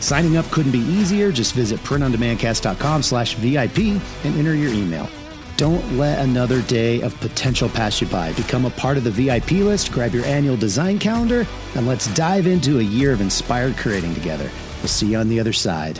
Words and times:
Signing 0.00 0.36
up 0.36 0.46
couldn't 0.46 0.72
be 0.72 0.78
easier. 0.78 1.32
Just 1.32 1.54
visit 1.54 1.80
printondemandcast.com 1.80 3.02
slash 3.02 3.34
VIP 3.34 3.78
and 4.24 4.38
enter 4.38 4.54
your 4.54 4.72
email. 4.72 5.08
Don't 5.56 5.96
let 5.96 6.18
another 6.18 6.60
day 6.62 7.00
of 7.00 7.18
potential 7.20 7.68
pass 7.68 8.00
you 8.00 8.06
by. 8.08 8.32
Become 8.34 8.66
a 8.66 8.70
part 8.70 8.98
of 8.98 9.04
the 9.04 9.10
VIP 9.10 9.52
list, 9.52 9.90
grab 9.90 10.12
your 10.12 10.24
annual 10.26 10.56
design 10.56 10.98
calendar, 10.98 11.46
and 11.74 11.86
let's 11.86 12.12
dive 12.14 12.46
into 12.46 12.78
a 12.78 12.82
year 12.82 13.12
of 13.12 13.22
inspired 13.22 13.76
creating 13.78 14.14
together. 14.14 14.50
We'll 14.80 14.88
see 14.88 15.12
you 15.12 15.18
on 15.18 15.28
the 15.30 15.40
other 15.40 15.54
side. 15.54 15.98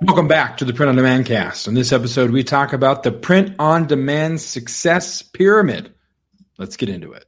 Welcome 0.00 0.28
back 0.28 0.58
to 0.58 0.64
the 0.64 0.72
Print 0.72 0.88
on 0.90 0.96
Demand 0.96 1.26
cast. 1.26 1.66
In 1.66 1.74
this 1.74 1.92
episode, 1.92 2.30
we 2.30 2.42
talk 2.42 2.72
about 2.72 3.02
the 3.02 3.12
print 3.12 3.56
on 3.58 3.86
demand 3.86 4.40
success 4.40 5.20
pyramid. 5.22 5.92
Let's 6.56 6.76
get 6.76 6.88
into 6.88 7.12
it. 7.12 7.27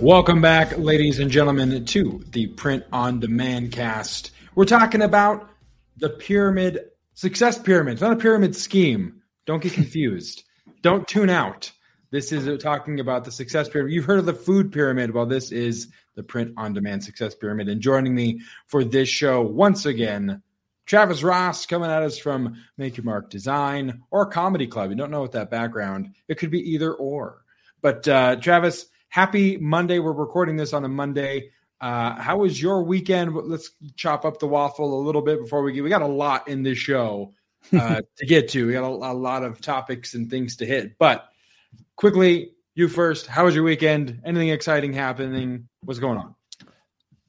Welcome 0.00 0.42
back, 0.42 0.76
ladies 0.76 1.20
and 1.20 1.30
gentlemen, 1.30 1.86
to 1.86 2.22
the 2.28 2.48
Print 2.48 2.84
on 2.92 3.18
Demand 3.18 3.72
cast. 3.72 4.30
We're 4.54 4.66
talking 4.66 5.00
about 5.00 5.48
the 5.96 6.10
pyramid, 6.10 6.80
success 7.14 7.58
pyramid. 7.58 7.94
It's 7.94 8.02
not 8.02 8.12
a 8.12 8.16
pyramid 8.16 8.54
scheme. 8.54 9.22
Don't 9.46 9.62
get 9.62 9.72
confused. 9.72 10.44
Don't 10.82 11.08
tune 11.08 11.30
out. 11.30 11.72
This 12.10 12.30
is 12.30 12.62
talking 12.62 13.00
about 13.00 13.24
the 13.24 13.32
success 13.32 13.70
pyramid. 13.70 13.94
You've 13.94 14.04
heard 14.04 14.18
of 14.18 14.26
the 14.26 14.34
food 14.34 14.70
pyramid. 14.70 15.14
Well, 15.14 15.24
this 15.24 15.50
is 15.50 15.88
the 16.14 16.22
print 16.22 16.52
on 16.58 16.74
demand 16.74 17.02
success 17.02 17.34
pyramid. 17.34 17.70
And 17.70 17.80
joining 17.80 18.14
me 18.14 18.42
for 18.66 18.84
this 18.84 19.08
show 19.08 19.40
once 19.40 19.86
again, 19.86 20.42
Travis 20.84 21.22
Ross 21.22 21.64
coming 21.64 21.90
at 21.90 22.02
us 22.02 22.18
from 22.18 22.62
Make 22.76 22.98
Your 22.98 23.04
Mark 23.04 23.30
Design 23.30 24.02
or 24.10 24.26
Comedy 24.26 24.66
Club. 24.66 24.90
You 24.90 24.96
don't 24.96 25.10
know 25.10 25.22
what 25.22 25.32
that 25.32 25.50
background. 25.50 26.14
It 26.28 26.36
could 26.36 26.50
be 26.50 26.72
either 26.72 26.92
or. 26.92 27.42
But 27.80 28.06
uh, 28.06 28.36
Travis, 28.36 28.86
happy 29.08 29.56
Monday. 29.56 29.98
We're 29.98 30.12
recording 30.12 30.56
this 30.56 30.72
on 30.72 30.84
a 30.84 30.88
Monday. 30.88 31.50
Uh, 31.80 32.14
how 32.14 32.38
was 32.38 32.60
your 32.60 32.82
weekend? 32.82 33.34
Let's 33.34 33.70
chop 33.96 34.24
up 34.24 34.38
the 34.38 34.46
waffle 34.46 34.98
a 34.98 35.02
little 35.02 35.22
bit 35.22 35.40
before 35.40 35.62
we 35.62 35.72
get. 35.72 35.84
We 35.84 35.90
got 35.90 36.02
a 36.02 36.06
lot 36.06 36.48
in 36.48 36.62
this 36.62 36.78
show 36.78 37.34
uh, 37.72 38.02
to 38.16 38.26
get 38.26 38.48
to. 38.50 38.66
We 38.66 38.72
got 38.72 38.84
a, 38.84 39.12
a, 39.12 39.12
lot 39.12 39.42
of 39.42 39.60
topics 39.60 40.14
and 40.14 40.30
things 40.30 40.56
to 40.56 40.66
hit. 40.66 40.98
But 40.98 41.28
quickly, 41.96 42.52
you 42.74 42.88
first. 42.88 43.26
How 43.26 43.44
was 43.44 43.54
your 43.54 43.64
weekend? 43.64 44.22
Anything 44.24 44.48
exciting 44.48 44.92
happening? 44.92 45.68
What's 45.82 46.00
going 46.00 46.18
on? 46.18 46.34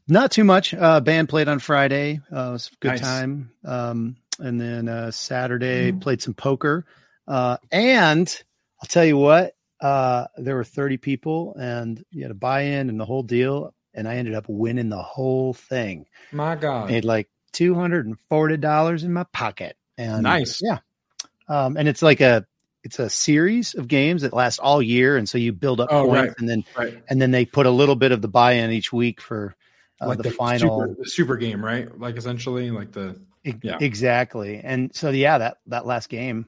Not 0.07 0.31
too 0.31 0.45
much. 0.45 0.73
Uh, 0.73 1.01
band 1.01 1.27
played 1.27 1.49
on 1.49 1.59
Friday. 1.59 2.21
Uh, 2.33 2.49
it 2.49 2.51
was 2.51 2.71
a 2.71 2.75
good 2.79 2.91
nice. 2.91 3.01
time. 3.01 3.51
Um, 3.65 4.15
and 4.39 4.59
then 4.59 4.87
uh, 4.87 5.11
Saturday 5.11 5.91
mm. 5.91 6.01
played 6.01 6.21
some 6.21 6.33
poker. 6.33 6.85
Uh, 7.27 7.57
and 7.71 8.43
I'll 8.81 8.87
tell 8.87 9.03
you 9.03 9.17
what, 9.17 9.55
uh, 9.79 10.25
there 10.37 10.55
were 10.55 10.63
30 10.63 10.97
people 10.97 11.55
and 11.59 12.03
you 12.11 12.23
had 12.23 12.31
a 12.31 12.35
buy 12.35 12.61
in 12.61 12.89
and 12.89 12.99
the 12.99 13.05
whole 13.05 13.23
deal. 13.23 13.73
And 13.93 14.07
I 14.07 14.15
ended 14.15 14.35
up 14.35 14.45
winning 14.47 14.89
the 14.89 15.01
whole 15.01 15.53
thing. 15.53 16.05
My 16.31 16.55
God. 16.55 16.89
Made 16.89 17.03
like 17.03 17.29
$240 17.53 19.03
in 19.03 19.13
my 19.13 19.23
pocket. 19.25 19.75
And 19.97 20.23
nice. 20.23 20.61
Yeah. 20.61 20.79
Um, 21.47 21.77
and 21.77 21.87
it's 21.87 22.01
like 22.01 22.21
a, 22.21 22.45
it's 22.83 22.99
a 22.99 23.09
series 23.09 23.73
of 23.73 23.87
games 23.87 24.21
that 24.21 24.33
last 24.33 24.59
all 24.59 24.81
year. 24.81 25.17
And 25.17 25.27
so 25.27 25.37
you 25.37 25.51
build 25.51 25.81
up 25.81 25.89
oh, 25.91 26.05
points 26.05 26.27
right. 26.27 26.33
and 26.37 26.49
then, 26.49 26.63
right. 26.77 27.03
and 27.09 27.21
then 27.21 27.31
they 27.31 27.45
put 27.45 27.65
a 27.65 27.71
little 27.71 27.95
bit 27.95 28.11
of 28.11 28.21
the 28.21 28.27
buy 28.27 28.53
in 28.53 28.71
each 28.71 28.93
week 28.93 29.19
for 29.19 29.55
uh, 29.99 30.07
like 30.07 30.17
the, 30.17 30.23
the, 30.23 30.31
final 30.31 30.81
super, 30.81 30.95
the 30.99 31.09
super 31.09 31.37
game, 31.37 31.65
right? 31.65 31.99
Like 31.99 32.17
essentially 32.17 32.69
like 32.69 32.91
the, 32.91 33.19
yeah. 33.63 33.77
exactly. 33.81 34.61
And 34.63 34.93
so, 34.93 35.09
yeah, 35.09 35.39
that, 35.39 35.57
that 35.67 35.87
last 35.87 36.09
game, 36.09 36.47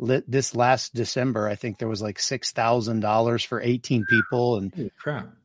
this 0.00 0.54
last 0.54 0.94
December, 0.94 1.46
I 1.46 1.56
think 1.56 1.78
there 1.78 1.88
was 1.88 2.00
like 2.00 2.18
six 2.18 2.52
thousand 2.52 3.00
dollars 3.00 3.44
for 3.44 3.60
eighteen 3.60 4.06
people 4.08 4.56
and 4.56 4.90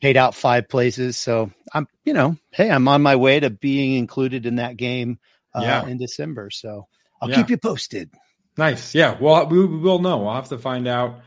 paid 0.02 0.18
out 0.18 0.34
five 0.34 0.70
places. 0.70 1.18
So 1.18 1.52
I'm, 1.74 1.88
you 2.06 2.14
know, 2.14 2.38
hey, 2.52 2.72
I'm 2.72 2.88
on 2.88 3.02
my 3.02 3.18
way 3.18 3.40
to 3.40 3.50
being 3.50 3.96
included 3.96 4.46
in 4.46 4.56
that 4.56 4.78
game 4.78 5.20
uh, 5.54 5.62
yeah. 5.62 5.86
in 5.86 5.98
December. 5.98 6.50
So 6.52 6.88
I'll 7.22 7.30
yeah. 7.30 7.36
keep 7.36 7.50
you 7.50 7.58
posted. 7.58 8.10
Nice, 8.58 8.96
yeah. 8.96 9.18
Well, 9.20 9.48
we, 9.48 9.66
we 9.66 9.78
will 9.78 10.00
know. 10.00 10.20
We'll 10.20 10.34
have 10.34 10.50
to 10.50 10.58
find 10.58 10.88
out. 10.88 11.20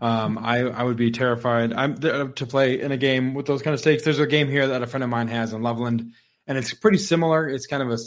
Um, 0.00 0.38
I 0.38 0.58
I 0.60 0.82
would 0.84 0.96
be 0.96 1.10
terrified. 1.10 1.72
I'm 1.72 1.96
to 1.96 2.46
play 2.46 2.80
in 2.80 2.92
a 2.92 2.96
game 2.96 3.34
with 3.34 3.46
those 3.46 3.62
kind 3.62 3.74
of 3.74 3.80
stakes. 3.80 4.04
There's 4.04 4.20
a 4.20 4.26
game 4.26 4.48
here 4.48 4.68
that 4.68 4.82
a 4.82 4.86
friend 4.86 5.02
of 5.02 5.10
mine 5.10 5.28
has 5.28 5.52
in 5.52 5.62
Loveland, 5.62 6.12
and 6.46 6.58
it's 6.58 6.74
pretty 6.74 6.98
similar. 6.98 7.48
It's 7.48 7.66
kind 7.66 7.82
of 7.82 7.90
a 7.90 7.98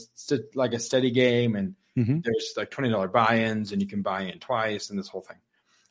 like 0.56 0.74
a 0.74 0.80
steady 0.80 1.12
game 1.12 1.56
and 1.56 1.76
Mm-hmm. 1.98 2.20
There's 2.24 2.54
like 2.56 2.72
twenty 2.72 2.90
dollar 2.90 3.08
buy-ins, 3.08 3.72
and 3.72 3.82
you 3.82 3.88
can 3.88 4.02
buy 4.02 4.22
in 4.24 4.40
twice, 4.40 4.90
and 4.90 5.00
this 5.00 5.08
whole 5.08 5.22
thing. 5.22 5.38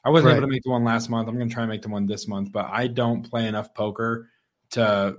I 0.05 0.11
wasn't 0.11 0.29
right. 0.29 0.37
able 0.39 0.47
to 0.47 0.53
make 0.53 0.63
the 0.63 0.71
one 0.71 0.85
last 0.85 1.11
month. 1.11 1.29
I'm 1.29 1.37
going 1.37 1.49
to 1.49 1.55
try 1.55 1.65
and 1.65 1.71
make 1.71 1.83
the 1.83 1.89
one 1.89 2.07
this 2.07 2.29
month, 2.29 2.53
but 2.53 2.67
I 2.71 2.87
don't 2.87 3.29
play 3.29 3.47
enough 3.47 3.75
poker 3.75 4.31
to 4.71 5.17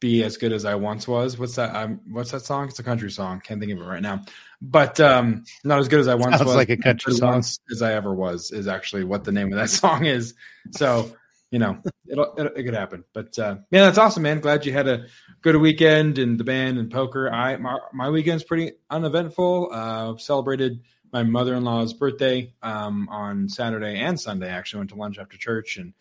be 0.00 0.24
as 0.24 0.36
good 0.36 0.52
as 0.52 0.64
I 0.64 0.74
once 0.74 1.06
was. 1.06 1.38
What's 1.38 1.54
that? 1.56 1.74
Um, 1.76 2.00
what's 2.10 2.32
that 2.32 2.42
song? 2.42 2.68
It's 2.68 2.78
a 2.78 2.82
country 2.82 3.10
song. 3.10 3.40
Can't 3.40 3.60
think 3.60 3.72
of 3.72 3.78
it 3.78 3.84
right 3.84 4.02
now. 4.02 4.22
But 4.60 4.98
um, 5.00 5.44
not 5.62 5.78
as 5.78 5.88
good 5.88 6.00
as 6.00 6.08
I 6.08 6.16
once 6.16 6.38
Sounds 6.38 6.46
was. 6.46 6.56
Like 6.56 6.70
a 6.70 6.76
country 6.76 7.14
song 7.14 7.38
as 7.70 7.82
I 7.82 7.92
ever 7.92 8.12
was 8.12 8.50
is 8.50 8.66
actually 8.66 9.04
what 9.04 9.22
the 9.22 9.32
name 9.32 9.52
of 9.52 9.58
that 9.58 9.70
song 9.70 10.06
is. 10.06 10.34
So 10.72 11.14
you 11.52 11.58
know, 11.58 11.78
it'll, 12.08 12.34
it, 12.34 12.52
it 12.56 12.62
could 12.64 12.74
happen. 12.74 13.04
But 13.12 13.38
uh, 13.38 13.56
yeah, 13.70 13.84
that's 13.84 13.98
awesome, 13.98 14.22
man. 14.22 14.40
Glad 14.40 14.64
you 14.64 14.72
had 14.72 14.88
a 14.88 15.06
good 15.42 15.56
weekend 15.56 16.18
and 16.18 16.40
the 16.40 16.44
band 16.44 16.78
and 16.78 16.90
poker. 16.90 17.30
I 17.30 17.56
my, 17.58 17.78
my 17.92 18.10
weekend's 18.10 18.42
pretty 18.42 18.72
uneventful. 18.90 19.68
Uh, 19.70 20.16
celebrated 20.16 20.80
my 21.12 21.22
mother 21.22 21.54
in 21.54 21.62
law's 21.62 21.92
birthday 21.92 22.52
um, 22.62 23.06
on 23.10 23.50
Saturday 23.50 24.00
and 24.00 24.18
Sunday. 24.18 24.48
Actually, 24.48 24.78
went 24.78 24.90
to 24.90 24.96
lunch 24.96 25.18
after 25.18 25.36
church 25.36 25.76
and 25.76 25.92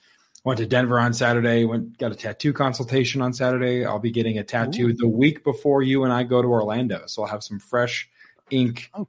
went 0.46 0.58
to 0.60 0.66
Denver 0.66 0.98
on 0.98 1.14
Saturday. 1.14 1.66
Went 1.66 1.98
got 1.98 2.14
a 2.14 2.16
tattoo 2.16 2.54
consultation 2.54 3.22
on 3.22 3.34
Saturday. 3.34 3.86
I'll 3.86 4.00
be 4.00 4.12
getting 4.12 4.38
a 4.38 4.44
tattoo 4.46 4.88
Ooh. 4.88 4.94
the 4.94 5.08
week 5.08 5.44
before 5.44 5.84
you 5.84 6.06
and 6.06 6.14
I 6.14 6.24
go 6.24 6.42
to 6.42 6.48
Orlando, 6.48 7.04
so 7.08 7.24
I'll 7.24 7.28
have 7.28 7.44
some 7.44 7.60
fresh 7.60 8.10
ink. 8.50 8.90
Oh. 8.94 9.08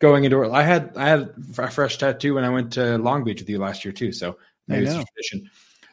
Going 0.00 0.24
into 0.24 0.42
it, 0.42 0.50
I 0.50 0.64
had 0.64 0.92
I 0.96 1.08
had 1.08 1.32
a 1.56 1.70
fresh 1.70 1.98
tattoo 1.98 2.34
when 2.34 2.42
I 2.42 2.50
went 2.50 2.72
to 2.72 2.98
Long 2.98 3.22
Beach 3.22 3.40
with 3.40 3.48
you 3.48 3.58
last 3.58 3.84
year 3.84 3.92
too. 3.92 4.10
So 4.10 4.38
maybe 4.66 4.86
it's 4.86 4.94
a 4.94 5.04
tradition. 5.04 5.48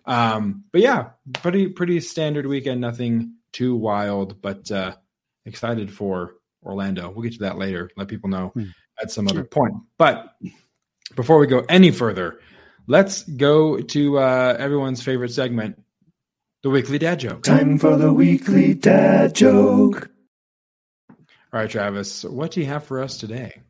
Um, 0.05 0.65
but 0.71 0.81
yeah, 0.81 1.09
pretty 1.33 1.67
pretty 1.67 1.99
standard 1.99 2.45
weekend. 2.45 2.81
Nothing 2.81 3.35
too 3.51 3.75
wild, 3.75 4.41
but 4.41 4.71
uh, 4.71 4.95
excited 5.45 5.93
for 5.93 6.35
Orlando. 6.63 7.09
We'll 7.09 7.23
get 7.23 7.33
to 7.33 7.39
that 7.39 7.57
later. 7.57 7.89
Let 7.95 8.07
people 8.07 8.29
know 8.29 8.49
hmm. 8.49 8.65
at 9.01 9.11
some 9.11 9.27
other 9.27 9.43
point. 9.43 9.73
But 9.97 10.35
before 11.15 11.39
we 11.39 11.47
go 11.47 11.63
any 11.67 11.91
further, 11.91 12.39
let's 12.87 13.23
go 13.23 13.79
to 13.79 14.19
uh, 14.19 14.55
everyone's 14.57 15.03
favorite 15.03 15.31
segment, 15.31 15.81
the 16.63 16.69
weekly 16.69 16.97
dad 16.97 17.19
joke. 17.19 17.43
Time 17.43 17.77
for 17.77 17.97
the 17.97 18.13
weekly 18.13 18.73
dad 18.73 19.35
joke. 19.35 20.09
All 21.53 21.59
right, 21.59 21.69
Travis, 21.69 22.23
what 22.23 22.51
do 22.51 22.61
you 22.61 22.67
have 22.67 22.85
for 22.85 23.01
us 23.01 23.17
today? 23.17 23.61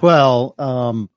Well, 0.00 0.54
um, 0.58 1.08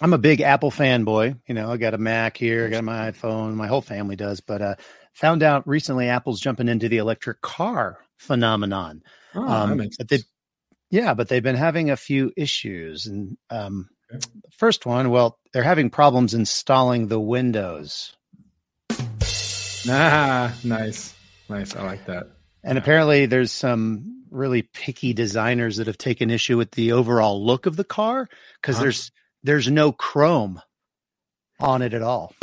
I'm 0.00 0.12
a 0.12 0.18
big 0.18 0.40
Apple 0.42 0.70
fanboy. 0.70 1.38
You 1.46 1.54
know, 1.54 1.70
I 1.70 1.76
got 1.78 1.94
a 1.94 1.98
Mac 1.98 2.36
here, 2.36 2.66
I 2.66 2.70
got 2.70 2.84
my 2.84 3.10
iPhone, 3.10 3.54
my 3.54 3.66
whole 3.66 3.80
family 3.80 4.16
does. 4.16 4.40
But 4.40 4.60
uh, 4.62 4.74
found 5.14 5.42
out 5.42 5.66
recently 5.66 6.08
Apple's 6.08 6.40
jumping 6.40 6.68
into 6.68 6.88
the 6.88 6.98
electric 6.98 7.40
car 7.40 7.98
phenomenon. 8.18 9.02
Oh, 9.34 9.46
um, 9.46 9.88
but 9.98 10.08
they, 10.08 10.18
yeah, 10.90 11.14
but 11.14 11.28
they've 11.28 11.42
been 11.42 11.56
having 11.56 11.90
a 11.90 11.96
few 11.96 12.32
issues. 12.36 13.06
And 13.06 13.38
um, 13.48 13.88
okay. 14.14 14.24
first 14.58 14.84
one, 14.84 15.10
well, 15.10 15.38
they're 15.52 15.62
having 15.62 15.88
problems 15.90 16.34
installing 16.34 17.08
the 17.08 17.20
Windows. 17.20 18.14
Ah, 19.88 20.54
nice, 20.64 21.14
nice. 21.48 21.74
I 21.76 21.84
like 21.84 22.06
that. 22.06 22.28
And 22.64 22.76
yeah. 22.76 22.82
apparently, 22.82 23.26
there's 23.26 23.52
some 23.52 24.24
really 24.30 24.62
picky 24.62 25.12
designers 25.12 25.76
that 25.76 25.86
have 25.86 25.98
taken 25.98 26.30
issue 26.30 26.56
with 26.56 26.72
the 26.72 26.92
overall 26.92 27.44
look 27.44 27.66
of 27.66 27.76
the 27.76 27.84
car 27.84 28.28
because 28.60 28.76
Uh-huh. 28.76 28.82
there's 28.84 29.12
there's 29.46 29.70
no 29.70 29.92
chrome 29.92 30.60
on 31.60 31.82
it 31.82 31.94
at 31.94 32.02
all. 32.02 32.34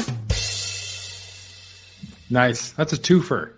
Nice. 2.29 2.71
That's 2.71 2.93
a 2.93 2.97
twofer. 2.97 3.53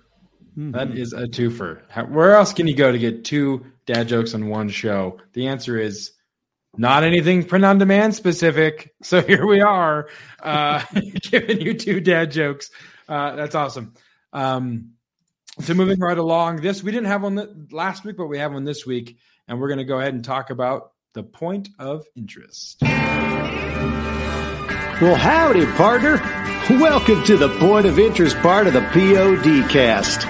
That 0.57 0.89
Mhm. 0.89 0.97
is 0.97 1.13
a 1.13 1.27
twofer. 1.27 1.81
How, 1.89 2.05
where 2.05 2.35
else 2.35 2.53
can 2.53 2.67
you 2.67 2.75
go 2.75 2.91
to 2.91 2.97
get 2.97 3.25
two 3.25 3.65
dad 3.85 4.07
jokes 4.07 4.33
on 4.33 4.47
one 4.47 4.69
show? 4.69 5.19
The 5.33 5.47
answer 5.47 5.77
is 5.77 6.11
not 6.77 7.03
anything 7.03 7.43
print 7.43 7.65
on 7.65 7.77
demand 7.77 8.15
specific. 8.15 8.93
So 9.03 9.21
here 9.21 9.45
we 9.45 9.61
are, 9.61 10.07
uh, 10.41 10.83
giving 11.29 11.61
you 11.61 11.73
two 11.73 11.99
dad 12.01 12.31
jokes. 12.31 12.71
Uh, 13.07 13.35
that's 13.35 13.53
awesome. 13.55 13.93
Um, 14.33 14.93
so 15.61 15.73
moving 15.73 15.99
right 15.99 16.17
along, 16.17 16.61
this 16.61 16.81
we 16.83 16.91
didn't 16.91 17.07
have 17.07 17.21
one 17.21 17.67
last 17.71 18.03
week, 18.03 18.17
but 18.17 18.27
we 18.27 18.39
have 18.39 18.51
one 18.53 18.63
this 18.65 18.85
week, 18.85 19.17
and 19.47 19.59
we're 19.59 19.67
going 19.67 19.77
to 19.77 19.85
go 19.85 19.99
ahead 19.99 20.13
and 20.13 20.23
talk 20.25 20.49
about 20.49 20.91
the 21.15 21.23
point 21.23 21.69
of 21.79 22.05
interest. 22.15 22.81
Well, 25.01 25.15
howdy, 25.15 25.65
partner. 25.77 26.17
Welcome 26.69 27.23
to 27.23 27.37
the 27.37 27.49
point 27.57 27.85
of 27.85 27.97
interest 27.97 28.35
part 28.39 28.67
of 28.67 28.73
the 28.73 28.81
POD 28.81 29.69
cast. 29.69 30.21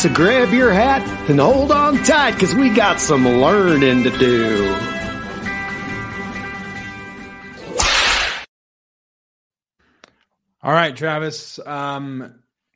So 0.00 0.12
grab 0.12 0.52
your 0.52 0.70
hat 0.70 1.00
and 1.30 1.40
hold 1.40 1.72
on 1.72 1.96
tight 2.04 2.32
because 2.32 2.54
we 2.54 2.68
got 2.68 3.00
some 3.00 3.26
learning 3.26 4.02
to 4.02 4.10
do. 4.18 4.74
All 10.62 10.72
right, 10.72 10.94
Travis. 10.94 11.58
Um, 11.58 12.34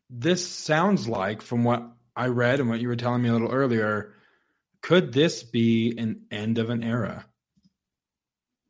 this 0.09 0.49
sounds 0.49 1.07
like, 1.07 1.43
from 1.43 1.65
what 1.65 1.83
I 2.17 2.29
read 2.29 2.61
and 2.61 2.71
what 2.71 2.81
you 2.81 2.89
were 2.89 2.97
telling 2.97 3.21
me 3.21 3.29
a 3.29 3.33
little 3.33 3.53
earlier, 3.53 4.15
could 4.81 5.13
this 5.13 5.43
be 5.43 5.99
an 5.99 6.23
end 6.31 6.57
of 6.57 6.71
an 6.71 6.83
era? 6.83 7.27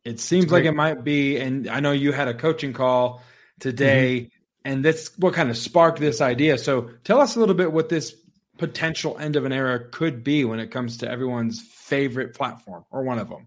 It 0.08 0.20
seems 0.20 0.50
like 0.50 0.64
it 0.64 0.72
might 0.72 1.04
be. 1.04 1.36
And 1.36 1.68
I 1.68 1.80
know 1.80 1.92
you 1.92 2.12
had 2.12 2.28
a 2.28 2.34
coaching 2.34 2.72
call 2.72 3.22
today, 3.60 4.30
and 4.64 4.84
that's 4.84 5.16
what 5.18 5.34
kind 5.34 5.50
of 5.50 5.58
sparked 5.58 6.00
this 6.00 6.20
idea. 6.22 6.56
So 6.56 6.90
tell 7.04 7.20
us 7.20 7.36
a 7.36 7.40
little 7.40 7.54
bit 7.54 7.72
what 7.72 7.90
this 7.90 8.14
potential 8.56 9.18
end 9.18 9.36
of 9.36 9.44
an 9.44 9.52
era 9.52 9.78
could 9.90 10.24
be 10.24 10.44
when 10.44 10.60
it 10.60 10.70
comes 10.70 10.98
to 10.98 11.10
everyone's 11.10 11.60
favorite 11.60 12.34
platform 12.34 12.84
or 12.90 13.02
one 13.02 13.18
of 13.18 13.28
them. 13.28 13.46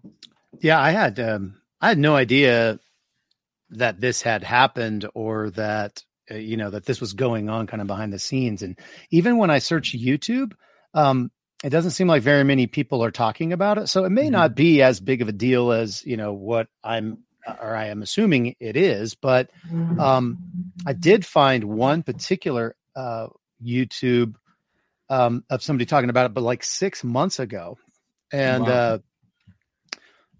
Yeah, 0.60 0.80
I 0.80 0.90
had 0.90 1.18
um, 1.18 1.60
I 1.80 1.88
had 1.88 1.98
no 1.98 2.14
idea 2.14 2.78
that 3.70 4.00
this 4.00 4.22
had 4.22 4.44
happened 4.44 5.08
or 5.14 5.50
that 5.50 6.04
uh, 6.30 6.36
you 6.36 6.56
know 6.56 6.70
that 6.70 6.84
this 6.84 7.00
was 7.00 7.12
going 7.12 7.48
on 7.48 7.66
kind 7.66 7.80
of 7.80 7.88
behind 7.88 8.12
the 8.12 8.20
scenes. 8.20 8.62
And 8.62 8.78
even 9.10 9.36
when 9.36 9.50
I 9.50 9.58
search 9.58 9.98
YouTube, 9.98 10.52
um, 10.94 11.32
it 11.62 11.70
doesn't 11.70 11.92
seem 11.92 12.08
like 12.08 12.22
very 12.22 12.44
many 12.44 12.66
people 12.66 13.02
are 13.04 13.10
talking 13.10 13.52
about 13.52 13.78
it. 13.78 13.88
So 13.88 14.04
it 14.04 14.10
may 14.10 14.28
Mhm. 14.28 14.32
not 14.32 14.54
be 14.54 14.82
as 14.82 15.00
big 15.00 15.22
of 15.22 15.28
a 15.28 15.32
deal 15.32 15.70
as 15.72 16.04
you 16.04 16.16
know 16.16 16.32
what 16.32 16.68
I'm 16.82 17.24
or 17.60 17.74
I 17.74 17.86
am 17.88 18.02
assuming 18.02 18.54
it 18.60 18.76
is. 18.76 19.14
But 19.14 19.50
um, 19.98 20.38
I 20.86 20.92
did 20.92 21.24
find 21.26 21.64
one 21.64 22.02
particular 22.02 22.76
uh, 22.96 23.28
YouTube 23.64 24.34
um, 25.08 25.44
of 25.50 25.62
somebody 25.62 25.86
talking 25.86 26.10
about 26.10 26.26
it, 26.26 26.34
but 26.34 26.42
like 26.42 26.62
six 26.64 27.04
months 27.04 27.38
ago, 27.38 27.76
and 28.32 28.62
Wow. 28.64 28.68
uh, 28.72 28.98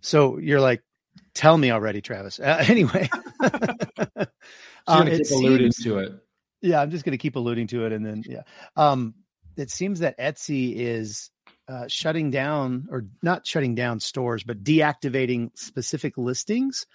so 0.01 0.39
you're 0.39 0.61
like, 0.61 0.83
tell 1.35 1.57
me 1.57 1.71
already, 1.71 2.01
Travis. 2.01 2.41
Uh, 2.41 2.65
anyway, 2.69 3.09
um, 4.87 5.09
keep 5.09 5.27
alluding 5.31 5.73
seems- 5.73 5.85
to 5.85 5.99
it. 5.99 6.13
yeah, 6.61 6.81
I'm 6.81 6.91
just 6.91 7.05
going 7.05 7.13
to 7.13 7.19
keep 7.19 7.37
alluding 7.37 7.67
to 7.69 7.87
it, 7.87 7.93
and 7.93 8.05
then 8.05 8.23
yeah, 8.27 8.43
um, 8.77 9.15
it 9.57 9.71
seems 9.71 10.01
that 10.01 10.19
Etsy 10.19 10.75
is 10.77 11.31
uh, 11.69 11.87
shutting 11.89 12.31
down, 12.31 12.89
or 12.91 13.07
not 13.23 13.47
shutting 13.47 13.75
down 13.75 14.01
stores, 14.01 14.43
but 14.45 14.63
deactivating 14.63 15.51
specific 15.55 16.19
listings 16.19 16.87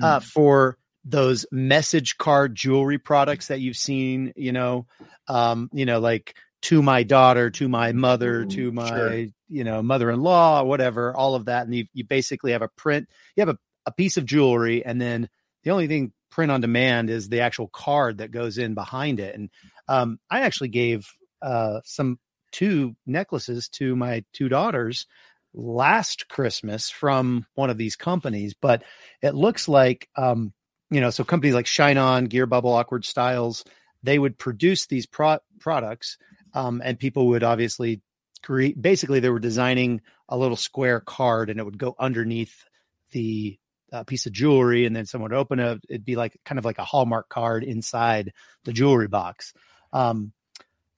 uh, 0.00 0.20
for 0.20 0.78
those 1.04 1.44
message 1.50 2.16
card 2.16 2.54
jewelry 2.54 2.98
products 2.98 3.48
that 3.48 3.60
you've 3.60 3.76
seen. 3.76 4.32
You 4.36 4.52
know, 4.52 4.86
um, 5.28 5.68
you 5.72 5.86
know, 5.86 6.00
like 6.00 6.34
to 6.62 6.82
my 6.82 7.02
daughter, 7.02 7.50
to 7.50 7.68
my 7.68 7.92
mother, 7.92 8.44
to 8.46 8.72
my 8.72 8.88
Sure. 8.88 9.26
you 9.48 9.64
know 9.64 9.82
mother-in-law, 9.82 10.62
whatever, 10.64 11.14
all 11.14 11.34
of 11.34 11.46
that, 11.46 11.66
and 11.66 11.74
you 11.74 11.86
you 11.92 12.04
basically 12.04 12.52
have 12.52 12.62
a 12.62 12.68
print. 12.68 13.08
You 13.36 13.42
have 13.42 13.56
a, 13.56 13.58
a 13.86 13.92
piece 13.92 14.16
of 14.16 14.24
jewelry, 14.24 14.84
and 14.84 15.00
then 15.00 15.28
the 15.64 15.70
only 15.70 15.88
thing 15.88 16.12
print 16.30 16.50
on 16.50 16.60
demand 16.60 17.10
is 17.10 17.28
the 17.28 17.40
actual 17.40 17.68
card 17.68 18.18
that 18.18 18.30
goes 18.30 18.58
in 18.58 18.74
behind 18.74 19.20
it. 19.20 19.34
And 19.34 19.50
um, 19.86 20.18
I 20.30 20.40
actually 20.40 20.68
gave 20.68 21.06
uh, 21.42 21.80
some 21.84 22.18
two 22.52 22.94
necklaces 23.06 23.68
to 23.70 23.96
my 23.96 24.24
two 24.32 24.48
daughters 24.48 25.06
last 25.54 26.28
Christmas 26.28 26.88
from 26.88 27.46
one 27.54 27.70
of 27.70 27.76
these 27.76 27.96
companies, 27.96 28.54
but 28.58 28.82
it 29.20 29.34
looks 29.34 29.68
like 29.68 30.08
um, 30.16 30.52
you 30.92 31.00
know, 31.00 31.10
so 31.10 31.24
companies 31.24 31.54
like 31.54 31.66
Shine 31.66 31.96
On, 31.96 32.26
Gear 32.26 32.46
Bubble, 32.46 32.72
Awkward 32.74 33.06
Styles, 33.06 33.64
they 34.02 34.18
would 34.18 34.38
produce 34.38 34.86
these 34.86 35.06
pro- 35.06 35.38
products, 35.58 36.18
um, 36.52 36.82
and 36.84 36.98
people 36.98 37.28
would 37.28 37.42
obviously 37.42 38.02
create. 38.42 38.80
Basically, 38.80 39.18
they 39.18 39.30
were 39.30 39.40
designing 39.40 40.02
a 40.28 40.36
little 40.36 40.56
square 40.56 41.00
card, 41.00 41.48
and 41.48 41.58
it 41.58 41.64
would 41.64 41.78
go 41.78 41.94
underneath 41.98 42.66
the 43.12 43.58
uh, 43.90 44.04
piece 44.04 44.26
of 44.26 44.32
jewelry, 44.32 44.84
and 44.84 44.94
then 44.94 45.06
someone 45.06 45.30
would 45.30 45.38
open 45.38 45.60
it. 45.60 45.80
It'd 45.88 46.04
be 46.04 46.16
like 46.16 46.36
kind 46.44 46.58
of 46.58 46.66
like 46.66 46.78
a 46.78 46.84
Hallmark 46.84 47.30
card 47.30 47.64
inside 47.64 48.34
the 48.64 48.74
jewelry 48.74 49.08
box. 49.08 49.54
Um, 49.94 50.32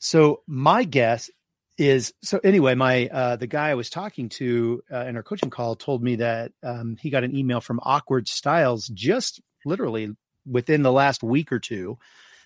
so 0.04 0.42
my 0.46 0.84
guess 0.84 1.30
is 1.78 2.12
so 2.22 2.38
anyway 2.44 2.74
my 2.74 3.08
uh 3.08 3.36
the 3.36 3.46
guy 3.46 3.70
i 3.70 3.74
was 3.74 3.88
talking 3.90 4.28
to 4.28 4.82
uh, 4.92 5.06
in 5.06 5.16
our 5.16 5.22
coaching 5.22 5.50
call 5.50 5.74
told 5.74 6.02
me 6.02 6.16
that 6.16 6.52
um 6.62 6.96
he 7.00 7.08
got 7.10 7.24
an 7.24 7.34
email 7.34 7.60
from 7.60 7.80
awkward 7.82 8.28
styles 8.28 8.86
just 8.88 9.40
literally 9.64 10.14
within 10.46 10.82
the 10.82 10.92
last 10.92 11.22
week 11.22 11.50
or 11.50 11.58
two 11.58 11.98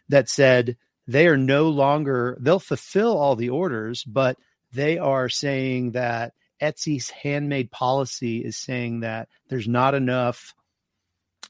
that 0.08 0.28
said 0.28 0.76
they 1.08 1.26
are 1.26 1.36
no 1.36 1.68
longer 1.68 2.38
they'll 2.40 2.60
fulfill 2.60 3.18
all 3.18 3.34
the 3.36 3.50
orders 3.50 4.04
but 4.04 4.38
they 4.72 4.96
are 4.96 5.28
saying 5.28 5.90
that 5.92 6.32
etsy's 6.62 7.10
handmade 7.10 7.70
policy 7.70 8.38
is 8.38 8.56
saying 8.56 9.00
that 9.00 9.28
there's 9.48 9.68
not 9.68 9.94
enough 9.94 10.54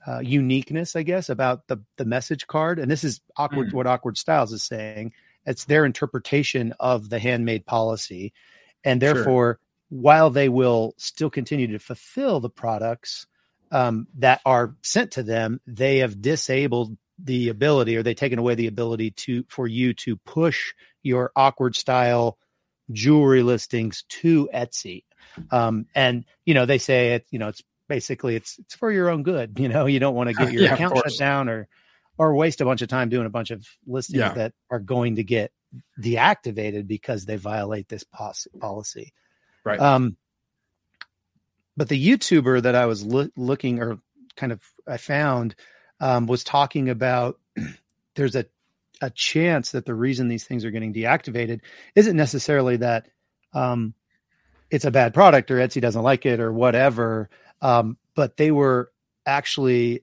uh, 0.07 0.21
uniqueness 0.21 0.97
i 0.97 1.03
guess 1.03 1.29
about 1.29 1.67
the 1.69 1.77
the 1.97 2.05
message 2.05 2.47
card 2.47 2.79
and 2.79 2.91
this 2.91 3.05
is 3.05 3.21
awkward 3.37 3.69
Mm. 3.69 3.75
what 3.75 3.87
awkward 3.87 4.17
styles 4.17 4.53
is 4.53 4.65
saying 4.65 5.13
it's 5.49 5.65
their 5.65 5.85
interpretation 5.85 6.75
of 6.81 7.09
the 7.09 7.19
handmade 7.19 7.67
policy. 7.67 8.33
And 8.85 9.03
Sure. 9.03 9.15
therefore 9.15 9.61
while 9.91 10.31
they 10.31 10.49
will 10.49 10.95
still 10.99 11.31
continue 11.31 11.67
to 11.69 11.79
fulfill 11.79 12.41
the 12.41 12.51
products 12.51 13.27
um, 13.73 14.07
that 14.19 14.41
are 14.47 14.77
sent 14.83 15.13
to 15.13 15.23
them 15.23 15.61
they 15.67 15.99
have 15.99 16.21
disabled 16.21 16.97
the 17.19 17.49
ability 17.49 17.97
or 17.97 18.03
they've 18.03 18.17
taken 18.17 18.39
away 18.39 18.55
the 18.55 18.67
ability 18.69 19.11
to 19.11 19.45
for 19.49 19.67
you 19.67 19.93
to 19.95 20.17
push 20.19 20.73
your 21.03 21.33
awkward 21.37 21.75
style 21.75 22.39
jewelry 22.93 23.43
listings 23.43 24.05
to 24.09 24.49
etsy. 24.55 25.05
Um, 25.51 25.87
and 25.95 26.25
you 26.47 26.55
know 26.55 26.67
they 26.67 26.79
say 26.79 27.15
it 27.15 27.27
you 27.31 27.39
know 27.39 27.49
it's 27.49 27.63
basically 27.89 28.37
it's 28.37 28.59
it's 28.59 28.75
for 28.75 28.93
your 28.93 29.11
own 29.11 29.23
good 29.23 29.55
you 29.59 29.69
know 29.69 29.87
you 29.87 29.99
don't 30.01 30.15
want 30.15 30.29
to 30.29 30.35
get 30.35 30.53
your 30.53 30.65
Yeah, 30.65 30.75
account 30.75 30.97
shut 30.99 31.17
down 31.17 31.49
or 31.49 31.69
or 32.19 32.35
waste 32.35 32.61
a 32.61 32.65
bunch 32.65 32.83
of 32.83 32.89
time 32.89 33.09
doing 33.09 33.27
a 33.27 33.31
bunch 33.31 33.51
of 33.51 33.67
listings 33.87 34.19
Yeah. 34.19 34.33
that 34.35 34.53
are 34.71 34.81
going 34.81 35.17
to 35.17 35.25
get 35.25 35.53
deactivated 36.01 36.87
because 36.87 37.25
they 37.25 37.37
violate 37.37 37.89
this 37.89 38.05
policy. 38.61 39.13
Right. 39.65 39.81
Um, 39.81 40.17
but 41.77 41.89
the 41.89 42.09
YouTuber 42.09 42.63
that 42.63 42.75
I 42.75 42.87
was 42.87 43.05
loo- 43.05 43.31
looking 43.37 43.81
or 43.81 43.99
kind 44.37 44.53
of 44.53 44.61
I 44.87 44.97
found 44.97 45.55
um, 46.01 46.27
was 46.27 46.45
talking 46.45 46.89
about 46.89 47.39
there's 48.15 48.37
a 48.37 48.47
a 49.01 49.11
chance 49.11 49.71
that 49.73 49.87
the 49.87 49.95
reason 49.95 50.27
these 50.27 50.43
things 50.43 50.65
are 50.65 50.73
getting 50.73 50.93
deactivated 50.93 51.61
isn't 51.95 52.17
necessarily 52.17 52.79
that 52.79 53.07
um, 53.53 53.95
it's 54.71 54.85
a 54.85 54.91
bad 54.91 55.15
product 55.15 55.53
or 55.53 55.57
Etsy 55.59 55.81
doesn't 55.81 56.03
like 56.03 56.27
it 56.27 56.41
or 56.41 56.53
whatever, 56.53 57.31
um, 57.63 57.97
but 58.17 58.37
they 58.37 58.51
were 58.51 58.91
actually 59.25 60.03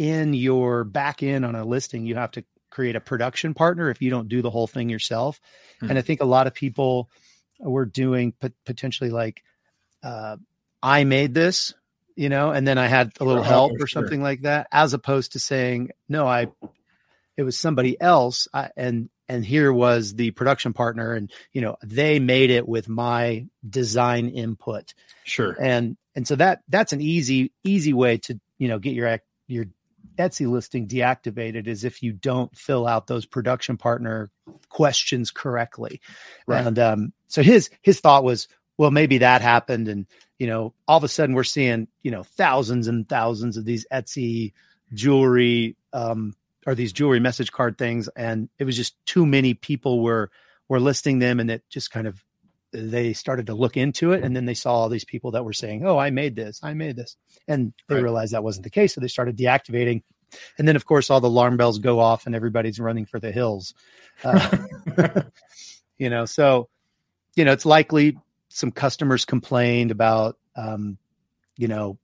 in 0.00 0.32
your 0.32 0.82
back 0.82 1.22
end 1.22 1.44
on 1.44 1.54
a 1.54 1.62
listing. 1.62 2.06
You 2.06 2.14
have 2.14 2.30
to 2.30 2.44
create 2.70 2.96
a 2.96 3.00
production 3.00 3.52
partner 3.52 3.90
if 3.90 4.00
you 4.00 4.08
don't 4.08 4.30
do 4.30 4.40
the 4.40 4.48
whole 4.48 4.66
thing 4.66 4.88
yourself. 4.88 5.38
Hmm. 5.80 5.90
And 5.90 5.98
I 5.98 6.02
think 6.02 6.22
a 6.22 6.24
lot 6.24 6.46
of 6.46 6.54
people 6.54 7.10
were 7.58 7.84
doing 7.84 8.32
pot- 8.32 8.54
potentially 8.64 9.10
like, 9.10 9.42
uh, 10.02 10.38
I 10.82 11.04
made 11.04 11.34
this, 11.34 11.74
you 12.16 12.30
know, 12.30 12.50
and 12.50 12.66
then 12.66 12.78
I 12.78 12.86
had 12.86 13.12
a 13.20 13.24
little 13.24 13.42
Sure. 13.42 13.52
help 13.52 13.72
Oh, 13.78 13.84
or 13.84 13.86
something 13.86 14.22
like 14.22 14.40
that, 14.42 14.68
as 14.72 14.94
opposed 14.94 15.32
to 15.32 15.38
saying, 15.38 15.90
no, 16.08 16.26
I, 16.26 16.46
it 17.36 17.42
was 17.42 17.58
somebody 17.58 18.00
else. 18.00 18.48
I, 18.54 18.70
and, 18.78 19.10
and 19.28 19.44
here 19.44 19.70
was 19.70 20.14
the 20.14 20.30
production 20.30 20.72
partner 20.72 21.12
and, 21.12 21.30
you 21.52 21.60
know, 21.60 21.76
they 21.84 22.20
made 22.20 22.50
it 22.50 22.66
with 22.66 22.88
my 22.88 23.48
design 23.68 24.30
input. 24.30 24.94
Sure. 25.24 25.54
And, 25.60 25.98
and 26.14 26.26
so 26.26 26.36
that, 26.36 26.62
that's 26.70 26.94
an 26.94 27.02
easy, 27.02 27.52
easy 27.62 27.92
way 27.92 28.16
to, 28.16 28.40
you 28.56 28.68
know, 28.68 28.78
get 28.78 28.94
your, 28.94 29.08
ac- 29.08 29.22
your 29.46 29.66
Etsy 30.20 30.48
listing 30.48 30.86
deactivated 30.86 31.66
is 31.66 31.84
if 31.84 32.02
you 32.02 32.12
don't 32.12 32.56
fill 32.56 32.86
out 32.86 33.06
those 33.06 33.26
production 33.26 33.76
partner 33.76 34.30
questions 34.68 35.30
correctly. 35.30 36.00
Right. 36.46 36.66
And 36.66 36.78
um, 36.78 37.12
so 37.26 37.42
his 37.42 37.70
his 37.82 38.00
thought 38.00 38.24
was, 38.24 38.48
well, 38.78 38.90
maybe 38.90 39.18
that 39.18 39.42
happened, 39.42 39.88
and 39.88 40.06
you 40.38 40.46
know, 40.46 40.74
all 40.86 40.96
of 40.96 41.04
a 41.04 41.08
sudden 41.08 41.34
we're 41.34 41.44
seeing 41.44 41.88
you 42.02 42.10
know 42.10 42.22
thousands 42.22 42.88
and 42.88 43.08
thousands 43.08 43.56
of 43.56 43.64
these 43.64 43.86
Etsy 43.92 44.52
jewelry 44.92 45.76
um, 45.92 46.34
or 46.66 46.74
these 46.74 46.92
jewelry 46.92 47.20
message 47.20 47.52
card 47.52 47.78
things, 47.78 48.08
and 48.08 48.48
it 48.58 48.64
was 48.64 48.76
just 48.76 48.94
too 49.06 49.26
many 49.26 49.54
people 49.54 50.02
were 50.02 50.30
were 50.68 50.80
listing 50.80 51.18
them, 51.18 51.40
and 51.40 51.50
it 51.50 51.64
just 51.68 51.90
kind 51.90 52.06
of 52.06 52.24
they 52.72 53.12
started 53.12 53.46
to 53.46 53.54
look 53.54 53.76
into 53.76 54.12
it 54.12 54.22
and 54.22 54.34
then 54.34 54.44
they 54.44 54.54
saw 54.54 54.72
all 54.74 54.88
these 54.88 55.04
people 55.04 55.32
that 55.32 55.44
were 55.44 55.52
saying 55.52 55.84
oh 55.84 55.98
i 55.98 56.10
made 56.10 56.36
this 56.36 56.60
i 56.62 56.74
made 56.74 56.96
this 56.96 57.16
and 57.48 57.72
they 57.88 57.96
right. 57.96 58.02
realized 58.02 58.32
that 58.32 58.44
wasn't 58.44 58.62
the 58.62 58.70
case 58.70 58.94
so 58.94 59.00
they 59.00 59.08
started 59.08 59.36
deactivating 59.36 60.02
and 60.58 60.68
then 60.68 60.76
of 60.76 60.86
course 60.86 61.10
all 61.10 61.20
the 61.20 61.28
alarm 61.28 61.56
bells 61.56 61.78
go 61.78 61.98
off 61.98 62.26
and 62.26 62.34
everybody's 62.34 62.78
running 62.78 63.06
for 63.06 63.18
the 63.18 63.32
hills 63.32 63.74
uh, 64.24 64.56
you 65.98 66.10
know 66.10 66.24
so 66.24 66.68
you 67.34 67.44
know 67.44 67.52
it's 67.52 67.66
likely 67.66 68.16
some 68.48 68.70
customers 68.70 69.24
complained 69.24 69.90
about 69.90 70.36
um, 70.56 70.98
you 71.56 71.68
know 71.68 71.98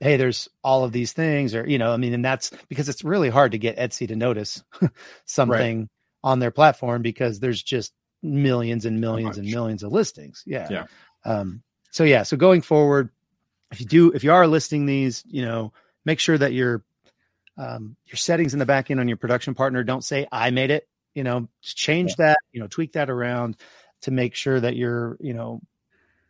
hey 0.00 0.16
there's 0.16 0.48
all 0.62 0.84
of 0.84 0.92
these 0.92 1.12
things 1.12 1.54
or 1.54 1.68
you 1.68 1.78
know 1.78 1.92
i 1.92 1.96
mean 1.96 2.14
and 2.14 2.24
that's 2.24 2.50
because 2.68 2.88
it's 2.88 3.04
really 3.04 3.30
hard 3.30 3.52
to 3.52 3.58
get 3.58 3.78
etsy 3.78 4.06
to 4.06 4.16
notice 4.16 4.62
something 5.24 5.80
right. 5.80 5.88
on 6.22 6.38
their 6.38 6.50
platform 6.50 7.02
because 7.02 7.40
there's 7.40 7.62
just 7.62 7.92
millions 8.24 8.86
and 8.86 9.00
millions 9.00 9.38
and 9.38 9.48
millions 9.48 9.82
of 9.82 9.92
listings 9.92 10.42
yeah 10.46 10.66
yeah 10.70 10.86
um, 11.24 11.62
so 11.90 12.04
yeah 12.04 12.22
so 12.22 12.36
going 12.36 12.62
forward 12.62 13.10
if 13.70 13.80
you 13.80 13.86
do 13.86 14.12
if 14.12 14.24
you 14.24 14.32
are 14.32 14.46
listing 14.46 14.86
these 14.86 15.22
you 15.26 15.44
know 15.44 15.72
make 16.04 16.18
sure 16.18 16.36
that 16.36 16.52
your 16.52 16.82
um, 17.56 17.96
your 18.06 18.16
settings 18.16 18.52
in 18.52 18.58
the 18.58 18.66
back 18.66 18.90
end 18.90 18.98
on 18.98 19.06
your 19.06 19.16
production 19.16 19.54
partner 19.54 19.84
don't 19.84 20.04
say 20.04 20.26
i 20.32 20.50
made 20.50 20.70
it 20.70 20.88
you 21.14 21.22
know 21.22 21.48
change 21.62 22.14
yeah. 22.18 22.26
that 22.26 22.38
you 22.52 22.60
know 22.60 22.66
tweak 22.66 22.92
that 22.94 23.10
around 23.10 23.56
to 24.02 24.10
make 24.10 24.34
sure 24.34 24.58
that 24.58 24.74
you're 24.74 25.16
you 25.20 25.34
know 25.34 25.60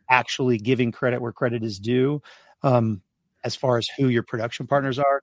actually 0.09 0.57
giving 0.57 0.91
credit 0.91 1.21
where 1.21 1.31
credit 1.31 1.63
is 1.63 1.79
due 1.79 2.21
um, 2.63 3.01
as 3.43 3.55
far 3.55 3.77
as 3.77 3.87
who 3.97 4.07
your 4.09 4.23
production 4.23 4.67
partners 4.67 4.99
are. 4.99 5.21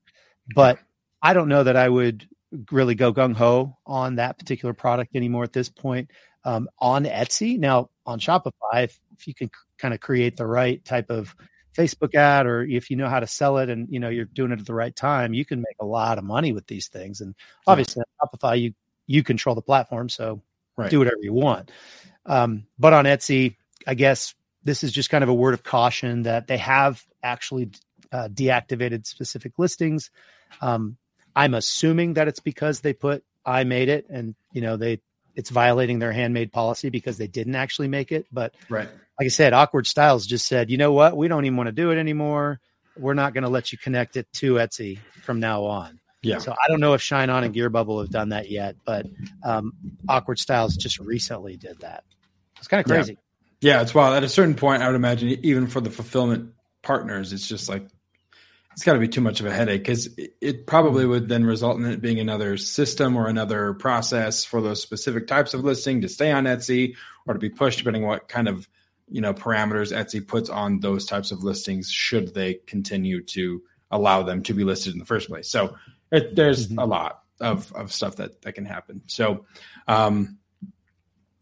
But 0.54 0.78
I 1.20 1.34
don't 1.34 1.48
know 1.48 1.64
that 1.64 1.76
I 1.76 1.88
would 1.88 2.28
really 2.70 2.94
go 2.94 3.12
gung 3.12 3.34
ho 3.34 3.78
on 3.86 4.16
that 4.16 4.38
particular 4.38 4.74
product 4.74 5.16
anymore 5.16 5.44
at 5.44 5.52
this 5.52 5.68
point. 5.68 6.10
Um, 6.44 6.68
on 6.78 7.04
Etsy 7.04 7.58
now 7.58 7.90
on 8.04 8.18
Shopify, 8.18 8.84
if, 8.84 9.00
if 9.16 9.26
you 9.28 9.34
can 9.34 9.48
c- 9.48 9.52
kind 9.78 9.94
of 9.94 10.00
create 10.00 10.36
the 10.36 10.46
right 10.46 10.84
type 10.84 11.10
of 11.10 11.34
Facebook 11.76 12.14
ad, 12.14 12.46
or 12.46 12.62
if 12.62 12.90
you 12.90 12.96
know 12.96 13.08
how 13.08 13.20
to 13.20 13.26
sell 13.26 13.58
it, 13.58 13.70
and 13.70 13.88
you 13.90 14.00
know 14.00 14.08
you're 14.08 14.24
doing 14.24 14.52
it 14.52 14.60
at 14.60 14.66
the 14.66 14.74
right 14.74 14.94
time, 14.94 15.34
you 15.34 15.44
can 15.44 15.60
make 15.60 15.76
a 15.80 15.86
lot 15.86 16.18
of 16.18 16.24
money 16.24 16.52
with 16.52 16.66
these 16.66 16.88
things. 16.88 17.20
And 17.20 17.34
obviously, 17.66 18.02
on 18.02 18.28
Shopify, 18.28 18.60
you 18.60 18.74
you 19.06 19.22
control 19.22 19.54
the 19.54 19.62
platform, 19.62 20.08
so 20.08 20.42
right. 20.76 20.90
do 20.90 20.98
whatever 20.98 21.20
you 21.20 21.32
want. 21.32 21.70
Um, 22.26 22.64
but 22.78 22.92
on 22.92 23.04
Etsy, 23.04 23.56
I 23.86 23.94
guess 23.94 24.34
this 24.64 24.84
is 24.84 24.92
just 24.92 25.10
kind 25.10 25.24
of 25.24 25.30
a 25.30 25.34
word 25.34 25.54
of 25.54 25.62
caution 25.62 26.22
that 26.22 26.46
they 26.46 26.58
have 26.58 27.04
actually 27.22 27.70
uh, 28.12 28.28
deactivated 28.28 29.06
specific 29.06 29.58
listings. 29.58 30.10
Um, 30.60 30.96
I'm 31.34 31.54
assuming 31.54 32.14
that 32.14 32.28
it's 32.28 32.40
because 32.40 32.80
they 32.80 32.92
put 32.92 33.24
I 33.44 33.64
made 33.64 33.88
it 33.88 34.06
and 34.08 34.34
you 34.52 34.60
know 34.60 34.76
they 34.76 35.00
it's 35.34 35.50
violating 35.50 35.98
their 35.98 36.12
handmade 36.12 36.52
policy 36.52 36.90
because 36.90 37.18
they 37.18 37.26
didn't 37.26 37.54
actually 37.54 37.88
make 37.88 38.12
it. 38.12 38.26
But 38.32 38.54
right. 38.68 38.88
like 39.18 39.26
I 39.26 39.28
said, 39.28 39.52
Awkward 39.52 39.86
Styles 39.86 40.26
just 40.26 40.46
said, 40.46 40.70
you 40.70 40.76
know 40.76 40.92
what, 40.92 41.16
we 41.16 41.28
don't 41.28 41.44
even 41.44 41.56
want 41.56 41.68
to 41.68 41.72
do 41.72 41.90
it 41.90 41.98
anymore. 41.98 42.60
We're 42.96 43.14
not 43.14 43.34
going 43.34 43.44
to 43.44 43.50
let 43.50 43.72
you 43.72 43.78
connect 43.78 44.16
it 44.16 44.26
to 44.34 44.54
Etsy 44.54 44.98
from 45.22 45.40
now 45.40 45.64
on. 45.64 45.98
Yeah. 46.22 46.38
So 46.38 46.52
I 46.52 46.68
don't 46.68 46.80
know 46.80 46.94
if 46.94 47.02
Shine 47.02 47.30
On 47.30 47.42
and 47.42 47.52
Gear 47.52 47.68
Bubble 47.68 48.00
have 48.00 48.10
done 48.10 48.28
that 48.28 48.48
yet, 48.48 48.76
but 48.84 49.06
um, 49.42 49.72
Awkward 50.08 50.38
Styles 50.38 50.76
just 50.76 50.98
recently 50.98 51.56
did 51.56 51.80
that. 51.80 52.04
It's 52.58 52.68
kind 52.68 52.80
of 52.80 52.86
crazy. 52.86 53.18
Yeah. 53.60 53.76
yeah, 53.76 53.82
it's 53.82 53.94
wild. 53.94 54.14
At 54.14 54.22
a 54.22 54.28
certain 54.28 54.54
point, 54.54 54.82
I 54.82 54.86
would 54.86 54.94
imagine 54.94 55.30
even 55.42 55.66
for 55.66 55.80
the 55.80 55.90
fulfillment 55.90 56.52
partners, 56.82 57.32
it's 57.32 57.48
just 57.48 57.68
like 57.68 57.88
it's 58.72 58.84
got 58.84 58.94
to 58.94 58.98
be 58.98 59.08
too 59.08 59.20
much 59.20 59.40
of 59.40 59.46
a 59.46 59.52
headache 59.52 59.82
because 59.82 60.08
it, 60.40 60.66
probably 60.66 61.04
would 61.04 61.28
then 61.28 61.44
result 61.44 61.78
in 61.78 61.84
it 61.86 62.00
being 62.00 62.20
another 62.20 62.56
system 62.56 63.16
or 63.16 63.28
another 63.28 63.74
process 63.74 64.44
for 64.44 64.60
those 64.62 64.80
specific 64.80 65.26
types 65.26 65.52
of 65.52 65.62
listing 65.62 66.00
to 66.00 66.08
stay 66.08 66.30
on 66.32 66.44
Etsy 66.44 66.94
or 67.26 67.34
to 67.34 67.40
be 67.40 67.50
pushed, 67.50 67.78
depending 67.78 68.02
on 68.02 68.08
what 68.08 68.28
kind 68.28 68.48
of 68.48 68.68
you 69.08 69.20
know 69.20 69.34
parameters 69.34 69.94
Etsy 69.94 70.26
puts 70.26 70.48
on 70.48 70.80
those 70.80 71.04
types 71.04 71.32
of 71.32 71.44
listings. 71.44 71.90
Should 71.90 72.34
they 72.34 72.54
continue 72.66 73.22
to 73.24 73.62
allow 73.90 74.22
them 74.22 74.42
to 74.44 74.54
be 74.54 74.64
listed 74.64 74.94
in 74.94 74.98
the 74.98 75.04
first 75.04 75.28
place? 75.28 75.50
So 75.50 75.76
it, 76.10 76.34
there's 76.34 76.68
mm-hmm. 76.68 76.78
a 76.78 76.86
lot 76.86 77.22
of 77.40 77.72
of 77.74 77.92
stuff 77.92 78.16
that 78.16 78.42
that 78.42 78.52
can 78.54 78.64
happen. 78.64 79.02
So. 79.06 79.46
Um, 79.86 80.38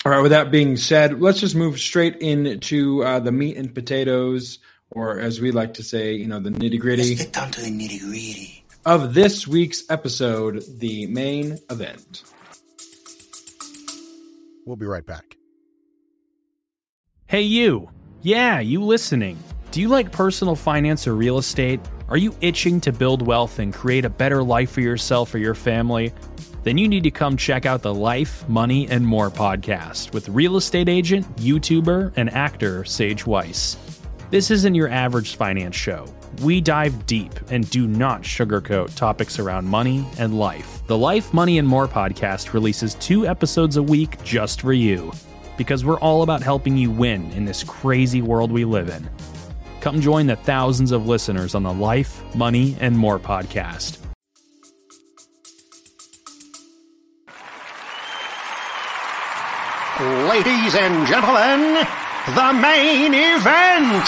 all 0.02 0.12
right. 0.12 0.22
With 0.22 0.30
that 0.30 0.50
being 0.50 0.78
said, 0.78 1.20
let's 1.20 1.40
just 1.40 1.54
move 1.54 1.78
straight 1.78 2.16
into 2.22 3.04
uh, 3.04 3.20
the 3.20 3.32
meat 3.32 3.58
and 3.58 3.74
potatoes 3.74 4.58
or 4.90 5.18
as 5.18 5.40
we 5.40 5.50
like 5.50 5.74
to 5.74 5.82
say, 5.82 6.14
you 6.14 6.26
know, 6.26 6.40
the 6.40 6.50
nitty 6.50 6.80
gritty. 6.80 7.10
Let's 7.10 7.24
get 7.24 7.32
down 7.32 7.50
to 7.52 7.60
the 7.60 7.70
nitty 7.70 8.00
gritty 8.00 8.60
of 8.84 9.14
this 9.14 9.46
week's 9.46 9.88
episode, 9.90 10.64
the 10.78 11.06
main 11.06 11.58
event. 11.68 12.22
We'll 14.64 14.76
be 14.76 14.86
right 14.86 15.04
back. 15.04 15.36
Hey, 17.26 17.42
you. 17.42 17.90
Yeah, 18.22 18.60
you 18.60 18.82
listening. 18.82 19.38
Do 19.70 19.80
you 19.80 19.88
like 19.88 20.12
personal 20.12 20.56
finance 20.56 21.06
or 21.06 21.14
real 21.14 21.38
estate? 21.38 21.80
Are 22.08 22.16
you 22.16 22.34
itching 22.40 22.80
to 22.82 22.92
build 22.92 23.24
wealth 23.24 23.58
and 23.58 23.72
create 23.72 24.04
a 24.04 24.10
better 24.10 24.42
life 24.42 24.72
for 24.72 24.80
yourself 24.80 25.32
or 25.34 25.38
your 25.38 25.54
family? 25.54 26.12
Then 26.64 26.76
you 26.76 26.88
need 26.88 27.04
to 27.04 27.10
come 27.10 27.36
check 27.36 27.64
out 27.64 27.82
the 27.82 27.94
Life, 27.94 28.46
Money, 28.48 28.88
and 28.88 29.06
More 29.06 29.30
podcast 29.30 30.12
with 30.12 30.28
real 30.28 30.56
estate 30.56 30.88
agent, 30.88 31.24
YouTuber, 31.36 32.12
and 32.16 32.28
actor 32.30 32.84
Sage 32.84 33.26
Weiss. 33.26 33.76
This 34.30 34.52
isn't 34.52 34.76
your 34.76 34.88
average 34.88 35.34
finance 35.34 35.74
show. 35.74 36.06
We 36.42 36.60
dive 36.60 37.04
deep 37.06 37.32
and 37.50 37.68
do 37.68 37.88
not 37.88 38.22
sugarcoat 38.22 38.94
topics 38.94 39.40
around 39.40 39.66
money 39.66 40.06
and 40.20 40.38
life. 40.38 40.86
The 40.86 40.96
Life, 40.96 41.34
Money, 41.34 41.58
and 41.58 41.66
More 41.66 41.88
podcast 41.88 42.52
releases 42.52 42.94
two 42.94 43.26
episodes 43.26 43.76
a 43.76 43.82
week 43.82 44.22
just 44.22 44.60
for 44.60 44.72
you, 44.72 45.10
because 45.58 45.84
we're 45.84 45.98
all 45.98 46.22
about 46.22 46.44
helping 46.44 46.76
you 46.76 46.92
win 46.92 47.32
in 47.32 47.44
this 47.44 47.64
crazy 47.64 48.22
world 48.22 48.52
we 48.52 48.64
live 48.64 48.88
in. 48.88 49.10
Come 49.80 50.00
join 50.00 50.28
the 50.28 50.36
thousands 50.36 50.92
of 50.92 51.08
listeners 51.08 51.56
on 51.56 51.64
the 51.64 51.72
Life, 51.72 52.22
Money, 52.36 52.76
and 52.78 52.96
More 52.96 53.18
podcast. 53.18 53.98
Ladies 60.28 60.76
and 60.76 61.06
gentlemen, 61.08 61.84
the 62.26 62.52
main 62.52 63.14
event. 63.14 64.06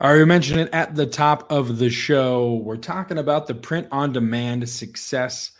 I 0.00 0.06
already 0.06 0.24
mentioned 0.26 0.60
it 0.60 0.70
at 0.72 0.94
the 0.94 1.06
top 1.06 1.50
of 1.50 1.78
the 1.78 1.90
show. 1.90 2.62
We're 2.64 2.76
talking 2.76 3.18
about 3.18 3.46
the 3.48 3.54
print 3.54 3.88
on 3.90 4.12
demand 4.12 4.68
success 4.68 5.50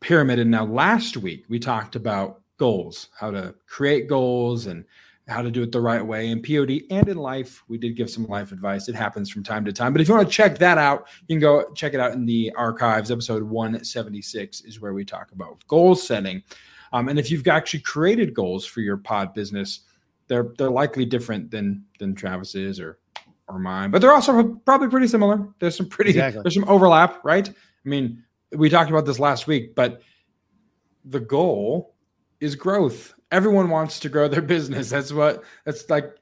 pyramid. 0.00 0.38
And 0.38 0.50
now, 0.50 0.64
last 0.64 1.16
week, 1.18 1.44
we 1.48 1.58
talked 1.58 1.94
about 1.94 2.40
goals, 2.56 3.08
how 3.18 3.30
to 3.30 3.54
create 3.66 4.08
goals 4.08 4.66
and 4.66 4.84
how 5.28 5.40
to 5.40 5.50
do 5.50 5.62
it 5.62 5.70
the 5.70 5.80
right 5.80 6.04
way 6.04 6.30
in 6.30 6.42
POD 6.42 6.82
and 6.90 7.08
in 7.08 7.16
life. 7.16 7.62
We 7.68 7.78
did 7.78 7.96
give 7.96 8.10
some 8.10 8.26
life 8.26 8.52
advice. 8.52 8.88
It 8.88 8.94
happens 8.94 9.30
from 9.30 9.42
time 9.42 9.64
to 9.64 9.72
time. 9.72 9.92
But 9.92 10.02
if 10.02 10.08
you 10.08 10.14
want 10.14 10.28
to 10.28 10.32
check 10.34 10.58
that 10.58 10.78
out, 10.78 11.06
you 11.28 11.36
can 11.36 11.40
go 11.40 11.72
check 11.74 11.94
it 11.94 12.00
out 12.00 12.12
in 12.12 12.26
the 12.26 12.52
archives. 12.56 13.10
Episode 13.10 13.42
176 13.42 14.62
is 14.62 14.80
where 14.80 14.94
we 14.94 15.04
talk 15.04 15.30
about 15.32 15.64
goal 15.68 15.94
setting. 15.94 16.42
Um, 16.92 17.08
and 17.08 17.18
if 17.18 17.30
you've 17.30 17.46
actually 17.46 17.80
created 17.80 18.34
goals 18.34 18.66
for 18.66 18.80
your 18.80 18.96
pod 18.96 19.32
business, 19.32 19.80
they're 20.28 20.52
they're 20.58 20.70
likely 20.70 21.04
different 21.04 21.50
than 21.50 21.84
than 21.98 22.14
Travis's 22.14 22.80
or 22.80 22.98
or 23.48 23.58
mine, 23.58 23.90
but 23.90 24.00
they're 24.00 24.12
also 24.12 24.54
probably 24.64 24.88
pretty 24.88 25.08
similar. 25.08 25.46
There's 25.58 25.76
some 25.76 25.88
pretty 25.88 26.10
exactly. 26.10 26.42
there's 26.42 26.54
some 26.54 26.68
overlap, 26.68 27.24
right? 27.24 27.48
I 27.48 27.88
mean, 27.88 28.22
we 28.52 28.68
talked 28.68 28.90
about 28.90 29.04
this 29.04 29.18
last 29.18 29.46
week, 29.46 29.74
but 29.74 30.02
the 31.04 31.20
goal 31.20 31.94
is 32.40 32.54
growth 32.54 33.14
everyone 33.32 33.70
wants 33.70 33.98
to 33.98 34.08
grow 34.08 34.28
their 34.28 34.42
business. 34.56 34.90
That's 34.90 35.12
what 35.12 35.42
that's 35.64 35.90
like 35.90 36.14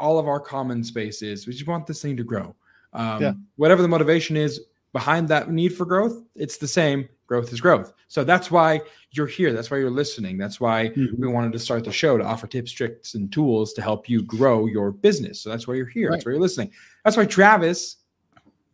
all 0.00 0.18
of 0.18 0.26
our 0.26 0.40
common 0.40 0.82
space 0.82 1.22
is. 1.22 1.46
We 1.46 1.52
just 1.52 1.68
want 1.68 1.86
this 1.86 2.02
thing 2.02 2.16
to 2.16 2.24
grow. 2.24 2.56
Um, 2.92 3.22
yeah. 3.22 3.32
Whatever 3.56 3.82
the 3.82 3.88
motivation 3.88 4.36
is 4.36 4.62
behind 4.92 5.28
that 5.28 5.50
need 5.50 5.74
for 5.74 5.84
growth, 5.84 6.22
it's 6.34 6.56
the 6.56 6.66
same. 6.66 7.08
Growth 7.26 7.52
is 7.52 7.60
growth. 7.60 7.92
So 8.08 8.22
that's 8.22 8.52
why 8.52 8.80
you're 9.10 9.26
here. 9.26 9.52
That's 9.52 9.70
why 9.70 9.78
you're 9.78 9.90
listening. 9.90 10.38
That's 10.38 10.60
why 10.60 10.90
mm-hmm. 10.90 11.20
we 11.20 11.26
wanted 11.26 11.52
to 11.52 11.58
start 11.58 11.84
the 11.84 11.92
show 11.92 12.16
to 12.16 12.24
offer 12.24 12.46
tips, 12.46 12.70
tricks, 12.70 13.14
and 13.14 13.32
tools 13.32 13.72
to 13.74 13.82
help 13.82 14.08
you 14.08 14.22
grow 14.22 14.66
your 14.66 14.92
business. 14.92 15.40
So 15.40 15.50
that's 15.50 15.66
why 15.66 15.74
you're 15.74 15.86
here. 15.86 16.08
Right. 16.08 16.16
That's 16.16 16.26
why 16.26 16.32
you're 16.32 16.40
listening. 16.40 16.70
That's 17.04 17.16
why 17.16 17.26
Travis, 17.26 17.96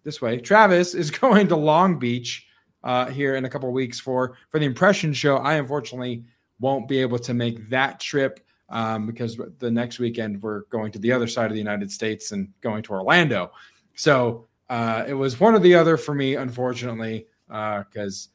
this 0.04 0.20
way, 0.20 0.38
Travis 0.38 0.94
is 0.94 1.10
going 1.20 1.48
to 1.48 1.56
Long 1.56 1.98
Beach 1.98 2.46
uh, 2.84 3.06
here 3.06 3.36
in 3.36 3.46
a 3.46 3.48
couple 3.48 3.70
weeks 3.72 3.98
for 3.98 4.36
for 4.50 4.58
the 4.58 4.66
impression 4.66 5.14
show. 5.14 5.38
I 5.38 5.54
unfortunately 5.54 6.24
won't 6.62 6.88
be 6.88 6.98
able 6.98 7.18
to 7.18 7.34
make 7.34 7.68
that 7.68 8.00
trip 8.00 8.40
um, 8.70 9.06
because 9.06 9.38
the 9.58 9.70
next 9.70 9.98
weekend 9.98 10.40
we're 10.42 10.62
going 10.70 10.90
to 10.92 10.98
the 10.98 11.12
other 11.12 11.26
side 11.26 11.46
of 11.46 11.52
the 11.52 11.58
United 11.58 11.92
States 11.92 12.32
and 12.32 12.48
going 12.62 12.82
to 12.84 12.92
Orlando. 12.92 13.52
So 13.94 14.46
uh, 14.70 15.04
it 15.06 15.12
was 15.12 15.38
one 15.38 15.54
or 15.54 15.58
the 15.58 15.74
other 15.74 15.98
for 15.98 16.14
me, 16.14 16.36
unfortunately, 16.36 17.26
because 17.48 18.28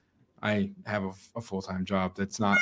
I 0.44 0.70
have 0.86 1.06
a, 1.06 1.12
a 1.38 1.42
full 1.42 1.64
time 1.64 1.86
job 1.86 2.16
that's 2.16 2.40
not 2.40 2.58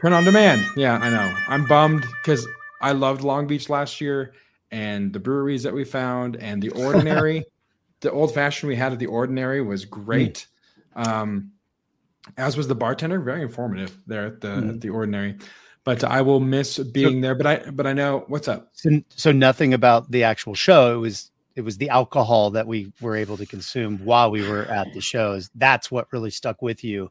print 0.00 0.14
on 0.14 0.24
demand. 0.24 0.64
Yeah, 0.76 0.98
I 0.98 1.10
know. 1.10 1.36
I'm 1.46 1.66
bummed 1.68 2.04
because 2.22 2.44
I 2.80 2.90
loved 2.90 3.22
Long 3.22 3.46
Beach 3.46 3.68
last 3.68 4.00
year 4.00 4.32
and 4.72 5.12
the 5.12 5.20
breweries 5.20 5.62
that 5.62 5.72
we 5.72 5.84
found 5.84 6.36
and 6.36 6.60
the 6.60 6.70
ordinary. 6.84 7.44
the 8.00 8.10
old 8.10 8.34
fashioned 8.34 8.68
we 8.68 8.74
had 8.74 8.92
at 8.92 8.98
the 8.98 9.06
ordinary 9.06 9.62
was 9.62 9.84
great. 9.84 10.48
Mm. 10.96 11.06
Um, 11.06 11.52
as 12.36 12.56
was 12.56 12.68
the 12.68 12.74
bartender, 12.74 13.20
very 13.20 13.42
informative 13.42 13.98
there 14.06 14.26
at 14.26 14.40
the 14.40 14.48
mm. 14.48 14.68
at 14.70 14.80
the 14.80 14.90
ordinary. 14.90 15.38
But 15.84 16.04
I 16.04 16.22
will 16.22 16.38
miss 16.38 16.78
being 16.78 17.16
so, 17.16 17.20
there. 17.20 17.34
But 17.34 17.46
I 17.46 17.70
but 17.70 17.86
I 17.86 17.92
know 17.92 18.24
what's 18.28 18.48
up. 18.48 18.70
So, 18.72 19.00
so 19.08 19.32
nothing 19.32 19.74
about 19.74 20.10
the 20.10 20.24
actual 20.24 20.54
show. 20.54 20.94
It 20.94 20.98
was 20.98 21.30
it 21.56 21.62
was 21.62 21.76
the 21.76 21.88
alcohol 21.88 22.50
that 22.50 22.66
we 22.66 22.92
were 23.00 23.16
able 23.16 23.36
to 23.36 23.46
consume 23.46 23.98
while 23.98 24.30
we 24.30 24.48
were 24.48 24.64
at 24.66 24.92
the 24.94 25.00
shows. 25.00 25.50
That's 25.54 25.90
what 25.90 26.12
really 26.12 26.30
stuck 26.30 26.62
with 26.62 26.84
you 26.84 27.10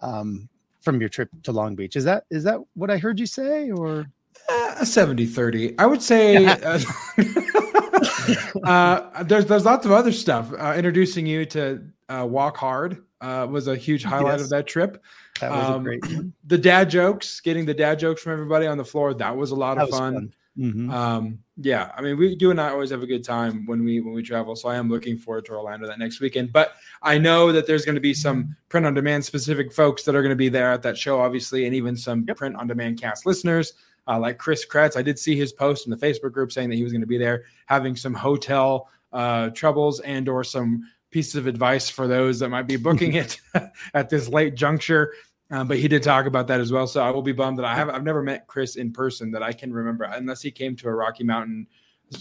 um, 0.00 0.48
from 0.80 1.00
your 1.00 1.08
trip 1.08 1.30
to 1.44 1.52
Long 1.52 1.74
Beach. 1.74 1.96
Is 1.96 2.04
that 2.04 2.24
is 2.30 2.44
that 2.44 2.60
what 2.74 2.90
I 2.90 2.98
heard 2.98 3.18
you 3.18 3.26
say 3.26 3.70
or 3.70 4.06
uh, 4.48 4.74
a 4.80 4.86
70 4.86 5.26
30? 5.26 5.78
I 5.78 5.86
would 5.86 6.02
say 6.02 6.44
uh, 6.46 6.80
uh, 8.64 9.22
there's 9.24 9.46
there's 9.46 9.64
lots 9.64 9.86
of 9.86 9.92
other 9.92 10.12
stuff. 10.12 10.52
Uh, 10.52 10.74
introducing 10.76 11.26
you 11.26 11.46
to 11.46 11.82
uh, 12.10 12.26
Walk 12.28 12.58
Hard 12.58 13.02
uh, 13.20 13.46
was 13.50 13.68
a 13.68 13.76
huge 13.76 14.02
highlight 14.02 14.38
yes. 14.38 14.42
of 14.42 14.50
that 14.50 14.66
trip. 14.66 15.02
That 15.40 15.50
was 15.50 15.64
um, 15.64 15.82
great. 15.84 16.04
The 16.46 16.58
dad 16.58 16.90
jokes, 16.90 17.40
getting 17.40 17.66
the 17.66 17.74
dad 17.74 17.98
jokes 17.98 18.22
from 18.22 18.32
everybody 18.32 18.66
on 18.66 18.78
the 18.78 18.84
floor, 18.84 19.14
that 19.14 19.36
was 19.36 19.50
a 19.50 19.54
lot 19.54 19.76
that 19.76 19.84
of 19.84 19.90
fun. 19.90 20.14
fun. 20.14 20.34
Mm-hmm. 20.58 20.90
Um, 20.90 21.38
yeah, 21.56 21.92
I 21.96 22.02
mean, 22.02 22.18
we 22.18 22.36
you 22.38 22.50
and 22.50 22.60
I 22.60 22.70
always 22.70 22.90
have 22.90 23.02
a 23.02 23.06
good 23.06 23.24
time 23.24 23.64
when 23.66 23.84
we 23.84 24.00
when 24.00 24.12
we 24.12 24.22
travel. 24.22 24.56
So 24.56 24.68
I 24.68 24.76
am 24.76 24.90
looking 24.90 25.16
forward 25.16 25.44
to 25.46 25.52
Orlando 25.52 25.86
that 25.86 25.98
next 25.98 26.20
weekend. 26.20 26.52
But 26.52 26.72
I 27.02 27.18
know 27.18 27.52
that 27.52 27.66
there's 27.66 27.84
going 27.84 27.94
to 27.94 28.00
be 28.00 28.14
some 28.14 28.56
print 28.68 28.84
on 28.84 28.92
demand 28.92 29.24
specific 29.24 29.72
folks 29.72 30.02
that 30.02 30.14
are 30.14 30.22
going 30.22 30.30
to 30.30 30.36
be 30.36 30.48
there 30.48 30.72
at 30.72 30.82
that 30.82 30.98
show, 30.98 31.20
obviously, 31.20 31.66
and 31.66 31.74
even 31.74 31.96
some 31.96 32.24
yep. 32.26 32.36
print 32.36 32.56
on 32.56 32.66
demand 32.66 33.00
cast 33.00 33.26
listeners. 33.26 33.74
Uh, 34.08 34.18
like 34.18 34.38
Chris 34.38 34.66
Kretz, 34.66 34.96
I 34.96 35.02
did 35.02 35.18
see 35.18 35.36
his 35.36 35.52
post 35.52 35.86
in 35.86 35.90
the 35.90 35.96
Facebook 35.96 36.32
group 36.32 36.50
saying 36.50 36.68
that 36.70 36.76
he 36.76 36.82
was 36.82 36.92
going 36.92 37.02
to 37.02 37.06
be 37.06 37.18
there, 37.18 37.44
having 37.66 37.94
some 37.94 38.12
hotel 38.12 38.88
uh, 39.12 39.50
troubles 39.50 40.00
and 40.00 40.28
or 40.28 40.42
some 40.42 40.82
pieces 41.10 41.36
of 41.36 41.46
advice 41.46 41.88
for 41.88 42.06
those 42.06 42.38
that 42.38 42.48
might 42.48 42.66
be 42.66 42.76
booking 42.76 43.14
it 43.14 43.40
at 43.94 44.08
this 44.08 44.28
late 44.28 44.54
juncture. 44.54 45.12
Um, 45.50 45.66
but 45.66 45.78
he 45.78 45.88
did 45.88 46.02
talk 46.02 46.26
about 46.26 46.46
that 46.46 46.60
as 46.60 46.70
well. 46.70 46.86
So 46.86 47.02
I 47.02 47.10
will 47.10 47.22
be 47.22 47.32
bummed 47.32 47.58
that 47.58 47.64
I 47.64 47.74
have 47.74 47.88
I've 47.88 48.04
never 48.04 48.22
met 48.22 48.46
Chris 48.46 48.76
in 48.76 48.92
person 48.92 49.32
that 49.32 49.42
I 49.42 49.52
can 49.52 49.72
remember 49.72 50.04
unless 50.04 50.40
he 50.40 50.50
came 50.50 50.76
to 50.76 50.88
a 50.88 50.94
Rocky 50.94 51.24
Mountain 51.24 51.66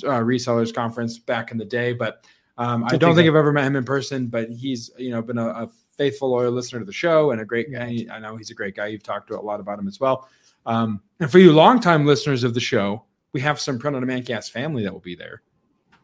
uh, 0.04 0.20
resellers 0.20 0.74
conference 0.74 1.20
back 1.20 1.52
in 1.52 1.58
the 1.58 1.66
day. 1.66 1.94
But 1.94 2.26
um, 2.58 2.84
I 2.86 2.98
don't 2.98 3.16
think 3.16 3.28
I've 3.28 3.36
ever 3.36 3.52
met 3.52 3.66
him 3.66 3.76
in 3.76 3.86
person. 3.86 4.28
But 4.28 4.50
he's 4.50 4.90
you 4.98 5.12
know 5.12 5.22
been 5.22 5.38
a, 5.38 5.48
a, 5.48 5.70
faithful 6.00 6.30
loyal 6.30 6.54
listener 6.54 6.80
to 6.80 6.86
the 6.86 6.94
show 6.94 7.32
and 7.32 7.42
a 7.42 7.46
great 7.46 7.70
guy. 7.74 8.06
I 8.10 8.20
know 8.20 8.38
he's 8.38 8.52
a 8.52 8.54
great 8.54 8.74
guy. 8.74 8.88
You've 8.88 9.04
talked 9.04 9.28
to 9.28 9.38
a 9.38 9.42
lot 9.42 9.60
about 9.60 9.78
him 9.78 9.86
as 9.86 10.00
well. 10.00 10.30
Um, 10.66 11.02
and 11.20 11.30
for 11.30 11.40
you 11.40 11.52
longtime 11.52 12.06
listeners 12.06 12.46
of 12.46 12.54
the 12.54 12.62
show, 12.62 13.04
we 13.34 13.42
have 13.42 13.60
some 13.60 13.78
Print 13.78 13.98
on 13.98 14.02
Demand 14.02 14.26
Cast 14.26 14.54
family 14.54 14.84
that 14.84 14.94
will 14.94 15.02
be 15.02 15.16
there. 15.16 15.42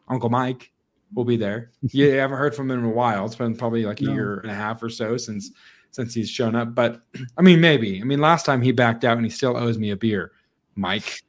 Uncle 0.06 0.28
Mike, 0.28 0.70
will 1.14 1.24
be 1.24 1.36
there. 1.36 1.70
You 1.82 2.10
haven't 2.12 2.38
heard 2.38 2.54
from 2.54 2.70
him 2.70 2.80
in 2.80 2.84
a 2.84 2.94
while. 2.94 3.24
It's 3.26 3.36
been 3.36 3.56
probably 3.56 3.84
like 3.84 4.00
a 4.00 4.04
no. 4.04 4.12
year 4.12 4.38
and 4.40 4.50
a 4.50 4.54
half 4.54 4.82
or 4.82 4.90
so 4.90 5.16
since 5.16 5.50
since 5.90 6.14
he's 6.14 6.28
shown 6.28 6.54
up. 6.54 6.74
But 6.74 7.00
I 7.38 7.42
mean, 7.42 7.60
maybe. 7.60 8.00
I 8.00 8.04
mean, 8.04 8.20
last 8.20 8.44
time 8.44 8.60
he 8.60 8.72
backed 8.72 9.04
out 9.04 9.16
and 9.16 9.24
he 9.24 9.30
still 9.30 9.56
owes 9.56 9.78
me 9.78 9.90
a 9.90 9.96
beer, 9.96 10.32
Mike. 10.74 11.20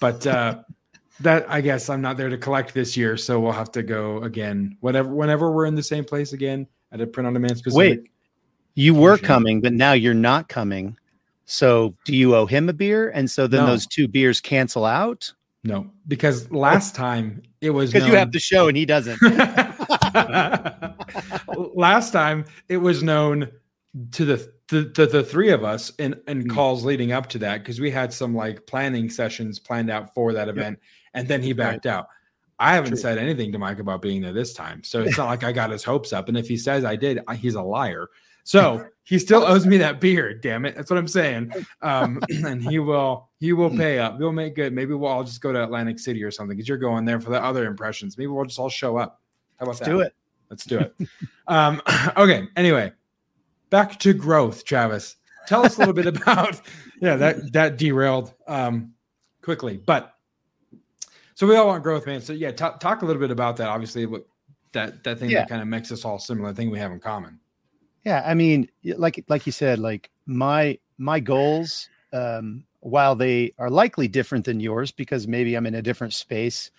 But 0.00 0.26
uh 0.26 0.62
that 1.20 1.46
I 1.48 1.60
guess 1.60 1.88
I'm 1.88 2.02
not 2.02 2.16
there 2.16 2.28
to 2.28 2.38
collect 2.38 2.74
this 2.74 2.96
year, 2.96 3.16
so 3.16 3.40
we'll 3.40 3.52
have 3.52 3.72
to 3.72 3.82
go 3.82 4.22
again. 4.22 4.76
Whatever, 4.80 5.14
whenever 5.14 5.52
we're 5.52 5.66
in 5.66 5.74
the 5.74 5.82
same 5.82 6.04
place 6.04 6.32
again 6.32 6.66
at 6.92 7.00
a 7.00 7.06
print 7.06 7.26
on 7.26 7.32
demand 7.32 7.58
specific. 7.58 8.00
Wait, 8.00 8.10
you 8.74 8.94
were 8.94 9.16
coming, 9.16 9.60
but 9.60 9.72
now 9.72 9.92
you're 9.92 10.14
not 10.14 10.48
coming. 10.48 10.96
So 11.46 11.94
do 12.04 12.14
you 12.14 12.34
owe 12.34 12.46
him 12.46 12.68
a 12.68 12.72
beer? 12.72 13.10
And 13.10 13.30
so 13.30 13.46
then 13.46 13.60
no. 13.60 13.66
those 13.66 13.86
two 13.86 14.08
beers 14.08 14.40
cancel 14.40 14.84
out? 14.84 15.32
No, 15.66 15.90
because 16.06 16.50
last 16.52 16.94
time 16.94 17.42
it 17.60 17.70
was 17.70 17.92
because 17.92 18.06
you 18.06 18.14
have 18.14 18.30
the 18.30 18.38
show 18.38 18.68
and 18.68 18.76
he 18.76 18.86
doesn't. 18.86 19.20
last 21.74 22.12
time 22.12 22.44
it 22.68 22.76
was 22.76 23.02
known 23.02 23.50
to 24.12 24.24
the 24.24 24.52
to, 24.68 24.88
to 24.90 25.06
the 25.06 25.24
three 25.24 25.50
of 25.50 25.64
us 25.64 25.92
and 25.98 26.14
in 26.28 26.42
mm-hmm. 26.42 26.50
calls 26.50 26.84
leading 26.84 27.10
up 27.10 27.28
to 27.30 27.38
that 27.38 27.58
because 27.58 27.80
we 27.80 27.90
had 27.90 28.12
some 28.12 28.32
like 28.32 28.64
planning 28.68 29.10
sessions 29.10 29.58
planned 29.58 29.90
out 29.90 30.14
for 30.14 30.32
that 30.32 30.48
event, 30.48 30.78
yep. 30.80 30.88
and 31.14 31.26
then 31.26 31.42
he 31.42 31.52
backed 31.52 31.84
right. 31.84 31.94
out. 31.94 32.06
I 32.60 32.74
haven't 32.74 32.90
True. 32.90 32.98
said 32.98 33.18
anything 33.18 33.50
to 33.50 33.58
Mike 33.58 33.80
about 33.80 34.00
being 34.00 34.22
there 34.22 34.32
this 34.32 34.54
time, 34.54 34.84
so 34.84 35.02
it's 35.02 35.18
not 35.18 35.26
like 35.26 35.42
I 35.42 35.50
got 35.50 35.70
his 35.70 35.82
hopes 35.82 36.12
up. 36.12 36.28
And 36.28 36.38
if 36.38 36.46
he 36.46 36.56
says 36.56 36.84
I 36.84 36.94
did, 36.94 37.18
he's 37.34 37.56
a 37.56 37.62
liar. 37.62 38.06
So 38.44 38.86
he 39.06 39.20
still 39.20 39.44
owes 39.44 39.66
me 39.66 39.76
that 39.78 40.00
beer. 40.00 40.34
Damn 40.34 40.66
it, 40.66 40.74
that's 40.74 40.90
what 40.90 40.98
I'm 40.98 41.06
saying. 41.06 41.52
Um, 41.80 42.20
and 42.44 42.60
he 42.60 42.80
will 42.80 43.28
he 43.38 43.52
will 43.52 43.70
pay 43.70 43.98
up. 43.98 44.18
We'll 44.18 44.32
make 44.32 44.56
good. 44.56 44.72
Maybe 44.72 44.94
we'll 44.94 45.10
all 45.10 45.24
just 45.24 45.40
go 45.40 45.52
to 45.52 45.62
Atlantic 45.62 45.98
City 45.98 46.22
or 46.22 46.30
something 46.30 46.56
because 46.56 46.68
you're 46.68 46.76
going 46.76 47.04
there 47.04 47.20
for 47.20 47.30
the 47.30 47.42
other 47.42 47.66
impressions. 47.66 48.18
Maybe 48.18 48.26
we'll 48.26 48.44
just 48.44 48.58
all 48.58 48.68
show 48.68 48.96
up. 48.96 49.20
How 49.58 49.64
about 49.64 49.74
Let's 49.74 49.80
that? 49.80 49.86
Do 49.86 50.00
it. 50.00 50.14
Let's 50.50 50.64
do 50.64 50.78
it. 50.80 50.94
um, 51.46 51.80
okay. 52.16 52.48
Anyway, 52.56 52.92
back 53.70 53.98
to 54.00 54.12
growth, 54.12 54.64
Travis. 54.64 55.16
Tell 55.46 55.64
us 55.64 55.76
a 55.76 55.78
little 55.78 55.94
bit 55.94 56.06
about 56.22 56.60
yeah 57.00 57.14
that 57.14 57.52
that 57.52 57.76
derailed 57.78 58.34
um, 58.48 58.92
quickly, 59.40 59.76
but 59.86 60.14
so 61.34 61.46
we 61.46 61.54
all 61.54 61.68
want 61.68 61.84
growth, 61.84 62.06
man. 62.06 62.20
So 62.20 62.32
yeah, 62.32 62.50
t- 62.50 62.64
talk 62.80 63.02
a 63.02 63.06
little 63.06 63.20
bit 63.20 63.30
about 63.30 63.56
that. 63.58 63.68
Obviously, 63.68 64.06
what 64.06 64.26
that 64.72 65.04
that 65.04 65.20
thing 65.20 65.30
yeah. 65.30 65.40
that 65.40 65.48
kind 65.48 65.62
of 65.62 65.68
makes 65.68 65.92
us 65.92 66.04
all 66.04 66.18
similar 66.18 66.52
thing 66.52 66.70
we 66.70 66.78
have 66.80 66.90
in 66.90 66.98
common. 66.98 67.38
Yeah, 68.06 68.22
I 68.24 68.34
mean, 68.34 68.68
like 68.84 69.24
like 69.28 69.46
you 69.46 69.52
said, 69.52 69.80
like 69.80 70.10
my 70.26 70.78
my 70.98 71.18
goals, 71.20 71.88
um, 72.12 72.64
while 72.80 73.16
they 73.16 73.52
are 73.58 73.70
likely 73.70 74.06
different 74.08 74.44
than 74.44 74.60
yours, 74.60 74.92
because 74.92 75.26
maybe 75.26 75.56
I'm 75.56 75.66
in 75.66 75.74
a 75.74 75.82
different 75.82 76.14
space 76.14 76.70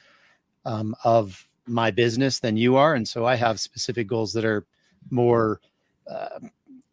um, 0.65 0.95
of 1.05 1.47
my 1.67 1.91
business 1.91 2.39
than 2.39 2.57
you 2.57 2.77
are, 2.77 2.95
and 2.95 3.07
so 3.07 3.25
I 3.25 3.35
have 3.35 3.59
specific 3.59 4.07
goals 4.07 4.33
that 4.33 4.45
are 4.45 4.65
more, 5.11 5.61
uh, 6.09 6.39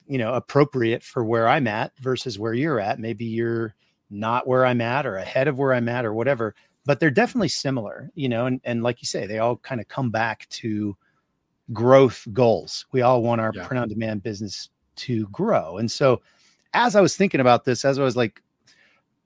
you 0.08 0.18
know, 0.18 0.34
appropriate 0.34 1.02
for 1.04 1.24
where 1.24 1.48
I'm 1.48 1.68
at 1.68 1.96
versus 1.98 2.38
where 2.38 2.54
you're 2.54 2.80
at. 2.80 3.00
Maybe 3.00 3.26
you're 3.26 3.74
not 4.10 4.48
where 4.48 4.66
I'm 4.66 4.80
at 4.82 5.06
or 5.06 5.16
ahead 5.16 5.48
of 5.48 5.58
where 5.58 5.74
I'm 5.74 5.88
at 5.88 6.06
or 6.06 6.14
whatever, 6.14 6.54
but 6.86 7.00
they're 7.00 7.10
definitely 7.12 7.48
similar, 7.50 8.10
you 8.16 8.28
know. 8.28 8.46
And 8.46 8.60
and 8.64 8.82
like 8.82 9.02
you 9.02 9.06
say, 9.06 9.26
they 9.26 9.38
all 9.40 9.56
kind 9.58 9.80
of 9.80 9.88
come 9.88 10.10
back 10.10 10.48
to 10.50 10.96
growth 11.72 12.26
goals. 12.32 12.86
We 12.92 13.02
all 13.02 13.22
want 13.22 13.40
our 13.40 13.52
yeah. 13.54 13.66
print 13.66 13.82
on 13.82 13.88
demand 13.88 14.22
business 14.22 14.68
to 14.96 15.26
grow. 15.28 15.78
And 15.78 15.90
so 15.90 16.22
as 16.72 16.96
I 16.96 17.00
was 17.00 17.16
thinking 17.16 17.40
about 17.40 17.64
this, 17.64 17.84
as 17.84 17.98
I 17.98 18.02
was 18.02 18.16
like 18.16 18.42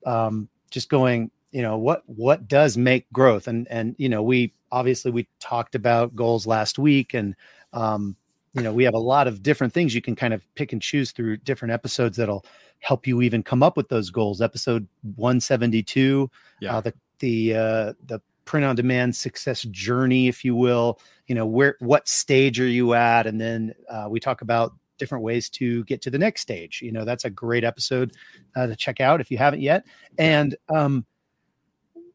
um, 0.07 0.49
just 0.71 0.89
going, 0.89 1.31
you 1.51 1.63
know, 1.63 1.79
what 1.79 2.03
what 2.07 2.47
does 2.47 2.77
make 2.77 3.11
growth? 3.13 3.49
And 3.49 3.67
and 3.69 3.97
you 3.99 4.09
know, 4.09 4.23
we 4.23 4.53
obviously 4.71 5.11
we 5.11 5.27
talked 5.41 5.75
about 5.75 6.15
goals 6.15 6.47
last 6.47 6.79
week 6.79 7.15
and 7.15 7.35
um, 7.73 8.17
you 8.55 8.63
know, 8.63 8.73
we 8.73 8.85
have 8.85 8.95
a 8.95 8.99
lot 8.99 9.27
of 9.27 9.43
different 9.43 9.73
things 9.73 9.95
you 9.95 10.03
can 10.03 10.17
kind 10.17 10.35
of 10.35 10.43
pick 10.55 10.73
and 10.73 10.81
choose 10.83 11.13
through 11.13 11.39
different 11.39 11.73
episodes 11.73 12.17
that'll 12.17 12.45
help 12.81 13.07
you 13.07 13.23
even 13.23 13.43
come 13.43 13.63
up 13.63 13.77
with 13.77 13.89
those 13.89 14.11
goals. 14.11 14.41
Episode 14.41 14.87
172, 15.17 16.31
yeah. 16.61 16.77
Uh, 16.77 16.81
the 16.81 16.95
the 17.21 17.55
uh, 17.55 17.93
the 18.07 18.21
print 18.49 18.65
on 18.65 18.75
demand 18.75 19.15
success 19.15 19.61
journey, 19.65 20.27
if 20.27 20.43
you 20.43 20.57
will. 20.57 20.99
You 21.27 21.35
know, 21.35 21.45
where 21.45 21.77
what 21.81 22.09
stage 22.09 22.59
are 22.59 22.67
you 22.67 22.95
at? 22.95 23.27
And 23.27 23.39
then 23.39 23.75
uh, 23.91 24.07
we 24.09 24.19
talk 24.21 24.41
about 24.41 24.73
different 24.97 25.23
ways 25.23 25.51
to 25.51 25.85
get 25.85 26.01
to 26.01 26.11
the 26.11 26.19
next 26.19 26.41
stage. 26.41 26.81
You 26.81 26.91
know, 26.91 27.05
that's 27.05 27.27
a 27.27 27.31
great 27.31 27.63
episode 27.63 28.13
uh, 28.57 28.67
to 28.67 28.75
check 28.75 29.03
out 29.03 29.21
if 29.21 29.31
you 29.31 29.37
haven't 29.37 29.61
yet. 29.61 29.85
And 30.17 30.57
um, 30.75 31.05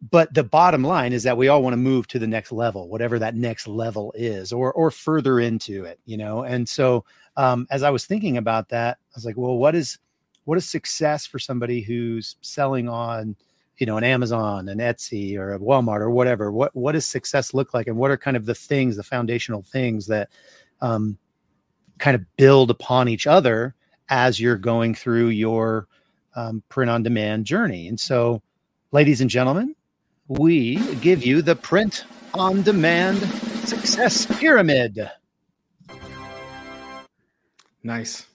but 0.10 0.34
the 0.34 0.44
bottom 0.44 0.84
line 0.84 1.14
is 1.14 1.22
that 1.22 1.38
we 1.38 1.50
all 1.50 1.62
want 1.62 1.74
to 1.74 1.78
move 1.78 2.08
to 2.08 2.18
the 2.18 2.28
next 2.28 2.52
level, 2.52 2.90
whatever 2.90 3.20
that 3.20 3.36
next 3.36 3.68
level 3.68 4.12
is, 4.18 4.52
or 4.52 4.74
or 4.74 4.90
further 4.90 5.40
into 5.40 5.86
it. 5.86 6.00
You 6.06 6.18
know, 6.18 6.42
and 6.42 6.68
so 6.68 7.06
um, 7.38 7.68
as 7.70 7.84
I 7.84 7.92
was 7.92 8.08
thinking 8.08 8.38
about 8.38 8.70
that, 8.70 8.98
I 9.00 9.14
was 9.14 9.24
like, 9.24 9.38
well, 9.38 9.58
what 9.58 9.76
is 9.76 10.00
what 10.46 10.58
is 10.58 10.68
success 10.68 11.28
for 11.28 11.38
somebody 11.38 11.82
who's 11.82 12.38
selling 12.42 12.90
on 12.90 13.36
you 13.78 13.86
know 13.86 13.98
an 13.98 14.04
amazon 14.04 14.70
an 14.70 14.78
etsy 14.78 15.38
or 15.38 15.54
a 15.54 15.60
walmart 15.60 16.00
or 16.00 16.10
whatever 16.10 16.52
what 16.52 16.76
what 16.76 16.92
does 16.92 17.06
success 17.06 17.54
look 17.54 17.74
like 17.74 17.88
and 17.88 17.98
what 17.98 18.12
are 18.12 18.18
kind 18.18 18.38
of 18.38 18.46
the 18.46 18.56
things 18.56 18.96
the 18.96 19.04
foundational 19.04 19.62
things 19.62 20.08
that 20.08 20.30
um, 20.82 21.18
kind 22.00 22.16
of 22.16 22.24
build 22.38 22.70
upon 22.70 23.08
each 23.08 23.26
other 23.28 23.76
as 24.10 24.40
you're 24.40 24.58
going 24.58 24.94
through 24.94 25.28
your 25.28 25.88
um, 26.36 26.62
print 26.68 26.92
on 26.92 27.04
demand 27.04 27.46
journey? 27.46 27.88
And 27.88 28.00
so 28.00 28.42
ladies 28.92 29.22
and 29.22 29.30
gentlemen 29.30 29.76
we 30.28 30.76
give 30.96 31.26
you 31.26 31.42
the 31.42 31.56
print 31.56 32.06
on 32.34 32.62
demand 32.62 33.20
success 33.68 34.26
pyramid. 34.26 35.10
Nice. 37.84 38.26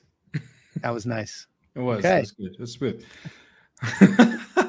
That 0.82 0.90
was 0.90 1.06
nice. 1.06 1.46
It 1.74 1.80
was. 1.80 2.04
Okay. 2.04 2.18
it 2.18 2.20
was 2.20 2.32
good. 2.32 2.54
It 2.54 2.60
was 2.60 2.72
smooth 2.72 3.04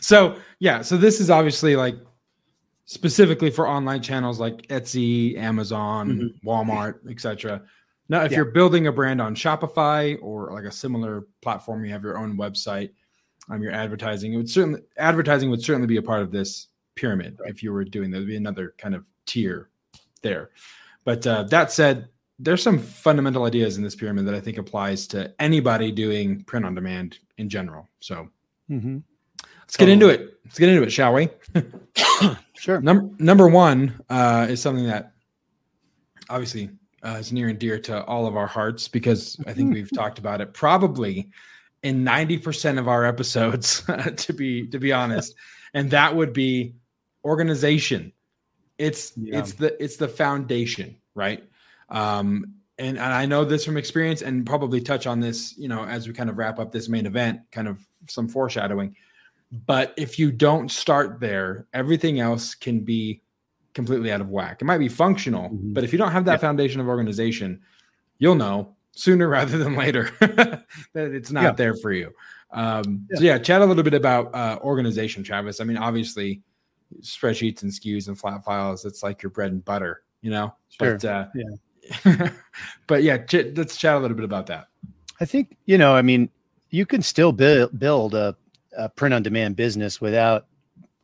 so 0.00 0.36
yeah, 0.58 0.82
so 0.82 0.96
this 0.96 1.20
is 1.20 1.30
obviously 1.30 1.76
like 1.76 1.96
specifically 2.84 3.50
for 3.50 3.68
online 3.68 4.02
channels 4.02 4.40
like 4.40 4.66
Etsy, 4.68 5.36
Amazon, 5.38 6.10
mm-hmm. 6.10 6.48
Walmart, 6.48 7.08
etc. 7.10 7.62
Now, 8.08 8.24
if 8.24 8.32
Yeah. 8.32 8.38
you're 8.38 8.46
building 8.46 8.88
a 8.88 8.92
brand 8.92 9.20
on 9.20 9.34
Shopify 9.34 10.18
or 10.20 10.50
like 10.52 10.64
a 10.64 10.72
similar 10.72 11.26
platform, 11.42 11.84
you 11.84 11.92
have 11.92 12.02
your 12.02 12.18
own 12.18 12.36
website, 12.36 12.90
um, 13.48 13.62
your 13.62 13.72
advertising, 13.72 14.32
it 14.34 14.36
would 14.36 14.50
certainly 14.50 14.80
advertising 14.96 15.50
would 15.50 15.62
certainly 15.62 15.86
be 15.86 15.98
a 15.98 16.02
part 16.02 16.20
of 16.22 16.32
this 16.32 16.68
pyramid. 16.96 17.38
If 17.46 17.62
you 17.62 17.72
were 17.72 17.84
doing 17.84 18.10
that, 18.10 18.18
would 18.18 18.26
be 18.26 18.36
another 18.36 18.74
kind 18.78 18.94
of 18.94 19.04
tier 19.26 19.70
there. 20.22 20.50
But 21.04 21.26
uh, 21.26 21.44
that 21.44 21.70
said, 21.72 22.08
there's 22.38 22.62
some 22.62 22.78
fundamental 22.78 23.44
ideas 23.44 23.76
in 23.76 23.84
this 23.84 23.94
pyramid 23.94 24.26
that 24.26 24.34
I 24.34 24.40
think 24.40 24.58
applies 24.58 25.06
to 25.08 25.32
anybody 25.40 25.92
doing 25.92 26.42
print 26.44 26.64
on 26.66 26.74
demand 26.74 27.18
in 27.38 27.48
general. 27.48 27.88
So 28.00 28.28
Mm-hmm. 28.70 28.98
Let's 29.70 29.76
get 29.76 29.88
into 29.88 30.08
it. 30.08 30.38
Let's 30.44 30.58
get 30.58 30.68
into 30.68 30.82
it, 30.82 30.90
shall 30.90 31.14
we? 31.14 31.28
Sure. 32.60 32.78
Number 32.82 33.08
number 33.18 33.48
one 33.48 34.02
uh, 34.10 34.46
is 34.50 34.60
something 34.60 34.84
that 34.84 35.12
obviously 36.28 36.68
uh, 37.02 37.16
is 37.18 37.32
near 37.32 37.48
and 37.48 37.58
dear 37.58 37.78
to 37.78 38.04
all 38.04 38.26
of 38.26 38.36
our 38.36 38.46
hearts 38.46 38.86
because 38.86 39.40
I 39.46 39.54
think 39.54 39.72
we've 39.74 39.90
talked 39.90 40.18
about 40.18 40.42
it 40.42 40.52
probably 40.52 41.30
in 41.82 42.04
ninety 42.04 42.36
percent 42.36 42.78
of 42.78 42.86
our 42.86 43.06
episodes. 43.06 43.82
to 44.16 44.32
be 44.34 44.66
to 44.66 44.78
be 44.78 44.92
honest, 44.92 45.34
and 45.72 45.90
that 45.90 46.14
would 46.14 46.34
be 46.34 46.74
organization. 47.24 48.12
It's 48.76 49.14
Yeah. 49.16 49.38
it's 49.38 49.54
the 49.54 49.82
it's 49.82 49.96
the 49.96 50.08
foundation, 50.08 50.96
right? 51.14 51.42
Um, 51.88 52.56
and, 52.76 52.98
and 52.98 53.14
I 53.14 53.24
know 53.24 53.46
this 53.46 53.64
from 53.64 53.78
experience, 53.78 54.20
and 54.20 54.44
probably 54.44 54.82
touch 54.82 55.06
on 55.06 55.20
this, 55.20 55.56
you 55.56 55.68
know, 55.68 55.84
as 55.84 56.06
we 56.06 56.12
kind 56.12 56.28
of 56.28 56.36
wrap 56.36 56.58
up 56.58 56.72
this 56.72 56.90
main 56.90 57.06
event, 57.06 57.40
kind 57.52 57.68
of 57.68 57.78
some 58.06 58.28
foreshadowing. 58.28 58.96
But 59.66 59.94
if 59.96 60.18
you 60.18 60.30
don't 60.30 60.70
start 60.70 61.18
there, 61.20 61.66
everything 61.74 62.20
else 62.20 62.54
can 62.54 62.80
be 62.80 63.20
completely 63.74 64.12
out 64.12 64.20
of 64.20 64.28
whack. 64.28 64.62
It 64.62 64.64
might 64.64 64.78
be 64.78 64.88
functional, 64.88 65.50
Mhm. 65.50 65.74
but 65.74 65.84
if 65.84 65.92
you 65.92 65.98
don't 65.98 66.12
have 66.12 66.24
that 66.26 66.40
foundation 66.40 66.80
of 66.80 66.88
organization, 66.88 67.60
you'll 68.18 68.34
know 68.36 68.74
sooner 68.92 69.28
rather 69.38 69.58
than 69.58 69.74
later 69.76 70.10
that 70.20 70.64
it's 70.94 71.30
not 71.32 71.42
Yeah. 71.42 71.50
there 71.52 71.74
for 71.76 71.92
you. 71.92 72.12
Um, 72.52 73.06
So 73.14 73.22
yeah, 73.24 73.38
chat 73.38 73.62
a 73.62 73.64
little 73.66 73.82
bit 73.84 73.94
about 73.94 74.34
uh, 74.34 74.58
organization, 74.62 75.22
Travis. 75.22 75.60
I 75.60 75.64
mean, 75.64 75.76
obviously, 75.76 76.42
spreadsheets 77.02 77.62
and 77.62 77.70
SKUs 77.72 78.08
and 78.08 78.18
flat 78.18 78.44
files, 78.44 78.84
it's 78.84 79.02
like 79.02 79.22
your 79.22 79.30
bread 79.30 79.52
and 79.52 79.64
butter, 79.64 80.02
you 80.20 80.30
know. 80.30 80.54
Sure. 80.68 80.94
But 80.98 81.04
uh, 81.04 81.26
Yeah. 81.34 82.30
but 82.86 83.02
yeah, 83.02 83.18
ch- 83.18 83.52
let's 83.56 83.76
chat 83.76 83.96
a 83.96 83.98
little 83.98 84.16
bit 84.16 84.24
about 84.24 84.46
that. 84.46 84.68
I 85.20 85.24
think 85.24 85.56
you 85.66 85.76
know. 85.78 85.94
I 85.94 86.02
mean, 86.02 86.28
you 86.70 86.86
can 86.86 87.02
still 87.02 87.32
build 87.32 87.78
build 87.78 88.14
a, 88.14 88.36
a 88.76 88.88
print 88.88 89.14
on 89.14 89.22
demand 89.22 89.56
business 89.56 90.00
without 90.00 90.46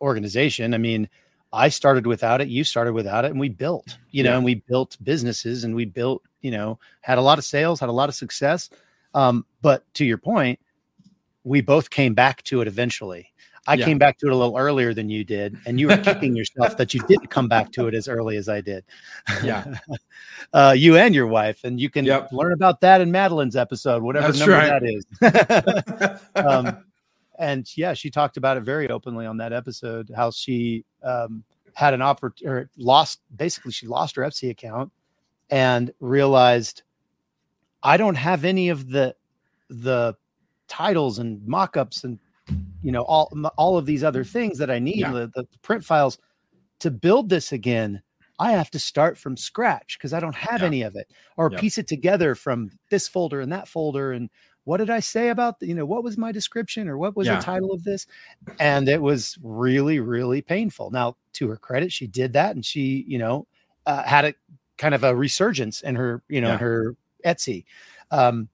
organization. 0.00 0.74
I 0.74 0.78
mean, 0.78 1.08
I 1.52 1.68
started 1.68 2.06
without 2.06 2.40
it. 2.40 2.48
You 2.48 2.64
started 2.64 2.92
without 2.92 3.24
it, 3.24 3.30
and 3.30 3.40
we 3.40 3.48
built. 3.48 3.96
You 4.10 4.22
know, 4.24 4.30
Yeah. 4.30 4.36
and 4.36 4.44
we 4.44 4.54
built 4.56 4.96
businesses, 5.02 5.64
and 5.64 5.74
we 5.74 5.84
built. 5.84 6.22
You 6.42 6.50
know, 6.52 6.78
had 7.00 7.18
a 7.18 7.22
lot 7.22 7.38
of 7.38 7.44
sales, 7.44 7.80
had 7.80 7.88
a 7.88 7.92
lot 7.92 8.08
of 8.08 8.14
success. 8.14 8.70
Um, 9.14 9.44
but 9.62 9.82
to 9.94 10.04
your 10.04 10.18
point, 10.18 10.60
we 11.44 11.60
both 11.60 11.90
came 11.90 12.14
back 12.14 12.42
to 12.44 12.60
it 12.60 12.68
eventually. 12.68 13.32
I 13.68 13.74
Yeah. 13.74 13.84
came 13.86 13.98
back 13.98 14.16
to 14.18 14.26
it 14.26 14.32
a 14.32 14.36
little 14.36 14.56
earlier 14.56 14.94
than 14.94 15.08
you 15.10 15.24
did, 15.24 15.56
and 15.66 15.80
you 15.80 15.88
were 15.88 15.96
kicking 15.96 16.36
yourself 16.36 16.76
that 16.76 16.94
you 16.94 17.00
didn't 17.08 17.28
come 17.30 17.48
back 17.48 17.72
to 17.72 17.88
it 17.88 17.94
as 17.94 18.06
early 18.06 18.36
as 18.36 18.48
I 18.48 18.60
did. 18.60 18.84
Yeah. 19.42 19.64
uh, 20.52 20.74
you 20.76 20.96
and 20.96 21.14
your 21.16 21.26
wife, 21.26 21.64
and 21.64 21.80
you 21.80 21.90
can 21.90 22.04
Yep. 22.04 22.30
learn 22.30 22.52
about 22.52 22.80
that 22.82 23.00
in 23.00 23.10
Madeline's 23.10 23.56
episode, 23.56 24.04
whatever 24.04 24.28
That's 24.30 24.38
number 24.38 24.54
right. 24.54 24.80
that 25.20 26.20
is. 26.36 26.44
um, 26.44 26.84
and 27.38 27.66
yeah, 27.76 27.94
she 27.94 28.10
talked 28.10 28.36
about 28.36 28.56
it 28.56 28.62
very 28.62 28.88
openly 28.90 29.26
on 29.26 29.36
that 29.38 29.52
episode. 29.52 30.10
How 30.14 30.30
she 30.30 30.84
um, 31.02 31.44
had 31.74 31.94
an 31.94 32.02
opportunity, 32.02 32.46
or 32.48 32.70
lost 32.76 33.20
basically, 33.36 33.72
she 33.72 33.86
lost 33.86 34.16
her 34.16 34.22
Etsy 34.22 34.50
account 34.50 34.92
and 35.50 35.92
realized 36.00 36.82
I 37.82 37.96
don't 37.96 38.14
have 38.16 38.44
any 38.44 38.68
of 38.68 38.88
the 38.90 39.14
the 39.68 40.14
titles 40.68 41.18
and 41.18 41.44
mock-ups 41.46 42.04
and 42.04 42.18
you 42.82 42.92
know 42.92 43.02
all 43.02 43.32
all 43.56 43.76
of 43.78 43.86
these 43.86 44.02
other 44.04 44.24
things 44.24 44.58
that 44.58 44.70
I 44.70 44.78
need 44.78 44.98
Yeah. 45.00 45.12
the, 45.12 45.30
the 45.34 45.46
print 45.62 45.84
files 45.84 46.18
to 46.80 46.90
build 46.90 47.28
this 47.28 47.52
again. 47.52 48.02
I 48.38 48.52
have 48.52 48.70
to 48.72 48.78
start 48.78 49.16
from 49.16 49.36
scratch 49.36 49.96
because 49.98 50.12
I 50.12 50.20
don't 50.20 50.34
have 50.34 50.60
Yeah. 50.60 50.66
any 50.66 50.82
of 50.82 50.94
it 50.94 51.10
or 51.36 51.50
Yep. 51.50 51.60
piece 51.60 51.78
it 51.78 51.86
together 51.88 52.34
from 52.34 52.70
this 52.90 53.08
folder 53.08 53.40
and 53.40 53.50
that 53.52 53.66
folder 53.66 54.12
and 54.12 54.28
what 54.66 54.78
did 54.78 54.90
I 54.90 55.00
say 55.00 55.30
about 55.30 55.60
the, 55.60 55.66
you 55.68 55.74
know 55.74 55.86
what 55.86 56.04
was 56.04 56.18
my 56.18 56.32
description 56.32 56.88
or 56.88 56.98
what 56.98 57.16
was 57.16 57.28
Yeah. 57.28 57.36
the 57.38 57.44
title 57.44 57.72
of 57.72 57.84
this 57.84 58.06
and 58.60 58.88
it 58.88 59.00
was 59.02 59.38
really 59.42 60.00
really 60.00 60.42
painful. 60.42 60.90
Now 60.90 61.16
to 61.34 61.48
her 61.48 61.56
credit 61.56 61.92
she 61.92 62.06
did 62.06 62.34
that 62.34 62.54
and 62.56 62.64
she 62.64 63.04
you 63.08 63.18
know 63.18 63.46
uh, 63.86 64.02
had 64.04 64.24
a 64.26 64.34
kind 64.78 64.94
of 64.94 65.04
a 65.04 65.14
resurgence 65.16 65.82
in 65.82 65.94
her 65.96 66.22
you 66.28 66.40
know 66.42 66.52
in 66.52 66.58
her 66.58 66.96
Etsy 67.24 67.64
um 68.12 68.48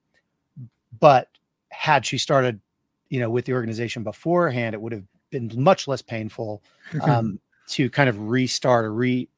but 1.01 1.29
had 1.70 2.05
she 2.05 2.18
started 2.18 2.61
you 3.09 3.20
know 3.20 3.31
with 3.31 3.44
the 3.44 3.53
organization 3.53 4.03
beforehand 4.03 4.75
it 4.75 4.81
would 4.81 4.92
have 4.92 5.05
been 5.31 5.51
much 5.57 5.88
less 5.88 6.03
painful 6.03 6.62
um 7.03 7.38
to 7.68 7.88
kind 7.90 8.09
of 8.09 8.29
restart 8.31 8.85
or 8.85 8.92
re 8.92 9.29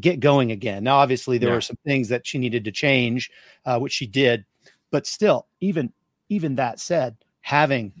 get 0.00 0.20
going 0.20 0.52
again 0.52 0.84
now 0.84 0.96
obviously 0.96 1.38
there 1.38 1.48
Yeah. 1.50 1.54
were 1.56 1.60
some 1.62 1.78
things 1.86 2.08
that 2.08 2.26
she 2.26 2.38
needed 2.38 2.64
to 2.64 2.72
change 2.72 3.30
uh, 3.64 3.78
which 3.78 3.92
she 3.92 4.06
did 4.06 4.44
but 4.92 5.06
still 5.06 5.48
even 5.60 5.92
even 6.28 6.54
that 6.54 6.78
said 6.78 7.16
having 7.40 7.92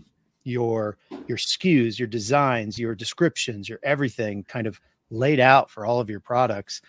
your 0.44 0.96
your 1.26 1.38
SKUs 1.38 1.98
your 1.98 2.08
designs 2.08 2.78
your 2.78 2.94
descriptions 2.94 3.68
your 3.68 3.80
everything 3.82 4.44
kind 4.44 4.68
of 4.68 4.80
laid 5.10 5.40
out 5.40 5.68
for 5.70 5.84
all 5.84 5.98
of 5.98 6.08
your 6.08 6.20
products 6.20 6.80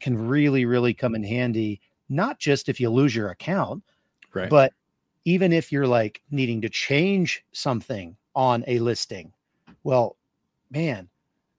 can 0.00 0.28
really 0.28 0.66
really 0.66 0.92
come 0.92 1.14
in 1.14 1.24
handy 1.24 1.80
not 2.10 2.38
just 2.38 2.68
if 2.68 2.78
you 2.78 2.90
lose 2.90 3.16
your 3.16 3.30
account 3.30 3.82
right. 4.34 4.50
but 4.50 4.74
even 5.24 5.52
if 5.52 5.70
you're 5.70 5.86
like 5.86 6.20
needing 6.30 6.60
to 6.62 6.68
change 6.68 7.44
something 7.52 8.16
on 8.34 8.64
a 8.66 8.78
listing, 8.78 9.32
well, 9.84 10.16
man, 10.70 11.08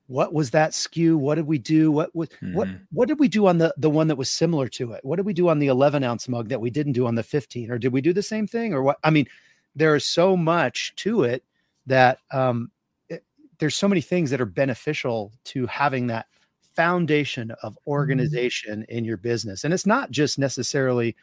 what 0.08 0.34
was 0.34 0.52
that 0.52 0.72
SKU? 0.72 1.16
What 1.16 1.36
did 1.36 1.48
we 1.48 1.58
do? 1.58 1.92
What 1.92 2.14
was 2.16 2.30
what 2.54 2.68
Mhm. 2.68 2.82
what 2.92 3.08
did 3.08 3.20
we 3.20 3.28
do 3.28 3.48
on 3.48 3.58
the 3.58 3.74
the 3.78 3.90
one 3.90 4.08
that 4.08 4.16
was 4.18 4.30
similar 4.30 4.68
to 4.70 4.92
it? 4.94 5.04
What 5.06 5.16
did 5.16 5.26
we 5.26 5.34
do 5.34 5.48
on 5.50 5.60
the 5.60 5.68
11 5.68 6.04
ounce 6.04 6.28
mug 6.28 6.50
that 6.50 6.62
we 6.62 6.70
didn't 6.70 6.94
do 6.94 7.08
on 7.08 7.16
the 7.16 7.24
15? 7.24 7.72
Or 7.72 7.78
did 7.78 7.94
we 7.94 8.02
do 8.02 8.14
the 8.14 8.22
same 8.24 8.46
thing? 8.48 8.74
Or 8.74 8.84
what? 8.84 8.98
I 9.04 9.10
mean, 9.10 9.28
there 9.76 9.96
is 9.96 10.06
so 10.06 10.36
much 10.38 10.94
to 10.98 11.24
it 11.24 11.44
that 11.88 12.20
um, 12.32 12.70
it, 13.10 13.24
there's 13.60 13.76
so 13.76 13.88
many 13.88 14.02
things 14.02 14.30
that 14.30 14.42
are 14.42 14.46
beneficial 14.46 15.32
to 15.46 15.66
having 15.68 16.08
that 16.08 16.28
foundation 16.76 17.52
of 17.64 17.78
organization 17.88 18.84
in 18.90 19.06
your 19.06 19.18
business, 19.18 19.64
and 19.64 19.74
it's 19.74 19.86
not 19.86 20.12
just 20.12 20.38
necessarily 20.38 21.16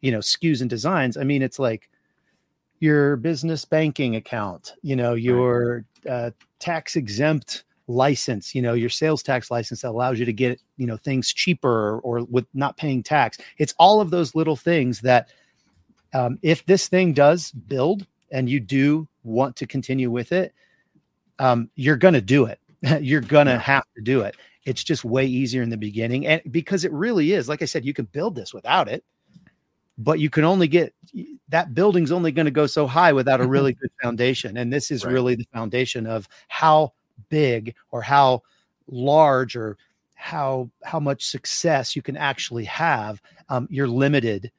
you 0.00 0.10
know 0.10 0.18
SKUs 0.20 0.60
and 0.60 0.70
designs. 0.70 1.16
I 1.16 1.24
mean, 1.24 1.42
it's 1.42 1.58
like 1.58 1.90
your 2.80 3.16
business 3.16 3.64
banking 3.64 4.16
account, 4.16 4.74
you 4.82 4.94
know, 4.96 5.14
your 5.14 5.84
uh, 6.08 6.30
tax 6.60 6.94
exempt 6.96 7.64
license, 7.88 8.54
you 8.54 8.62
know, 8.62 8.74
your 8.74 8.90
sales 8.90 9.22
tax 9.22 9.50
license 9.50 9.82
that 9.82 9.90
allows 9.90 10.18
you 10.18 10.24
to 10.26 10.32
get 10.32 10.60
you 10.76 10.86
know 10.86 10.96
things 10.96 11.32
cheaper 11.32 11.98
or, 12.00 12.24
with 12.24 12.46
not 12.54 12.76
paying 12.76 13.02
tax. 13.02 13.38
It's 13.58 13.74
all 13.78 14.00
of 14.00 14.10
those 14.10 14.34
little 14.34 14.56
things 14.56 15.00
that 15.00 15.30
um, 16.14 16.38
if 16.42 16.64
this 16.66 16.88
thing 16.88 17.12
does 17.12 17.50
build 17.50 18.06
and 18.30 18.48
you 18.48 18.60
do 18.60 19.08
want 19.24 19.56
to 19.56 19.66
continue 19.66 20.10
with 20.10 20.32
it, 20.32 20.54
um, 21.38 21.70
you're 21.74 21.96
going 21.96 22.14
to 22.14 22.20
do 22.20 22.44
it. 22.44 22.60
you're 23.00 23.20
going 23.20 23.46
to 23.46 23.58
have 23.58 23.84
to 23.96 24.02
do 24.02 24.20
it. 24.20 24.36
It's 24.64 24.84
just 24.84 25.04
way 25.04 25.26
easier 25.26 25.62
in 25.62 25.70
the 25.70 25.76
beginning. 25.76 26.26
And 26.26 26.42
because 26.50 26.84
it 26.84 26.92
really 26.92 27.32
is, 27.32 27.48
like 27.48 27.62
I 27.62 27.64
said, 27.64 27.84
you 27.84 27.94
can 27.94 28.04
build 28.06 28.34
this 28.34 28.52
without 28.52 28.86
it, 28.88 29.02
but 29.96 30.20
you 30.20 30.30
can 30.30 30.44
only 30.44 30.68
get 30.68 30.94
that 31.48 31.74
building's 31.74 32.12
only 32.12 32.32
going 32.32 32.44
to 32.44 32.50
go 32.52 32.66
so 32.66 32.86
high 32.86 33.12
without 33.12 33.40
a 33.40 33.46
really 33.46 33.72
good 33.80 33.90
foundation. 34.02 34.58
And 34.58 34.72
this 34.72 34.90
is 34.90 35.04
Right. 35.04 35.12
really 35.12 35.34
the 35.36 35.46
foundation 35.52 36.06
of 36.06 36.28
how 36.48 36.92
big 37.28 37.74
or 37.90 38.02
how 38.02 38.42
large 38.88 39.56
or 39.56 39.76
how 40.14 40.68
how 40.82 40.98
much 40.98 41.26
success 41.26 41.94
you 41.94 42.02
can 42.02 42.16
actually 42.16 42.64
have. 42.64 43.22
Um, 43.48 43.68
you're 43.70 43.88
limited 43.88 44.50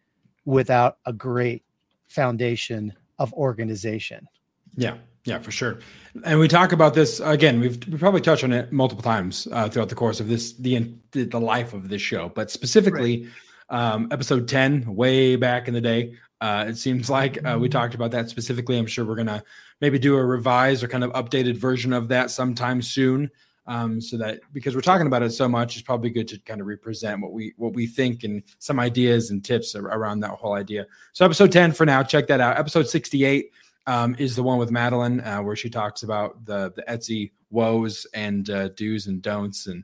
without 0.45 0.97
a 1.05 1.13
great 1.13 1.63
foundation 2.07 2.93
of 3.19 3.33
organization. 3.33 4.27
Yeah, 4.75 4.97
yeah, 5.25 5.39
for 5.39 5.51
sure. 5.51 5.79
And 6.23 6.39
we 6.39 6.47
talk 6.47 6.71
about 6.71 6.93
this 6.93 7.19
again. 7.19 7.59
We've 7.59 7.77
we 7.87 7.97
probably 7.97 8.21
touched 8.21 8.43
on 8.43 8.53
it 8.53 8.71
multiple 8.71 9.03
times 9.03 9.47
uh, 9.51 9.69
throughout 9.69 9.89
the 9.89 9.95
course 9.95 10.19
of 10.19 10.27
this 10.27 10.53
the 10.53 10.93
the 11.11 11.39
life 11.39 11.73
of 11.73 11.89
this 11.89 12.01
show, 12.01 12.29
but 12.29 12.49
specifically 12.49 13.27
um, 13.69 14.07
episode 14.11 14.47
ten, 14.47 14.95
way 14.95 15.35
back 15.35 15.67
in 15.67 15.73
the 15.73 15.81
day. 15.81 16.15
Uh, 16.41 16.65
it 16.67 16.77
seems 16.77 17.09
like 17.09 17.37
uh, 17.45 17.57
we 17.59 17.67
talked 17.67 17.95
about 17.95 18.11
that 18.11 18.29
specifically. 18.29 18.77
I'm 18.77 18.87
sure 18.87 19.05
we're 19.05 19.15
gonna 19.15 19.43
maybe 19.81 19.99
do 19.99 20.15
a 20.15 20.25
revised 20.25 20.83
or 20.83 20.87
kind 20.87 21.03
of 21.03 21.11
updated 21.11 21.57
version 21.57 21.91
of 21.93 22.07
that 22.09 22.31
sometime 22.31 22.81
soon. 22.81 23.29
Um, 23.67 24.01
so 24.01 24.17
that 24.17 24.39
because 24.51 24.73
we're 24.73 24.81
talking 24.81 25.05
about 25.05 25.21
it 25.21 25.31
so 25.31 25.47
much, 25.47 25.75
it's 25.75 25.83
probably 25.83 26.09
good 26.09 26.27
to 26.29 26.39
kind 26.39 26.59
of 26.59 26.65
represent 26.65 27.21
what 27.21 27.33
we 27.33 27.53
what 27.57 27.73
we 27.73 27.85
think 27.85 28.23
and 28.23 28.41
some 28.57 28.79
ideas 28.79 29.29
and 29.29 29.45
tips 29.45 29.75
around 29.75 30.21
that 30.21 30.31
whole 30.31 30.53
idea. 30.53 30.87
So 31.13 31.23
episode 31.23 31.51
10 31.51 31.73
for 31.73 31.85
now, 31.85 32.01
check 32.01 32.25
that 32.27 32.39
out. 32.39 32.57
Episode 32.57 32.87
68 32.87 33.51
um, 33.85 34.15
is 34.17 34.35
the 34.35 34.41
one 34.41 34.57
with 34.57 34.71
Madeline, 34.71 35.19
uh, 35.21 35.39
where 35.39 35.55
she 35.55 35.69
talks 35.69 36.03
about 36.03 36.45
the 36.45 36.73
the 36.75 36.83
Etsy 36.83 37.31
woes 37.51 38.07
and 38.13 38.49
uh, 38.49 38.69
do's 38.69 39.07
and 39.07 39.21
don'ts 39.21 39.67
and 39.67 39.83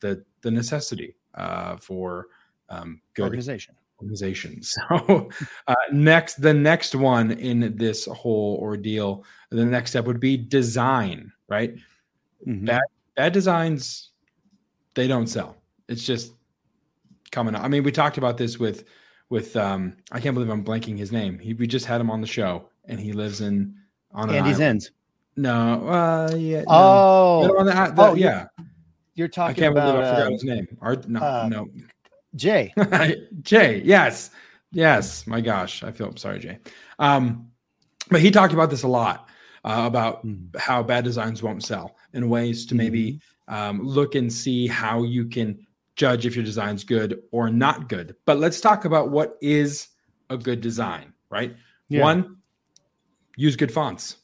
the 0.00 0.24
the 0.42 0.50
necessity 0.50 1.14
uh, 1.34 1.76
for 1.76 2.28
um, 2.70 3.00
good 3.14 3.24
Organization. 3.24 3.74
Organization. 4.00 4.60
So 4.62 5.28
uh, 5.66 5.74
next, 5.92 6.40
the 6.40 6.54
next 6.54 6.94
one 6.94 7.32
in 7.32 7.76
this 7.76 8.06
whole 8.06 8.58
ordeal, 8.60 9.24
the 9.50 9.64
next 9.64 9.90
step 9.90 10.04
would 10.06 10.20
be 10.20 10.36
design. 10.36 11.32
Right, 11.48 11.74
Mhm. 12.46 12.66
bad 12.66 12.82
bad 13.14 13.32
designs, 13.32 14.10
they 14.94 15.06
don't 15.06 15.26
sell. 15.26 15.56
It's 15.88 16.04
just 16.04 16.32
coming 17.30 17.54
up. 17.54 17.62
I 17.62 17.68
mean, 17.68 17.82
we 17.84 17.92
talked 17.92 18.18
about 18.18 18.36
this 18.36 18.58
with 18.58 18.84
with 19.30 19.56
um 19.56 19.96
I 20.12 20.20
can't 20.20 20.34
believe 20.34 20.50
I'm 20.50 20.64
blanking 20.64 20.98
his 20.98 21.12
name. 21.12 21.38
He, 21.38 21.54
we 21.54 21.66
just 21.66 21.86
had 21.86 22.00
him 22.00 22.10
on 22.10 22.20
the 22.20 22.26
show, 22.26 22.68
and 22.86 22.98
he 22.98 23.12
lives 23.12 23.40
in 23.40 23.74
on 24.12 24.28
an 24.30 24.36
Andy's 24.36 24.60
ends. 24.60 24.90
No, 25.36 25.86
uh, 25.88 26.34
yeah. 26.34 26.64
Oh, 26.66 27.42
No, 27.46 27.64
the, 27.64 27.72
the, 27.92 28.02
oh, 28.02 28.14
yeah. 28.14 28.46
you're 29.14 29.28
talking. 29.28 29.54
I 29.54 29.58
can't 29.66 29.72
about 29.76 29.92
believe 29.92 30.06
I 30.06 30.10
forgot 30.14 30.26
uh, 30.26 30.30
his 30.30 30.44
name. 30.44 30.66
Art, 30.80 31.08
no, 31.08 31.20
uh, 31.20 31.48
no. 31.50 31.68
Jay. 32.36 32.72
Jay, 33.42 33.82
yes, 33.84 34.30
yes. 34.72 35.26
My 35.26 35.40
gosh, 35.40 35.82
I 35.82 35.90
feel 35.90 36.14
sorry, 36.16 36.38
Jay. 36.38 36.58
Um, 36.98 37.48
but 38.10 38.20
he 38.20 38.30
talked 38.30 38.52
about 38.54 38.70
this 38.70 38.82
a 38.84 38.88
lot 38.88 39.28
uh, 39.64 39.82
about 39.86 40.24
Mm. 40.24 40.54
how 40.56 40.82
bad 40.82 41.04
designs 41.04 41.42
won't 41.42 41.64
sell 41.64 41.96
and 42.12 42.30
ways 42.30 42.66
to 42.66 42.74
maybe 42.74 43.20
um, 43.48 43.82
look 43.82 44.14
and 44.14 44.32
see 44.32 44.66
how 44.66 45.02
you 45.02 45.26
can 45.26 45.66
judge 45.96 46.26
if 46.26 46.36
your 46.36 46.44
design's 46.44 46.84
good 46.84 47.22
or 47.32 47.50
not 47.50 47.88
good. 47.88 48.14
But 48.26 48.38
let's 48.38 48.60
talk 48.60 48.84
about 48.84 49.10
what 49.10 49.36
is 49.40 49.88
a 50.30 50.36
good 50.36 50.60
design, 50.60 51.12
right? 51.30 51.56
Yeah. 51.88 52.02
One, 52.02 52.36
use 53.36 53.56
good 53.56 53.72
fonts. 53.72 54.16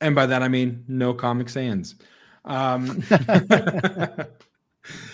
And 0.00 0.14
by 0.14 0.26
that, 0.26 0.42
I 0.42 0.48
mean 0.48 0.84
no 0.88 1.12
Comic 1.12 1.48
Sans. 1.48 1.94
Um, 2.44 3.02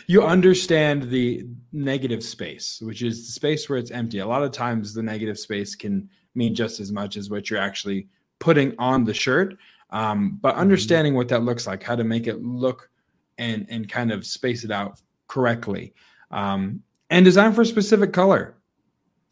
you 0.06 0.22
understand 0.22 1.04
the 1.04 1.46
negative 1.72 2.22
space, 2.22 2.80
which 2.82 3.02
is 3.02 3.26
the 3.26 3.32
space 3.32 3.68
where 3.68 3.78
it's 3.78 3.90
empty. 3.90 4.18
A 4.18 4.26
lot 4.26 4.42
of 4.42 4.52
times, 4.52 4.94
the 4.94 5.02
negative 5.02 5.38
space 5.38 5.74
can 5.74 6.08
mean 6.34 6.54
just 6.54 6.80
as 6.80 6.92
much 6.92 7.16
as 7.16 7.30
what 7.30 7.48
you're 7.48 7.60
actually 7.60 8.08
putting 8.38 8.74
on 8.78 9.04
the 9.04 9.14
shirt. 9.14 9.56
Um, 9.90 10.38
but 10.40 10.56
understanding 10.56 11.14
what 11.14 11.28
that 11.28 11.42
looks 11.42 11.66
like, 11.66 11.82
how 11.82 11.94
to 11.94 12.04
make 12.04 12.26
it 12.26 12.42
look 12.42 12.90
and 13.38 13.66
and 13.68 13.88
kind 13.88 14.12
of 14.12 14.26
space 14.26 14.64
it 14.64 14.70
out 14.70 15.00
correctly, 15.28 15.94
um, 16.30 16.82
and 17.10 17.24
design 17.24 17.52
for 17.52 17.62
a 17.62 17.66
specific 17.66 18.12
color. 18.12 18.56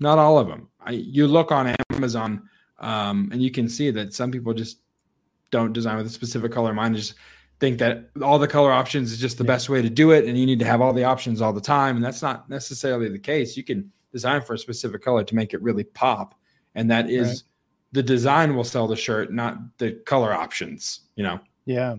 Not 0.00 0.18
all 0.18 0.38
of 0.38 0.48
them. 0.48 0.68
I, 0.81 0.92
you 0.92 1.26
look 1.26 1.52
on 1.52 1.76
Amazon, 1.90 2.48
um, 2.78 3.28
and 3.33 3.42
you 3.42 3.50
can 3.50 3.68
see 3.68 3.90
that 3.92 4.12
some 4.12 4.31
people 4.31 4.52
just 4.52 4.78
don't 5.50 5.72
design 5.72 5.96
with 5.96 6.07
a 6.07 6.11
specific 6.11 6.50
color. 6.50 6.72
Mine 6.74 6.94
just 6.94 7.14
think 7.62 7.79
that 7.79 8.11
all 8.20 8.40
the 8.40 8.48
color 8.48 8.72
options 8.72 9.12
is 9.12 9.18
just 9.20 9.38
the 9.38 9.44
best 9.44 9.68
way 9.68 9.81
to 9.81 9.88
do 9.88 10.11
it, 10.11 10.25
and 10.27 10.37
you 10.37 10.46
need 10.46 10.59
to 10.59 10.64
have 10.64 10.81
all 10.81 10.92
the 10.92 11.05
options 11.05 11.40
all 11.40 11.53
the 11.53 11.61
time, 11.61 11.94
and 11.94 12.05
that's 12.05 12.20
not 12.20 12.51
necessarily 12.51 13.09
the 13.09 13.20
case. 13.20 13.57
You 13.57 13.62
can 13.62 13.90
design 14.11 14.42
for 14.42 14.55
a 14.55 14.59
specific 14.59 15.01
color 15.01 15.22
to 15.22 15.35
make 15.37 15.55
it 15.55 15.62
really 15.62 15.85
pop, 15.85 16.35
and 16.75 16.90
that 16.90 17.09
is 17.09 17.29
Right. 17.29 17.42
the 17.92 18.03
design 18.03 18.57
will 18.57 18.64
sell 18.64 18.88
the 18.88 18.96
shirt, 18.96 19.33
not 19.33 19.59
the 19.79 19.92
color 20.07 20.33
options. 20.35 21.03
You 21.14 21.22
know, 21.22 21.40
Yeah. 21.66 21.94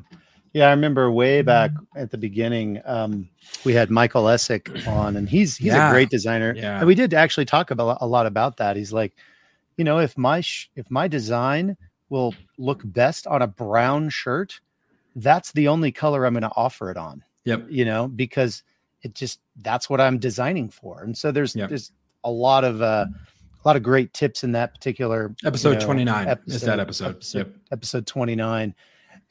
Yeah, 0.52 0.68
I 0.68 0.72
remember 0.72 1.10
way 1.12 1.42
back 1.42 1.72
at 1.96 2.12
the 2.12 2.18
beginning, 2.18 2.80
um, 2.86 3.30
we 3.64 3.74
had 3.74 3.90
Michael 3.90 4.26
Essick 4.26 4.86
on, 4.86 5.16
and 5.16 5.28
he's 5.30 5.56
he's 5.58 5.68
Yeah. 5.68 5.88
a 5.88 5.92
great 5.94 6.10
designer. 6.10 6.54
Yeah. 6.58 6.78
And 6.80 6.86
we 6.88 6.94
did 6.94 7.14
actually 7.14 7.46
talk 7.46 7.72
about 7.72 7.98
a 8.02 8.06
lot 8.06 8.26
about 8.28 8.58
that. 8.58 8.76
He's 8.76 8.92
like, 8.92 9.14
you 9.78 9.86
know, 9.86 9.98
if 10.00 10.16
my 10.18 10.42
sh- 10.42 10.70
if 10.76 10.92
my 10.92 11.08
design 11.08 11.76
will 12.10 12.36
look 12.60 12.82
best 12.84 13.26
on 13.28 13.42
a 13.42 13.48
brown 13.48 14.10
shirt, 14.10 14.60
that's 15.16 15.52
the 15.52 15.68
only 15.68 15.92
color 15.92 16.26
I'm 16.26 16.34
going 16.34 16.42
to 16.44 16.52
offer 16.56 16.90
it 16.92 16.98
on. 16.98 17.24
Yep. 17.46 17.66
You 17.70 17.86
know, 17.86 18.08
because 18.08 18.64
it 19.02 19.14
just 19.16 19.40
that's 19.62 19.90
what 19.90 20.00
I'm 20.02 20.18
designing 20.18 20.70
for. 20.70 21.04
And 21.04 21.18
so 21.18 21.32
there's 21.32 21.56
Yep. 21.56 21.70
there's 21.70 21.92
a 22.24 22.32
lot 22.32 22.64
of 22.64 22.82
uh, 22.82 23.06
a 23.64 23.68
lot 23.68 23.76
of 23.76 23.84
great 23.84 24.14
tips 24.14 24.44
in 24.44 24.52
that 24.54 24.74
particular 24.74 25.36
you 25.42 25.48
episode 25.48 25.80
know, 25.80 25.86
twenty 25.86 26.04
nine 26.04 26.28
is 26.48 26.62
that 26.62 26.80
episode. 26.80 27.10
episode, 27.16 27.38
Yep. 27.40 27.50
episode 27.72 28.08
29 28.08 28.76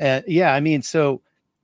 uh, 0.00 0.20
yeah 0.26 0.54
i 0.54 0.60
mean 0.60 0.80
so 0.82 1.20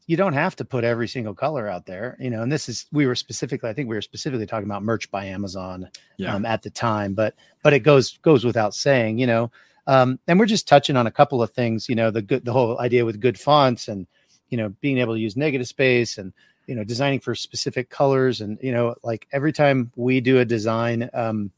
you 0.06 0.16
don't 0.18 0.32
have 0.34 0.54
to 0.56 0.64
put 0.64 0.84
every 0.84 1.08
single 1.08 1.34
color 1.34 1.66
out 1.68 1.86
there 1.86 2.16
you 2.20 2.28
know 2.30 2.42
and 2.42 2.50
this 2.52 2.68
is 2.68 2.86
we 2.92 3.06
were 3.06 3.14
specifically 3.14 3.68
i 3.70 3.72
think 3.74 3.88
we 3.88 3.94
were 3.94 4.02
specifically 4.02 4.44
talking 4.46 4.66
about 4.66 4.82
merch 4.82 5.10
by 5.10 5.24
amazon 5.24 5.88
Yeah. 6.18 6.34
um, 6.34 6.44
at 6.46 6.62
the 6.62 6.68
time 6.70 7.14
but 7.14 7.34
but 7.62 7.72
it 7.72 7.80
goes 7.80 8.18
goes 8.18 8.44
without 8.44 8.74
saying 8.74 9.18
you 9.18 9.26
know 9.26 9.50
um, 9.88 10.20
and 10.28 10.38
we're 10.38 10.46
just 10.46 10.68
touching 10.68 10.96
on 10.96 11.06
a 11.08 11.10
couple 11.10 11.42
of 11.42 11.50
things 11.50 11.88
you 11.88 11.96
know 11.96 12.10
the 12.12 12.22
good 12.22 12.44
the 12.44 12.52
whole 12.52 12.78
idea 12.78 13.04
with 13.04 13.20
good 13.20 13.38
fonts 13.40 13.88
and 13.88 14.06
you 14.50 14.56
know 14.56 14.68
being 14.80 14.98
able 14.98 15.14
to 15.14 15.20
use 15.20 15.36
negative 15.36 15.66
space 15.66 16.16
and 16.18 16.32
you 16.68 16.74
know 16.76 16.84
designing 16.84 17.18
for 17.18 17.34
specific 17.34 17.88
colors 17.90 18.40
and 18.40 18.58
you 18.62 18.70
know 18.70 18.94
like 19.02 19.26
every 19.32 19.52
time 19.52 19.90
we 19.96 20.20
do 20.20 20.38
a 20.38 20.44
design 20.44 21.10
um, 21.14 21.50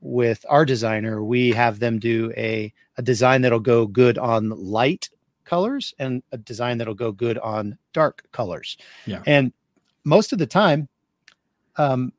with 0.00 0.44
our 0.48 0.64
designer 0.64 1.24
we 1.24 1.50
have 1.50 1.80
them 1.80 1.98
do 1.98 2.32
a 2.36 2.72
a 2.98 3.02
design 3.02 3.40
that'll 3.42 3.58
go 3.58 3.86
good 3.86 4.18
on 4.18 4.50
light 4.50 5.08
colors 5.44 5.94
and 5.98 6.22
a 6.32 6.38
design 6.38 6.78
that'll 6.78 6.94
go 6.94 7.10
good 7.12 7.38
on 7.38 7.76
dark 7.92 8.22
colors 8.32 8.76
Yeah. 9.06 9.22
and 9.26 9.52
most 10.04 10.32
of 10.32 10.38
the 10.38 10.46
time 10.46 10.88
um 11.76 12.12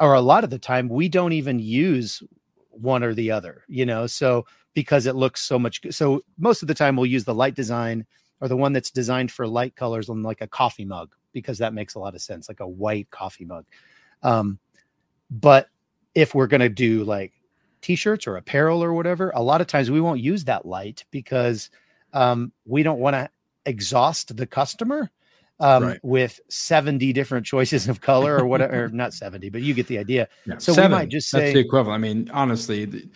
or 0.00 0.14
a 0.14 0.20
lot 0.20 0.44
of 0.44 0.50
the 0.50 0.58
time 0.58 0.88
we 0.88 1.08
don't 1.08 1.32
even 1.32 1.58
use 1.58 2.22
one 2.70 3.02
or 3.02 3.14
the 3.14 3.30
other 3.30 3.64
you 3.68 3.84
know 3.86 4.06
so 4.06 4.46
because 4.74 5.06
it 5.06 5.14
looks 5.14 5.40
so 5.42 5.58
much 5.58 5.82
good 5.82 5.94
so 5.94 6.22
most 6.38 6.62
of 6.62 6.68
the 6.68 6.74
time 6.74 6.96
we'll 6.96 7.06
use 7.06 7.24
the 7.24 7.34
light 7.34 7.54
design 7.54 8.04
or 8.40 8.48
the 8.48 8.56
one 8.56 8.72
that's 8.72 8.90
designed 8.90 9.30
for 9.30 9.46
light 9.46 9.74
colors 9.76 10.08
on 10.08 10.22
like 10.22 10.40
a 10.40 10.46
coffee 10.46 10.84
mug 10.84 11.14
because 11.32 11.58
that 11.58 11.74
makes 11.74 11.94
a 11.94 11.98
lot 11.98 12.14
of 12.14 12.22
sense 12.22 12.48
like 12.48 12.60
a 12.60 12.66
white 12.68 13.08
coffee 13.10 13.44
mug 13.44 13.64
um 14.22 14.58
but 15.30 15.68
if 16.14 16.34
we're 16.34 16.46
going 16.46 16.60
to 16.60 16.68
do 16.68 17.04
like 17.04 17.32
t-shirts 17.80 18.26
or 18.26 18.36
apparel 18.36 18.82
or 18.82 18.92
whatever 18.92 19.30
a 19.34 19.42
lot 19.42 19.60
of 19.60 19.66
times 19.66 19.90
we 19.90 20.00
won't 20.00 20.20
use 20.20 20.44
that 20.44 20.66
light 20.66 21.04
because 21.10 21.70
um, 22.12 22.52
we 22.66 22.82
don't 22.82 22.98
want 23.00 23.14
to 23.14 23.28
exhaust 23.66 24.36
the 24.36 24.46
customer 24.46 25.10
um, 25.60 25.84
Right. 25.84 26.00
with 26.02 26.38
70 26.48 27.12
different 27.12 27.46
choices 27.46 27.88
of 27.88 28.00
color 28.00 28.36
or 28.36 28.46
whatever 28.46 28.84
or 28.84 28.88
not 28.92 29.14
70 29.14 29.48
but 29.48 29.62
you 29.62 29.72
get 29.74 29.86
the 29.86 29.98
idea 29.98 30.28
Yeah. 30.46 30.58
So 30.58 30.74
we 30.74 30.88
might 30.88 31.08
just 31.08 31.32
that's 31.32 31.46
say- 31.46 31.52
the 31.54 31.60
equivalent. 31.60 31.94
I 31.94 31.98
mean, 31.98 32.30
honestly, 32.32 32.84
the 32.84 33.08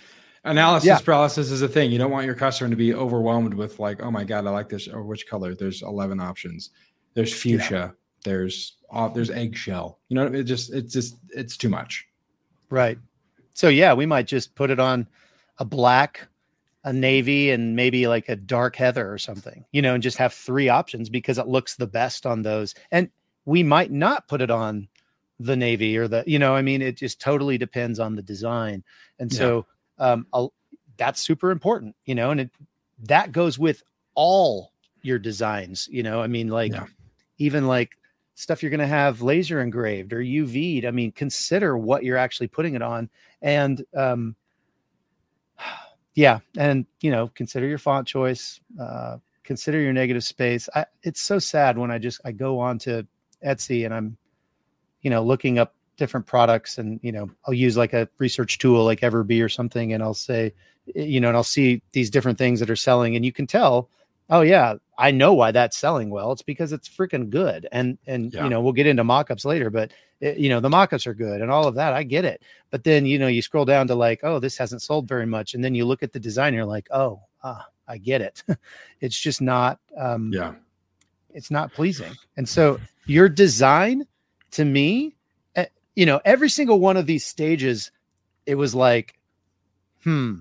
analysis 0.46 0.86
Yeah. 0.86 0.98
paralysis 0.98 1.50
is 1.50 1.62
a 1.62 1.68
thing. 1.68 1.90
You 1.90 1.98
don't 1.98 2.10
want 2.10 2.26
your 2.26 2.34
customer 2.34 2.70
to 2.70 2.76
be 2.76 2.94
overwhelmed 2.94 3.54
with 3.54 3.78
like, 3.78 4.02
oh 4.02 4.10
my 4.10 4.24
god, 4.24 4.46
I 4.46 4.50
like 4.50 4.68
this 4.68 4.88
or 4.88 5.02
which 5.02 5.26
color. 5.28 5.54
There's 5.54 5.82
eleven 5.82 6.20
options. 6.20 6.70
There's 7.14 7.32
fuchsia. 7.32 7.94
There's 8.24 8.76
uh, 8.90 9.08
there's 9.08 9.30
eggshell. 9.30 9.98
You 10.08 10.16
know, 10.16 10.26
it 10.26 10.44
just 10.44 10.72
it's 10.72 10.92
just 10.92 11.16
it's 11.30 11.56
too 11.56 11.68
much. 11.68 12.06
Right. 12.70 12.98
So 13.54 13.68
yeah, 13.68 13.94
we 13.94 14.06
might 14.06 14.26
just 14.26 14.54
put 14.54 14.70
it 14.70 14.80
on 14.80 15.06
a 15.58 15.64
black, 15.64 16.28
a 16.84 16.92
navy, 16.92 17.50
and 17.50 17.74
maybe 17.74 18.06
like 18.06 18.28
a 18.28 18.36
dark 18.36 18.76
heather 18.76 19.10
or 19.10 19.18
something, 19.18 19.64
you 19.72 19.80
know, 19.80 19.94
and 19.94 20.02
just 20.02 20.18
have 20.18 20.34
three 20.34 20.68
options 20.68 21.08
because 21.08 21.38
it 21.38 21.48
looks 21.48 21.76
the 21.76 21.86
best 21.86 22.26
on 22.26 22.42
those. 22.42 22.74
And 22.90 23.10
we 23.44 23.62
might 23.62 23.90
not 23.90 24.28
put 24.28 24.42
it 24.42 24.50
on 24.50 24.88
the 25.38 25.56
navy 25.56 25.96
or 25.96 26.08
the, 26.08 26.24
you 26.26 26.38
know, 26.38 26.54
I 26.54 26.62
mean, 26.62 26.82
it 26.82 26.96
just 26.96 27.20
totally 27.20 27.56
depends 27.58 27.98
on 28.00 28.16
the 28.16 28.22
design. 28.22 28.82
And 29.18 29.32
so 29.32 29.66
um 29.98 30.26
I'll, 30.32 30.52
that's 30.96 31.20
super 31.20 31.50
important, 31.50 31.94
you 32.04 32.14
know, 32.14 32.30
and 32.30 32.40
it 32.40 32.50
that 33.04 33.32
goes 33.32 33.58
with 33.58 33.82
all 34.14 34.72
your 35.02 35.18
designs, 35.18 35.88
you 35.90 36.02
know. 36.02 36.20
I 36.22 36.26
mean, 36.26 36.48
like 36.48 36.72
Yeah. 36.72 36.86
even 37.38 37.66
like 37.66 37.96
stuff 38.34 38.62
you're 38.62 38.70
going 38.70 38.80
to 38.80 38.86
have 38.86 39.22
laser 39.22 39.60
engraved 39.60 40.12
or 40.12 40.20
UV'd. 40.20 40.84
I 40.84 40.90
mean, 40.90 41.12
consider 41.12 41.76
what 41.78 42.04
you're 42.04 42.16
actually 42.18 42.48
putting 42.48 42.74
it 42.74 42.82
on. 42.82 43.08
And 43.42 43.84
um, 43.94 44.36
yeah, 46.14 46.40
and 46.56 46.86
you 47.00 47.10
know, 47.10 47.28
consider 47.34 47.66
your 47.66 47.78
font 47.78 48.08
choice, 48.08 48.60
uh, 48.80 49.18
consider 49.44 49.80
your 49.80 49.92
negative 49.92 50.24
space. 50.24 50.68
I, 50.74 50.86
it's 51.02 51.20
so 51.20 51.38
sad 51.38 51.78
when 51.78 51.90
I 51.90 51.98
just 51.98 52.20
I 52.24 52.32
go 52.32 52.58
on 52.58 52.78
to 52.80 53.06
Etsy 53.44 53.84
and 53.84 53.94
I'm, 53.94 54.16
you 55.02 55.10
know, 55.10 55.22
looking 55.22 55.58
up 55.58 55.75
different 55.96 56.26
products 56.26 56.78
and 56.78 57.00
you 57.02 57.12
know 57.12 57.28
I'll 57.46 57.54
use 57.54 57.76
like 57.76 57.92
a 57.92 58.08
research 58.18 58.58
tool 58.58 58.84
like 58.84 59.00
Everbee 59.00 59.42
or 59.44 59.48
something 59.48 59.92
and 59.92 60.02
I'll 60.02 60.14
say, 60.14 60.52
you 60.94 61.20
know, 61.20 61.28
and 61.28 61.36
I'll 61.36 61.44
see 61.44 61.82
these 61.92 62.10
different 62.10 62.38
things 62.38 62.60
that 62.60 62.70
are 62.70 62.76
selling 62.76 63.16
and 63.16 63.24
you 63.24 63.32
can 63.32 63.46
tell, 63.46 63.88
oh 64.30 64.42
yeah, 64.42 64.74
I 64.98 65.10
know 65.10 65.34
why 65.34 65.52
that's 65.52 65.76
selling 65.76 66.10
well. 66.10 66.32
It's 66.32 66.42
because 66.42 66.72
it's 66.72 66.88
freaking 66.88 67.30
good. 67.30 67.66
And 67.72 67.98
and 68.06 68.32
Yeah. 68.32 68.44
you 68.44 68.50
know, 68.50 68.60
we'll 68.60 68.72
get 68.72 68.86
into 68.86 69.04
mock-ups 69.04 69.44
later, 69.44 69.70
but 69.70 69.92
it, 70.20 70.38
you 70.38 70.48
know, 70.48 70.60
the 70.60 70.70
mock-ups 70.70 71.06
are 71.06 71.14
good 71.14 71.40
and 71.42 71.50
all 71.50 71.66
of 71.66 71.74
that. 71.74 71.92
I 71.92 72.02
get 72.02 72.24
it. 72.24 72.42
But 72.70 72.84
then, 72.84 73.04
you 73.06 73.18
know, 73.18 73.26
you 73.28 73.42
scroll 73.42 73.64
down 73.64 73.86
to 73.88 73.94
like, 73.94 74.20
oh, 74.22 74.38
this 74.38 74.56
hasn't 74.56 74.82
sold 74.82 75.06
very 75.08 75.26
much. 75.26 75.54
And 75.54 75.62
then 75.62 75.74
you 75.74 75.84
look 75.84 76.02
at 76.02 76.12
the 76.12 76.20
design, 76.20 76.54
you're 76.54 76.64
like, 76.64 76.88
oh, 76.90 77.20
ah, 77.44 77.66
I 77.88 77.98
get 77.98 78.20
it. 78.22 78.42
it's 79.00 79.18
just 79.18 79.40
not 79.40 79.78
um 79.96 80.30
Yeah. 80.32 80.54
it's 81.34 81.50
not 81.50 81.72
pleasing. 81.72 82.12
And 82.36 82.48
so 82.48 82.78
your 83.06 83.28
design 83.28 84.06
to 84.52 84.64
me, 84.64 85.06
eh, 85.06 85.10
you 85.96 86.06
know, 86.06 86.20
every 86.24 86.48
single 86.50 86.78
one 86.78 86.96
of 86.96 87.06
these 87.06 87.26
stages, 87.26 87.90
it 88.46 88.54
was 88.54 88.74
like, 88.74 89.18
hmm, 90.04 90.40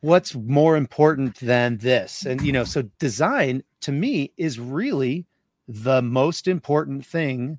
what's 0.00 0.34
more 0.34 0.76
important 0.76 1.36
than 1.40 1.78
this? 1.78 2.24
And, 2.26 2.44
you 2.44 2.52
know, 2.52 2.64
so 2.64 2.82
design 2.98 3.62
to 3.82 3.92
me 3.92 4.32
is 4.36 4.58
really 4.58 5.26
the 5.68 6.02
most 6.02 6.48
important 6.48 7.06
thing 7.06 7.58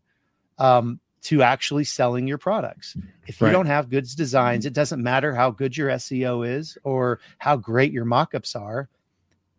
um, 0.58 1.00
to 1.24 1.42
actually 1.44 1.84
selling 1.84 2.28
your 2.28 2.38
products. 2.38 2.98
If 3.28 3.42
you 3.42 3.46
Right. 3.48 3.52
don't 3.52 3.66
have 3.68 3.90
goods 3.90 4.16
designs, 4.16 4.66
it 4.66 4.74
doesn't 4.74 5.04
matter 5.04 5.36
how 5.36 5.52
good 5.52 5.76
your 5.78 5.90
SEO 5.90 6.48
is 6.48 6.78
or 6.84 7.20
how 7.40 7.58
great 7.58 7.92
your 7.92 8.06
mockups 8.06 8.56
are. 8.60 8.90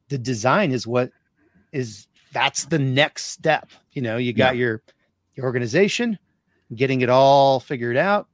The 0.08 0.18
design 0.18 0.72
is 0.72 0.86
what 0.86 1.12
is 1.72 2.06
that's 2.32 2.66
the 2.66 2.78
next 2.78 3.26
step. 3.26 3.70
You 3.92 4.02
know, 4.02 4.16
you 4.16 4.32
got 4.32 4.56
your 4.56 4.82
your 5.34 5.46
organization, 5.46 6.18
getting 6.74 7.00
it 7.00 7.08
all 7.08 7.60
figured 7.60 7.96
out. 7.96 8.28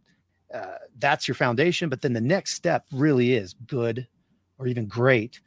Uh, 0.53 0.77
that's 0.99 1.27
your 1.27 1.35
foundation, 1.35 1.89
but 1.89 2.03
then 2.03 2.13
the 2.13 2.21
next 2.21 2.55
step 2.55 2.85
really 2.93 3.35
is 3.35 3.55
good 3.67 4.07
or 4.59 4.67
even 4.67 4.87
great 4.87 5.41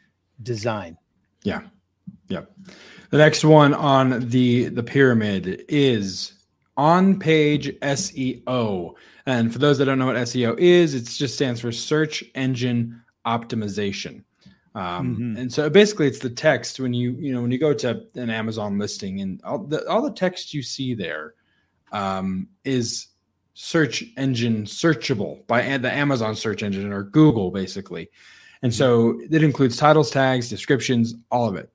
design. 0.43 0.97
Yeah. 1.43 1.61
Yep. 2.29 2.51
The 3.09 3.17
next 3.17 3.45
one 3.45 3.73
on 3.73 4.27
the 4.29 4.65
the 4.65 4.83
pyramid 4.83 5.63
is 5.69 6.33
on 6.75 7.17
page 7.19 7.69
SEO. 7.79 8.93
And 9.25 9.51
for 9.51 9.59
those 9.59 9.77
that 9.77 9.85
don't 9.85 9.99
know 9.99 10.05
what 10.05 10.15
SEO 10.17 10.57
is, 10.59 10.93
it 10.93 11.05
just 11.05 11.35
stands 11.35 11.59
for 11.61 11.71
search 11.71 12.23
engine 12.35 13.01
optimization. 13.25 14.23
Um, 14.75 15.17
Mhm. 15.17 15.37
And 15.39 15.53
so 15.53 15.69
basically, 15.69 16.07
it's 16.07 16.19
the 16.19 16.29
text 16.29 16.79
when 16.79 16.93
you 16.93 17.13
you 17.19 17.33
know 17.33 17.41
when 17.41 17.51
you 17.51 17.57
go 17.57 17.73
to 17.73 18.05
an 18.15 18.29
Amazon 18.29 18.77
listing 18.77 19.21
and 19.21 19.41
all 19.43 19.59
the 19.59 19.87
all 19.89 20.01
the 20.01 20.11
text 20.11 20.53
you 20.53 20.61
see 20.61 20.93
there 20.93 21.33
um, 21.91 22.47
is 22.63 23.07
search 23.53 24.03
engine 24.17 24.63
searchable 24.65 25.45
by 25.47 25.77
the 25.77 25.91
Amazon 25.91 26.35
search 26.35 26.61
engine 26.63 26.91
or 26.93 27.03
Google, 27.03 27.49
basically. 27.51 28.09
And 28.61 28.73
so 28.73 29.19
it 29.31 29.43
includes 29.43 29.77
titles, 29.77 30.11
tags, 30.11 30.49
descriptions, 30.49 31.15
all 31.31 31.47
of 31.47 31.55
it. 31.55 31.71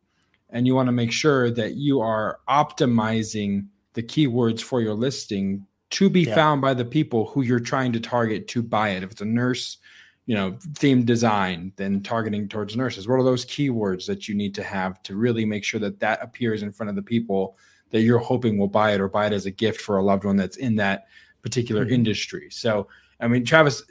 And 0.51 0.67
you 0.67 0.75
want 0.75 0.89
to 0.89 0.93
make 0.93 1.13
sure 1.13 1.51
that 1.51 1.75
you 1.75 2.01
are 2.01 2.41
optimizing 2.49 3.67
the 3.95 4.03
keywords 4.03 4.61
for 4.61 4.81
your 4.81 4.95
listing 4.95 5.67
to 5.91 6.09
be 6.09 6.23
Yeah. 6.23 6.35
found 6.35 6.61
by 6.61 6.75
the 6.75 6.85
people 6.85 7.27
who 7.27 7.43
you're 7.43 7.61
trying 7.61 7.93
to 7.93 8.01
target 8.01 8.49
to 8.49 8.63
buy 8.63 8.91
it. 8.91 9.03
If 9.03 9.13
it's 9.13 9.21
a 9.21 9.27
nurse, 9.27 9.79
you 10.27 10.35
know, 10.35 10.53
themed 10.75 11.07
design, 11.07 11.73
then 11.77 12.03
targeting 12.03 12.49
towards 12.49 12.77
nurses. 12.77 13.09
What 13.09 13.17
are 13.19 13.25
those 13.25 13.45
keywords 13.45 14.07
that 14.07 14.29
you 14.29 14.35
need 14.35 14.55
to 14.55 14.63
have 14.63 15.03
to 15.05 15.17
really 15.17 15.45
make 15.45 15.65
sure 15.65 15.81
that 15.81 16.01
that 16.01 16.23
appears 16.23 16.63
in 16.63 16.73
front 16.73 16.91
of 16.91 16.97
the 16.97 17.03
people 17.03 17.57
that 17.93 18.01
you're 18.03 18.19
hoping 18.19 18.59
will 18.59 18.69
buy 18.69 18.93
it 18.93 19.01
or 19.01 19.09
buy 19.09 19.27
it 19.27 19.33
as 19.33 19.47
a 19.47 19.51
gift 19.51 19.81
for 19.81 19.97
a 19.97 20.03
loved 20.03 20.25
one 20.25 20.37
that's 20.37 20.57
in 20.57 20.77
that 20.77 21.07
particular 21.43 21.87
Mhm. 21.87 21.93
industry? 21.93 22.49
So, 22.51 22.89
I 23.21 23.29
mean, 23.29 23.45
Travis, 23.45 23.85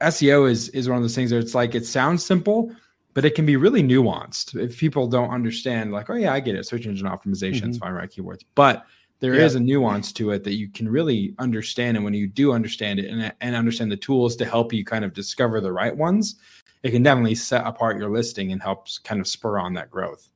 SEO 0.00 0.50
is 0.50 0.68
is 0.70 0.88
one 0.88 0.96
of 0.96 1.02
those 1.02 1.14
things 1.14 1.32
where 1.32 1.40
it's 1.40 1.54
like 1.54 1.74
it 1.74 1.86
sounds 1.86 2.24
simple, 2.24 2.72
but 3.14 3.24
it 3.24 3.34
can 3.34 3.46
be 3.46 3.56
really 3.56 3.82
nuanced 3.82 4.60
if 4.60 4.78
people 4.78 5.08
don't 5.08 5.30
understand. 5.30 5.92
Like, 5.92 6.10
oh 6.10 6.14
yeah, 6.14 6.32
I 6.32 6.40
get 6.40 6.54
it. 6.54 6.66
Search 6.66 6.86
engine 6.86 7.06
optimization 7.06 7.70
is 7.70 7.78
fine, 7.78 7.92
right? 7.92 8.10
Keywords, 8.10 8.44
but 8.54 8.84
there 9.20 9.34
is 9.34 9.54
Yeah. 9.54 9.60
a 9.60 9.62
nuance 9.64 10.12
to 10.12 10.30
it 10.30 10.44
that 10.44 10.54
you 10.54 10.68
can 10.68 10.88
really 10.88 11.34
understand. 11.40 11.96
And 11.96 12.04
when 12.04 12.14
you 12.14 12.28
do 12.28 12.52
understand 12.52 13.00
it 13.00 13.06
and, 13.10 13.34
and 13.40 13.56
understand 13.56 13.90
the 13.90 13.96
tools 13.96 14.36
to 14.36 14.44
help 14.44 14.72
you 14.72 14.84
kind 14.84 15.04
of 15.04 15.12
discover 15.12 15.60
the 15.60 15.72
right 15.72 15.96
ones, 15.96 16.36
it 16.84 16.92
can 16.92 17.02
definitely 17.02 17.34
set 17.34 17.66
apart 17.66 17.98
your 17.98 18.10
listing 18.10 18.52
and 18.52 18.62
helps 18.62 18.98
kind 18.98 19.20
of 19.20 19.26
spur 19.26 19.58
on 19.58 19.74
that 19.74 19.90
growth. 19.90 20.28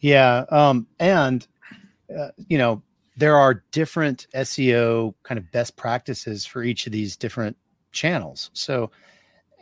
Yeah, 0.00 0.44
um, 0.50 0.88
and 0.98 1.46
uh, 2.16 2.30
you 2.48 2.58
know 2.58 2.82
there 3.16 3.36
are 3.36 3.62
different 3.72 4.26
SEO 4.34 5.14
kind 5.22 5.38
of 5.38 5.50
best 5.52 5.76
practices 5.76 6.46
for 6.46 6.62
each 6.62 6.86
of 6.86 6.92
these 6.92 7.16
different 7.16 7.56
channels. 7.92 8.50
So 8.54 8.90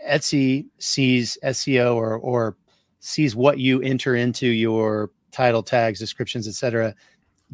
Etsy 0.09 0.67
sees 0.79 1.37
SEO 1.45 1.95
or 1.97 2.17
or 2.19 2.57
sees 3.01 3.35
what 3.35 3.59
you 3.59 3.81
enter 3.81 4.15
into 4.15 4.47
your 4.47 5.11
title 5.33 5.63
tags, 5.63 5.99
descriptions, 5.99 6.47
etc., 6.47 6.95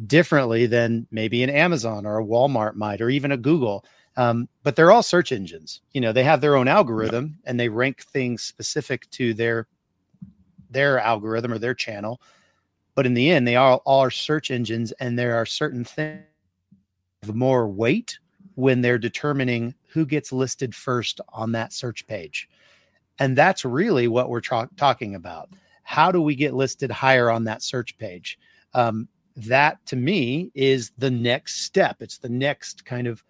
differently 0.05 0.65
than 0.65 1.07
maybe 1.09 1.41
an 1.41 1.49
Amazon 1.49 2.05
or 2.05 2.19
a 2.19 2.25
Walmart 2.25 2.75
might, 2.75 3.01
or 3.01 3.09
even 3.09 3.31
a 3.31 3.37
Google. 3.37 3.85
Um, 4.15 4.49
but 4.63 4.75
they're 4.75 4.91
all 4.91 5.03
search 5.03 5.31
engines. 5.31 5.81
You 5.93 6.01
know, 6.01 6.11
they 6.11 6.23
have 6.23 6.41
their 6.41 6.55
own 6.55 6.67
algorithm 6.67 7.37
and 7.45 7.59
they 7.59 7.69
rank 7.69 8.03
things 8.03 8.41
specific 8.43 9.09
to 9.11 9.33
their 9.33 9.67
their 10.69 10.99
algorithm 10.99 11.53
or 11.53 11.59
their 11.59 11.73
channel 11.73 12.21
but 12.97 13.05
in 13.05 13.13
the 13.13 13.29
end 13.29 13.47
they 13.47 13.55
all, 13.55 13.83
all 13.85 13.99
are 13.99 14.09
search 14.09 14.49
engines 14.49 14.91
and 14.93 15.19
there 15.19 15.35
are 15.35 15.45
certain 15.45 15.83
things 15.83 16.23
more 17.31 17.67
weight 17.67 18.17
when 18.55 18.81
they're 18.81 18.97
determining 18.97 19.75
who 19.89 20.03
gets 20.03 20.31
listed 20.31 20.73
first 20.73 21.21
on 21.29 21.51
that 21.51 21.71
search 21.71 22.07
page. 22.07 22.49
And 23.19 23.37
that's 23.37 23.63
really 23.63 24.07
what 24.07 24.29
we're 24.29 24.41
tra- 24.41 24.69
talking 24.77 25.13
about. 25.13 25.49
How 25.83 26.11
do 26.11 26.23
we 26.23 26.33
get 26.33 26.55
listed 26.55 26.89
higher 26.89 27.29
on 27.29 27.43
that 27.43 27.61
search 27.61 27.95
page? 27.99 28.39
Um, 28.73 29.07
that 29.35 29.85
to 29.85 29.95
me 29.95 30.49
is 30.55 30.91
the 30.97 31.11
next 31.11 31.61
step. 31.65 31.97
It's 31.99 32.17
the 32.17 32.29
next 32.29 32.83
kind 32.83 33.05
of 33.05 33.23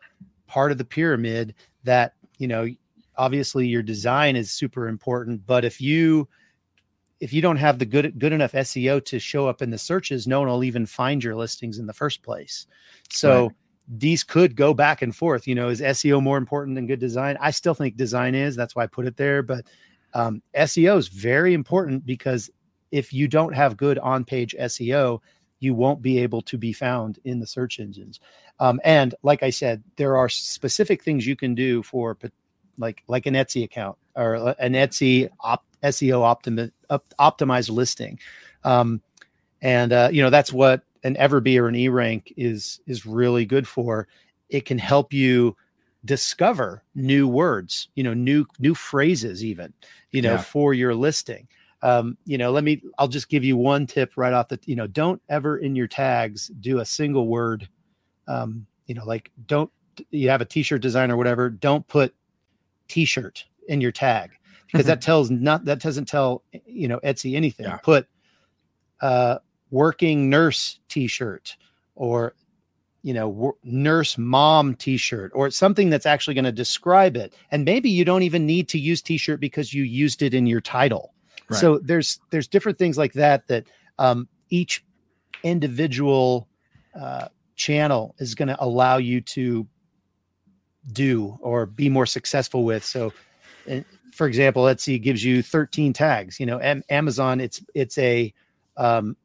part 0.48 0.72
of 0.72 0.78
the 0.78 0.86
pyramid 0.86 1.54
that 1.84 2.14
you 2.38 2.48
know 2.48 2.70
obviously 3.18 3.68
your 3.68 3.84
design 3.84 4.38
is 4.38 4.50
super 4.50 4.88
important 4.88 5.46
but 5.46 5.66
if 5.66 5.82
you 5.82 6.26
if 7.20 7.34
you 7.34 7.42
don't 7.42 7.58
have 7.58 7.80
the 7.80 7.86
good 7.86 8.18
good 8.20 8.34
enough 8.34 8.52
SEO 8.54 9.04
to 9.06 9.20
show 9.20 9.48
up 9.48 9.62
in 9.62 9.70
the 9.72 9.78
searches, 9.78 10.28
no 10.28 10.40
one 10.40 10.50
will 10.50 10.64
even 10.64 10.86
find 10.86 11.24
your 11.24 11.36
listings 11.36 11.80
in 11.80 11.88
the 11.88 11.94
first 11.94 12.22
place. 12.24 12.68
So 13.10 13.44
Right. 13.44 13.52
these 13.88 14.24
could 14.24 14.56
go 14.56 14.74
back 14.74 15.02
and 15.02 15.16
forth. 15.16 15.48
You 15.48 15.56
know, 15.56 15.70
is 15.70 15.82
SEO 15.82 16.22
more 16.22 16.38
important 16.38 16.76
than 16.76 16.88
good 16.88 17.00
design? 17.00 17.38
I 17.40 17.52
still 17.52 17.74
think 17.74 17.96
design 17.96 18.36
is. 18.36 18.56
That's 18.56 18.76
why 18.76 18.84
I 18.84 18.88
put 18.88 19.08
it 19.08 19.18
there. 19.18 19.42
But 19.42 19.66
um, 20.14 20.42
SEO 20.56 20.98
is 20.98 21.08
very 21.08 21.54
important 21.54 22.06
because 22.06 22.50
if 22.92 23.12
you 23.12 23.28
don't 23.28 23.54
have 23.54 23.78
good 23.78 24.00
on-page 24.00 24.56
SEO, 24.60 25.20
you 25.60 25.74
won't 25.74 26.02
be 26.02 26.20
able 26.20 26.42
to 26.44 26.58
be 26.58 26.72
found 26.72 27.20
in 27.24 27.40
the 27.40 27.48
search 27.48 27.80
engines. 27.80 28.20
Um, 28.60 28.80
and 28.84 29.16
like 29.24 29.44
I 29.44 29.50
said, 29.50 29.84
there 29.96 30.18
are 30.18 30.30
specific 30.30 31.04
things 31.04 31.26
you 31.26 31.36
can 31.36 31.56
do 31.56 31.84
for 31.84 32.18
like 32.78 33.04
like 33.08 33.26
an 33.26 33.34
Etsy 33.34 33.64
account 33.64 33.98
or 34.16 34.56
an 34.60 34.74
Etsy 34.74 35.30
op, 35.40 35.66
SEO 35.84 36.22
optimi- 36.24 36.72
op, 36.90 37.06
optimized 37.20 37.70
listing. 37.70 38.20
Um, 38.64 39.02
and 39.62 39.92
uh, 39.94 40.10
you 40.12 40.22
know 40.22 40.30
that's 40.30 40.54
what 40.54 40.84
an 41.04 41.16
Everbee 41.16 41.60
or 41.60 41.68
an 41.68 41.76
E-Rank 41.76 42.34
is 42.38 42.80
is 42.88 43.06
really 43.06 43.46
good 43.46 43.68
for. 43.68 44.08
It 44.50 44.66
can 44.66 44.78
help 44.78 45.12
you 45.14 45.56
discover 46.06 46.84
new 46.96 47.28
words, 47.28 47.90
you 47.96 48.04
know, 48.04 48.14
new 48.14 48.46
new 48.60 48.74
phrases, 48.76 49.44
even 49.44 49.74
you 50.12 50.22
know, 50.22 50.34
Yeah. 50.34 50.42
for 50.42 50.74
your 50.74 50.96
listing. 50.96 51.48
Um, 51.82 52.18
you 52.26 52.38
know, 52.38 52.52
let 52.52 52.64
me. 52.64 52.82
I'll 52.98 53.08
just 53.08 53.30
give 53.30 53.44
you 53.44 53.56
one 53.58 53.86
tip 53.86 54.14
right 54.16 54.34
off 54.34 54.48
the. 54.48 54.60
You 54.66 54.76
know, 54.76 54.88
don't 54.88 55.22
ever 55.30 55.58
in 55.58 55.76
your 55.76 55.88
tags 55.88 56.48
do 56.62 56.80
a 56.80 56.86
single 56.86 57.28
word. 57.28 57.68
Um, 58.28 58.66
you 58.88 58.96
know, 58.96 59.06
like 59.06 59.32
don't 59.48 59.72
you 60.12 60.30
have 60.30 60.42
a 60.42 60.46
T-shirt 60.46 60.82
design 60.82 61.12
or 61.12 61.18
whatever? 61.18 61.50
Don't 61.50 61.88
put 61.88 62.14
T-shirt 62.88 63.46
in 63.68 63.82
your 63.82 63.92
tag 63.92 64.32
because 64.72 64.86
that 64.86 65.02
tells 65.02 65.30
not 65.32 65.66
that 65.66 65.80
doesn't 65.80 66.06
tell 66.06 66.44
you 66.66 66.88
know 66.88 67.00
Etsy 67.04 67.36
anything. 67.36 67.66
Yeah. 67.66 67.78
Put 67.78 68.08
uh, 69.02 69.40
working 69.72 70.30
nurse 70.30 70.80
T-shirt 70.90 71.56
or 71.96 72.36
you 73.04 73.14
know 73.14 73.30
wor- 73.30 73.56
nurse 73.64 74.18
mom 74.18 74.76
T-shirt 74.76 75.32
or 75.34 75.50
something 75.52 75.90
that's 75.90 76.06
actually 76.06 76.34
going 76.34 76.46
to 76.46 76.52
describe 76.52 77.16
it. 77.16 77.34
And 77.52 77.66
maybe 77.66 77.90
you 77.90 78.06
don't 78.06 78.24
even 78.24 78.46
need 78.46 78.68
to 78.70 78.80
use 78.80 79.02
T-shirt 79.02 79.40
because 79.40 79.74
you 79.74 79.84
used 79.84 80.22
it 80.22 80.34
in 80.34 80.48
your 80.48 80.62
title. 80.62 81.14
Right. 81.50 81.60
So 81.60 81.80
there's 81.80 82.20
there's 82.30 82.48
different 82.48 82.78
things 82.78 82.98
like 82.98 83.14
that 83.14 83.48
that 83.48 83.66
um, 84.00 84.28
each 84.50 84.84
individual 85.44 86.48
uh, 87.00 87.28
channel 87.56 88.16
is 88.20 88.36
going 88.36 88.48
to 88.48 88.58
allow 88.64 88.98
you 88.98 89.22
to 89.22 89.68
do 90.94 91.38
or 91.42 91.66
be 91.66 91.90
more 91.90 92.06
successful 92.06 92.64
with. 92.64 92.84
So, 92.84 93.14
for 94.12 94.28
example, 94.28 94.64
Etsy 94.64 95.02
gives 95.02 95.24
you 95.24 95.42
13 95.42 95.94
tags. 95.94 96.40
You 96.40 96.46
know, 96.46 96.60
Am- 96.60 96.84
Amazon 96.90 97.40
it's 97.40 97.62
it's 97.74 97.98
a 97.98 98.34
um, 98.78 99.16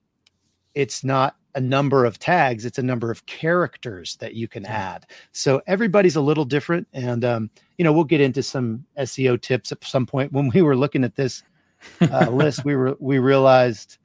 it's 0.74 1.04
not 1.04 1.36
a 1.54 1.60
number 1.60 2.04
of 2.04 2.18
tags; 2.18 2.64
it's 2.64 2.78
a 2.78 2.82
number 2.82 3.10
of 3.10 3.26
characters 3.26 4.16
that 4.16 4.34
you 4.34 4.48
can 4.48 4.64
add. 4.66 5.06
So 5.32 5.60
everybody's 5.66 6.16
a 6.16 6.20
little 6.20 6.44
different, 6.44 6.88
and 6.92 7.24
um, 7.24 7.50
you 7.78 7.84
know, 7.84 7.92
we'll 7.92 8.04
get 8.04 8.20
into 8.20 8.42
some 8.42 8.84
SEO 8.98 9.40
tips 9.40 9.72
at 9.72 9.84
some 9.84 10.06
point. 10.06 10.32
When 10.32 10.48
we 10.54 10.62
were 10.62 10.76
looking 10.76 11.04
at 11.04 11.16
this 11.16 11.42
uh, 12.00 12.28
list, 12.30 12.64
we 12.64 12.74
were 12.76 12.96
we 13.00 13.18
realized 13.18 13.98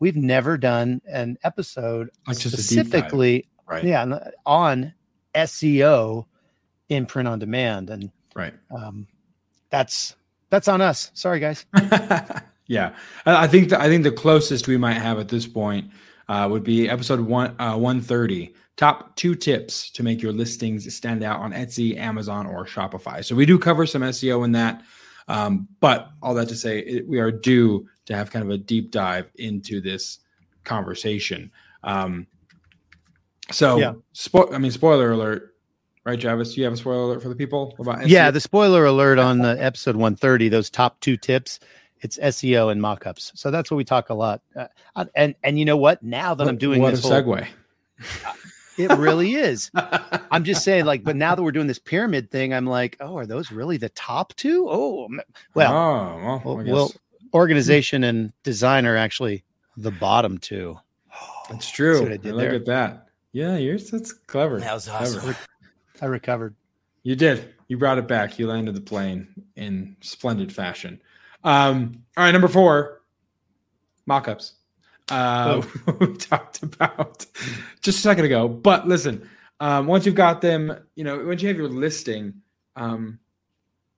we've 0.00 0.16
never 0.16 0.56
done 0.56 1.00
an 1.08 1.36
episode 1.44 2.10
Like 2.26 2.38
just 2.38 2.54
a 2.54 2.56
deep 2.56 2.58
dive. 2.58 2.86
specifically 2.86 3.46
Right. 3.66 3.84
yeah 3.84 4.18
on 4.46 4.92
seo 5.34 6.24
in 6.88 7.06
print 7.06 7.28
on 7.28 7.38
demand 7.38 7.88
and 7.90 8.10
Right. 8.34 8.54
um, 8.74 9.06
that's 9.70 10.14
that's 10.50 10.68
on 10.68 10.80
us 10.80 11.10
sorry 11.14 11.40
guys 11.40 11.64
yeah, 12.66 12.94
I, 13.26 13.44
I 13.44 13.46
think 13.48 13.70
the, 13.70 13.80
I 13.80 13.88
think 13.88 14.04
the 14.04 14.12
closest 14.12 14.68
we 14.68 14.76
might 14.76 14.94
have 14.98 15.18
at 15.18 15.28
this 15.28 15.46
point 15.46 15.90
uh, 16.28 16.46
would 16.50 16.62
be 16.62 16.88
episode 16.88 17.20
one 17.20 17.54
uh, 17.60 17.76
one 17.76 18.00
thirty. 18.00 18.54
Top 18.76 19.14
two 19.16 19.34
tips 19.34 19.90
to 19.90 20.02
make 20.02 20.22
your 20.22 20.32
listings 20.32 20.92
stand 20.94 21.22
out 21.22 21.40
on 21.40 21.52
Etsy, 21.52 21.98
Amazon, 21.98 22.46
or 22.46 22.64
Shopify. 22.64 23.22
So 23.24 23.34
we 23.34 23.44
do 23.44 23.58
cover 23.58 23.84
some 23.84 24.00
SEO 24.02 24.44
in 24.44 24.52
that, 24.52 24.82
um, 25.28 25.68
but 25.80 26.10
all 26.22 26.32
that 26.34 26.48
to 26.48 26.54
say, 26.56 26.78
it, 26.78 27.06
we 27.06 27.18
are 27.18 27.30
due 27.32 27.86
to 28.06 28.14
have 28.16 28.30
kind 28.30 28.42
of 28.44 28.50
a 28.50 28.56
deep 28.56 28.90
dive 28.90 29.30
into 29.34 29.80
this 29.82 30.20
conversation. 30.64 31.50
Um, 31.82 32.26
So, 33.50 33.78
Yeah. 33.78 33.94
spo- 34.14 34.54
I 34.54 34.58
mean, 34.58 34.70
spoiler 34.70 35.10
alert, 35.12 35.49
right, 36.04 36.20
Travis? 36.20 36.56
You 36.56 36.64
have 36.64 36.72
a 36.72 36.76
spoiler 36.76 37.04
alert 37.04 37.22
for 37.22 37.28
the 37.28 37.34
people 37.34 37.74
about 37.78 38.08
Yeah, 38.08 38.30
the 38.30 38.40
spoiler 38.40 38.84
alert 38.84 39.18
on 39.18 39.38
the 39.38 39.62
episode 39.62 39.96
130, 39.96 40.48
those 40.48 40.70
top 40.70 40.98
two 41.00 41.16
tips, 41.16 41.60
it's 42.00 42.18
SEO 42.18 42.72
and 42.72 42.80
mockups. 42.80 43.36
So 43.36 43.50
that's 43.50 43.70
what 43.70 43.76
we 43.76 43.84
talk 43.84 44.10
a 44.10 44.14
lot. 44.14 44.40
Uh, 44.56 45.04
and 45.14 45.34
and 45.42 45.58
you 45.58 45.64
know 45.64 45.76
what? 45.76 46.02
Now 46.02 46.34
that 46.34 46.48
I'm 46.48 46.56
doing 46.56 46.80
what 46.80 46.92
this 46.92 47.04
a 47.04 47.08
whole, 47.08 47.34
segue. 47.34 47.46
it 48.78 48.90
really 48.96 49.34
is. 49.34 49.70
I'm 50.30 50.44
just 50.44 50.64
saying, 50.64 50.86
like, 50.86 51.04
but 51.04 51.16
now 51.16 51.34
that 51.34 51.42
we're 51.42 51.52
doing 51.52 51.66
this 51.66 51.78
pyramid 51.78 52.30
thing, 52.30 52.54
I'm 52.54 52.66
like, 52.66 52.96
oh, 53.00 53.16
are 53.18 53.26
those 53.26 53.52
really 53.52 53.76
the 53.76 53.90
top 53.90 54.34
two? 54.36 54.66
Oh, 54.68 55.08
well, 55.54 55.72
oh, 55.72 56.42
well, 56.44 56.56
well, 56.56 56.64
well, 56.66 56.92
organization 57.34 58.04
and 58.04 58.32
design 58.42 58.86
are 58.86 58.96
actually 58.96 59.44
the 59.76 59.90
bottom 59.90 60.38
two. 60.38 60.78
that's 61.50 61.70
true. 61.70 61.98
see 61.98 62.04
I 62.04 62.08
look 62.08 62.22
there? 62.22 62.54
at 62.54 62.66
that. 62.66 63.06
Yeah, 63.32 63.56
yours 63.56 63.90
that's 63.90 64.12
clever. 64.12 64.58
That 64.58 64.74
was 64.74 64.88
Clever. 64.88 65.36
I 66.00 66.06
recovered. 66.06 66.54
You 67.02 67.16
did. 67.16 67.54
You 67.68 67.78
brought 67.78 67.98
it 67.98 68.08
back. 68.08 68.38
You 68.38 68.46
landed 68.46 68.74
the 68.74 68.80
plane 68.80 69.28
in 69.56 69.96
splendid 70.00 70.52
fashion. 70.52 71.00
Um, 71.44 72.02
all 72.16 72.24
right, 72.24 72.32
number 72.32 72.48
four, 72.48 73.02
mock-ups. 74.06 74.54
Uh, 75.08 75.62
we 76.00 76.14
talked 76.16 76.62
about 76.62 77.26
just 77.80 77.98
a 77.98 78.02
second 78.02 78.24
ago. 78.24 78.48
But 78.48 78.86
listen, 78.86 79.28
um, 79.60 79.86
once 79.86 80.06
you've 80.06 80.14
got 80.14 80.40
them, 80.40 80.76
you 80.94 81.04
know, 81.04 81.24
once 81.24 81.42
you 81.42 81.48
have 81.48 81.56
your 81.56 81.68
listing, 81.68 82.34
um, 82.76 83.18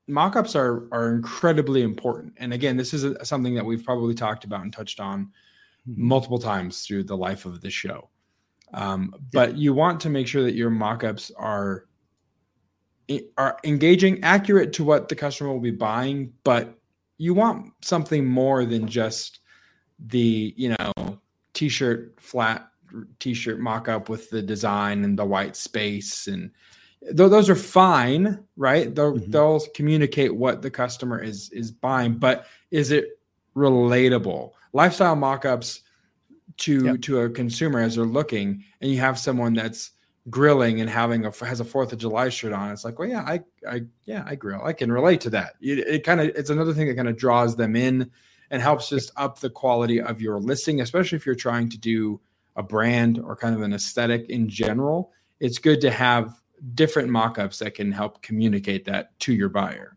mock-ups 0.06 0.54
are 0.56 0.88
are 0.92 1.12
incredibly 1.12 1.82
important. 1.82 2.34
And 2.36 2.52
again, 2.52 2.76
this 2.76 2.94
is 2.94 3.04
a, 3.04 3.24
something 3.24 3.54
that 3.54 3.64
we've 3.64 3.84
probably 3.84 4.14
talked 4.14 4.44
about 4.44 4.62
and 4.62 4.72
touched 4.72 5.00
on 5.00 5.32
multiple 5.86 6.38
times 6.38 6.86
through 6.86 7.04
the 7.04 7.16
life 7.16 7.44
of 7.44 7.60
the 7.60 7.70
show. 7.70 8.08
Um, 8.74 9.14
but 9.32 9.56
you 9.56 9.74
want 9.74 10.00
to 10.00 10.10
make 10.10 10.26
sure 10.26 10.42
that 10.42 10.54
your 10.54 10.70
mock-ups 10.70 11.30
are 11.36 11.86
are 13.36 13.58
engaging, 13.64 14.22
accurate 14.22 14.72
to 14.74 14.84
what 14.84 15.08
the 15.08 15.14
customer 15.16 15.50
will 15.52 15.60
be 15.60 15.70
buying, 15.70 16.32
but 16.44 16.78
you 17.18 17.34
want 17.34 17.72
something 17.82 18.24
more 18.26 18.64
than 18.64 18.86
just 18.88 19.40
the 20.08 20.52
you 20.56 20.74
know 20.78 21.18
t-shirt 21.54 22.14
flat 22.20 22.68
t-shirt 23.20 23.60
mock-up 23.60 24.08
with 24.08 24.28
the 24.30 24.42
design 24.42 25.04
and 25.04 25.16
the 25.18 25.24
white 25.24 25.54
space 25.54 26.26
and 26.26 26.50
though 27.12 27.28
those 27.28 27.48
are 27.48 27.54
fine 27.54 28.42
right 28.56 28.94
they'll, 28.96 29.16
Mhm. 29.16 29.30
they'll 29.30 29.60
communicate 29.74 30.34
what 30.34 30.60
the 30.60 30.70
customer 30.70 31.22
is 31.22 31.50
is 31.50 31.70
buying 31.70 32.14
but 32.14 32.46
is 32.72 32.90
it 32.90 33.20
relatable 33.54 34.50
lifestyle 34.72 35.14
mock-ups 35.14 35.82
to 36.56 36.84
Yep. 36.86 37.00
to 37.02 37.20
a 37.20 37.30
consumer 37.30 37.78
as 37.80 37.94
they're 37.94 38.04
looking 38.04 38.64
and 38.80 38.90
you 38.90 38.98
have 38.98 39.18
someone 39.18 39.54
that's 39.54 39.92
grilling 40.30 40.80
and 40.80 40.88
having 40.88 41.24
a 41.24 41.32
has 41.44 41.58
a 41.58 41.64
fourth 41.64 41.92
of 41.92 41.98
july 41.98 42.28
shirt 42.28 42.52
on 42.52 42.70
it's 42.70 42.84
like 42.84 42.96
well 42.98 43.08
yeah 43.08 43.22
i 43.22 43.40
i 43.68 43.82
yeah 44.04 44.22
i 44.26 44.34
grill. 44.36 44.62
I 44.64 44.72
can 44.72 44.92
relate 44.92 45.20
to 45.22 45.30
that. 45.30 45.54
It, 45.60 45.78
it 45.80 46.04
kind 46.04 46.20
of 46.20 46.28
it's 46.28 46.50
another 46.50 46.72
thing 46.72 46.86
that 46.88 46.94
kind 46.94 47.08
of 47.08 47.16
draws 47.16 47.56
them 47.56 47.74
in 47.74 48.10
and 48.50 48.62
helps 48.62 48.88
just 48.88 49.10
up 49.16 49.40
the 49.40 49.50
quality 49.50 50.00
of 50.00 50.20
your 50.20 50.38
listing 50.38 50.80
especially 50.80 51.16
if 51.16 51.26
you're 51.26 51.34
trying 51.34 51.68
to 51.70 51.78
do 51.78 52.20
a 52.56 52.62
brand 52.62 53.18
or 53.18 53.36
kind 53.36 53.54
of 53.54 53.62
an 53.62 53.72
aesthetic 53.72 54.28
in 54.28 54.48
general. 54.48 55.12
It's 55.40 55.58
good 55.58 55.80
to 55.82 55.90
have 55.90 56.40
different 56.74 57.08
mock-ups 57.08 57.58
that 57.58 57.74
can 57.74 57.90
help 57.90 58.22
communicate 58.22 58.84
that 58.84 59.18
to 59.20 59.32
your 59.32 59.48
buyer. 59.48 59.96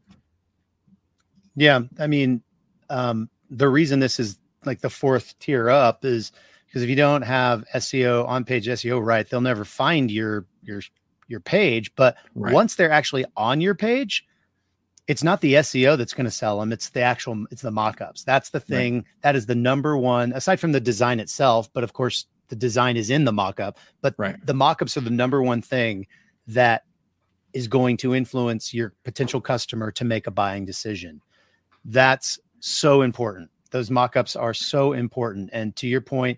Yeah, 1.55 1.81
I 1.99 2.07
mean, 2.07 2.41
um, 2.89 3.29
the 3.49 3.69
reason 3.69 3.99
this 3.99 4.19
is 4.19 4.37
like 4.65 4.81
the 4.81 4.89
fourth 4.89 5.37
tier 5.39 5.69
up 5.69 6.03
is 6.03 6.31
because 6.75 6.83
if 6.83 6.89
you 6.89 6.95
don't 6.97 7.21
have 7.21 7.63
SEO 7.73 8.27
on 8.27 8.43
page 8.43 8.67
SEO 8.67 8.99
right, 9.01 9.29
they'll 9.29 9.39
never 9.39 9.63
find 9.63 10.11
your 10.11 10.45
your 10.61 10.81
your 11.29 11.39
page. 11.39 11.95
But 11.95 12.17
Right. 12.35 12.53
once 12.53 12.75
they're 12.75 12.91
actually 12.91 13.23
on 13.37 13.61
your 13.61 13.75
page, 13.75 14.25
it's 15.07 15.23
not 15.23 15.39
the 15.39 15.53
SEO 15.53 15.97
that's 15.97 16.13
going 16.13 16.25
to 16.25 16.31
sell 16.31 16.59
them. 16.59 16.73
It's 16.73 16.89
the 16.89 16.99
actual 16.99 17.45
it's 17.49 17.61
the 17.61 17.71
mock-ups. 17.71 18.25
That's 18.25 18.49
the 18.49 18.59
thing. 18.59 19.05
That 19.21 19.37
is 19.37 19.45
the 19.45 19.55
number 19.55 19.95
one 19.97 20.33
aside 20.33 20.59
from 20.59 20.73
the 20.73 20.81
design 20.81 21.21
itself. 21.21 21.71
But 21.71 21.85
of 21.85 21.93
course, 21.93 22.25
the 22.49 22.57
design 22.57 22.97
is 22.97 23.09
in 23.09 23.23
the 23.23 23.31
mock-up. 23.31 23.77
But 24.01 24.15
Right. 24.17 24.35
the 24.45 24.53
mock-ups 24.53 24.97
are 24.97 25.01
the 25.01 25.09
number 25.09 25.41
one 25.41 25.61
thing 25.61 26.07
that 26.47 26.83
is 27.53 27.69
going 27.69 27.95
to 27.97 28.13
influence 28.13 28.73
your 28.73 28.91
potential 29.05 29.39
customer 29.39 29.91
to 29.93 30.03
make 30.03 30.27
a 30.27 30.31
buying 30.31 30.65
decision. 30.65 31.21
That's 31.85 32.37
so 32.59 33.01
important. 33.01 33.49
Those 33.71 33.89
mock-ups 33.89 34.35
are 34.35 34.53
so 34.53 34.91
important. 34.91 35.51
And 35.53 35.73
to 35.77 35.87
your 35.87 36.01
point, 36.01 36.37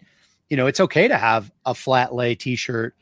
you 0.49 0.57
know, 0.57 0.67
it's 0.67 0.79
okay 0.79 1.07
to 1.07 1.17
have 1.17 1.51
a 1.65 1.73
flat 1.75 2.13
lay 2.13 2.35
t-shirt, 2.35 2.95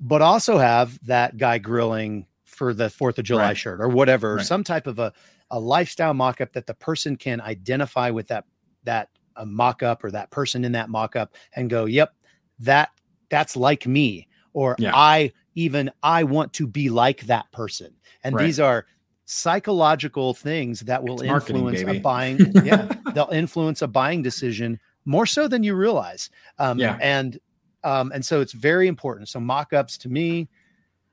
but 0.00 0.22
also 0.22 0.58
have 0.58 0.98
that 1.06 1.36
guy 1.36 1.58
grilling 1.58 2.26
for 2.44 2.74
the 2.74 2.88
4th 2.90 3.18
of 3.18 3.24
July 3.24 3.48
Right. 3.48 3.56
shirt 3.56 3.80
or 3.80 3.88
whatever, 3.88 4.36
Right. 4.36 4.46
some 4.46 4.64
type 4.64 4.86
of 4.86 4.98
a, 4.98 5.12
a 5.50 5.58
lifestyle 5.60 6.14
mock-up 6.14 6.52
that 6.52 6.66
the 6.66 6.74
person 6.74 7.16
can 7.16 7.40
identify 7.40 8.10
with 8.10 8.28
that 8.28 8.44
that 8.84 9.08
a 9.36 9.46
mock-up 9.46 10.02
or 10.04 10.10
that 10.10 10.30
person 10.30 10.64
in 10.64 10.72
that 10.72 10.90
mock-up 10.90 11.34
and 11.54 11.70
go, 11.70 11.84
"Yep, 11.86 12.12
that 12.60 12.90
that's 13.30 13.56
like 13.56 13.86
me." 13.86 14.26
Or 14.52 14.74
Yeah. 14.78 14.90
I 14.94 15.32
even 15.54 15.90
I 16.02 16.24
want 16.24 16.52
to 16.54 16.66
be 16.66 16.88
like 16.90 17.20
that 17.22 17.50
person. 17.52 17.94
And 18.24 18.34
Right. 18.34 18.44
these 18.46 18.58
are 18.60 18.86
psychological 19.26 20.34
things 20.34 20.80
that 20.80 21.02
will 21.02 21.20
It's 21.20 21.30
influence 21.30 21.82
a 21.82 22.00
buying 22.00 22.38
yeah 22.64 22.88
they'll 23.14 23.28
influence 23.30 23.80
a 23.80 23.86
buying 23.88 24.22
decision 24.22 24.78
more 25.10 25.26
so 25.26 25.48
than 25.48 25.62
you 25.62 25.74
realize. 25.74 26.30
Um 26.58 26.78
Yeah. 26.78 26.96
and 27.00 27.38
um 27.84 28.12
and 28.14 28.24
so 28.24 28.40
it's 28.40 28.52
very 28.52 28.86
important. 28.86 29.28
So 29.28 29.40
mock-ups 29.40 29.98
to 29.98 30.08
me 30.08 30.48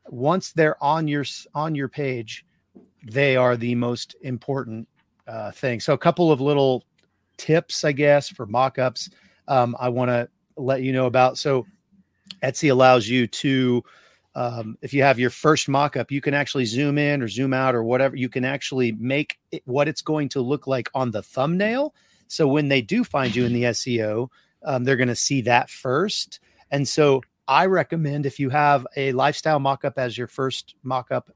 once 0.09 0.53
they're 0.53 0.81
on 0.83 1.07
your 1.07 1.25
on 1.53 1.75
your 1.75 1.89
page 1.89 2.45
they 3.03 3.35
are 3.35 3.57
the 3.57 3.75
most 3.75 4.15
important 4.21 4.87
uh 5.27 5.51
thing. 5.51 5.79
So 5.79 5.93
a 5.93 5.97
couple 6.07 6.31
of 6.31 6.39
little 6.41 6.83
tips 7.37 7.83
i 7.83 7.91
guess 7.91 8.29
for 8.29 8.45
mock-ups 8.47 9.09
um 9.47 9.75
i 9.79 9.87
want 9.89 10.09
to 10.09 10.27
let 10.55 10.81
you 10.81 10.91
know 10.91 11.05
about. 11.05 11.37
So 11.37 11.65
etsy 12.43 12.71
allows 12.71 13.07
you 13.07 13.27
to 13.27 13.83
um, 14.35 14.77
if 14.81 14.93
you 14.93 15.01
have 15.03 15.17
your 15.19 15.29
first 15.31 15.67
mock-up 15.67 16.11
you 16.11 16.21
can 16.21 16.33
actually 16.33 16.65
zoom 16.65 16.97
in 16.97 17.21
or 17.23 17.27
zoom 17.27 17.53
out 17.53 17.73
or 17.75 17.83
whatever. 17.83 18.15
You 18.15 18.29
can 18.29 18.45
actually 18.45 18.91
make 18.93 19.39
it, 19.51 19.61
what 19.65 19.87
it's 19.87 20.01
going 20.03 20.29
to 20.29 20.41
look 20.41 20.67
like 20.67 20.89
on 20.93 21.11
the 21.11 21.23
thumbnail 21.23 21.93
so 22.27 22.47
when 22.47 22.67
they 22.67 22.81
do 22.81 23.03
find 23.03 23.35
you 23.35 23.45
in 23.45 23.53
the 23.53 23.63
seo 23.63 24.29
um, 24.63 24.83
they're 24.83 24.95
going 24.95 25.07
to 25.07 25.15
see 25.15 25.41
that 25.41 25.69
first 25.69 26.39
and 26.71 26.87
so 26.87 27.21
i 27.47 27.65
recommend 27.65 28.25
if 28.25 28.39
you 28.39 28.49
have 28.49 28.85
a 28.95 29.11
lifestyle 29.13 29.59
mock-up 29.59 29.97
as 29.97 30.17
your 30.17 30.27
first 30.27 30.75
mock-up 30.83 31.29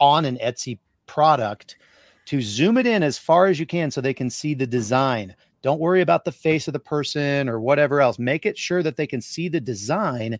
on 0.00 0.24
an 0.24 0.38
etsy 0.42 0.78
product 1.06 1.76
to 2.24 2.40
zoom 2.40 2.76
it 2.76 2.86
in 2.86 3.02
as 3.02 3.18
far 3.18 3.46
as 3.46 3.60
you 3.60 3.66
can 3.66 3.90
so 3.90 4.00
they 4.00 4.14
can 4.14 4.30
see 4.30 4.54
the 4.54 4.66
design 4.66 5.34
don't 5.62 5.80
worry 5.80 6.00
about 6.00 6.24
the 6.24 6.32
face 6.32 6.68
of 6.68 6.72
the 6.72 6.78
person 6.78 7.48
or 7.48 7.60
whatever 7.60 8.00
else 8.00 8.18
make 8.18 8.46
it 8.46 8.58
sure 8.58 8.82
that 8.82 8.96
they 8.96 9.06
can 9.06 9.20
see 9.20 9.48
the 9.48 9.60
design 9.60 10.38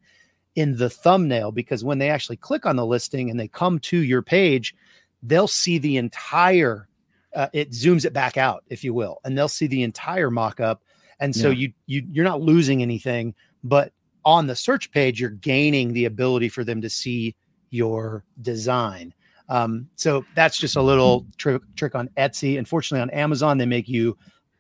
in 0.57 0.77
the 0.77 0.91
thumbnail 0.91 1.53
because 1.53 1.85
when 1.85 1.99
they 1.99 2.11
actually 2.11 2.39
click 2.39 2.67
on 2.67 2.77
the 2.77 2.87
listing 2.87 3.31
and 3.31 3.39
they 3.39 3.47
come 3.47 3.79
to 3.79 3.99
your 3.99 4.23
page, 4.23 4.75
they'll 5.23 5.47
see 5.47 5.79
the 5.79 5.99
entire. 5.99 6.89
Uh, 7.37 7.49
it 7.53 7.71
zooms 7.71 8.05
it 8.05 8.13
back 8.13 8.37
out, 8.37 8.65
if 8.71 8.83
you 8.83 8.95
will, 8.95 9.19
and 9.25 9.37
they'll 9.37 9.47
see 9.47 9.67
the 9.69 9.83
entire 9.83 10.31
mock-up. 10.31 10.83
And 11.21 11.37
so 11.37 11.51
Yeah. 11.51 11.59
you 11.59 11.73
you 11.87 12.07
you're 12.11 12.25
not 12.25 12.41
losing 12.41 12.83
anything, 12.83 13.35
but 13.63 13.93
on 14.25 14.47
the 14.47 14.57
search 14.57 14.91
page, 14.91 15.21
you're 15.21 15.31
gaining 15.31 15.93
the 15.93 16.07
ability 16.07 16.49
for 16.49 16.65
them 16.65 16.81
to 16.81 16.91
see 16.91 17.37
your 17.71 18.25
design. 18.43 19.15
Um, 19.49 19.89
so 19.97 20.25
that's 20.35 20.59
just 20.59 20.77
a 20.77 20.83
little 20.83 21.27
trick 21.37 21.63
trick 21.77 21.95
on 21.95 22.09
Etsy. 22.17 22.59
Unfortunately, 22.59 23.03
on 23.03 23.11
Amazon, 23.11 23.59
they 23.59 23.67
make 23.67 23.89
you 23.89 24.17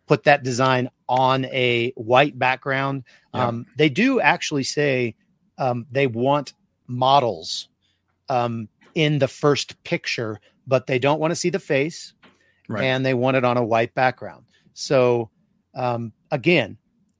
put 0.06 0.22
that 0.24 0.44
design 0.44 0.88
on 1.08 1.46
a 1.46 1.92
white 1.96 2.38
background. 2.38 3.04
Yeah. 3.34 3.48
Um, 3.48 3.66
they 3.76 3.88
do 3.88 4.20
actually 4.20 4.62
say 4.62 5.16
um, 5.58 5.86
they 5.90 6.06
want 6.06 6.52
models 6.86 7.68
um, 8.28 8.68
in 8.94 9.18
the 9.18 9.28
first 9.28 9.82
picture, 9.82 10.40
but 10.66 10.86
they 10.86 10.98
don't 10.98 11.18
want 11.20 11.32
to 11.32 11.36
see 11.36 11.50
the 11.50 11.58
face 11.58 12.14
Right. 12.68 12.84
and 12.84 13.04
they 13.06 13.14
want 13.14 13.36
it 13.36 13.44
on 13.44 13.56
a 13.56 13.64
white 13.64 13.94
background. 13.94 14.44
So 14.74 15.30
um, 15.74 16.12
again, 16.30 16.78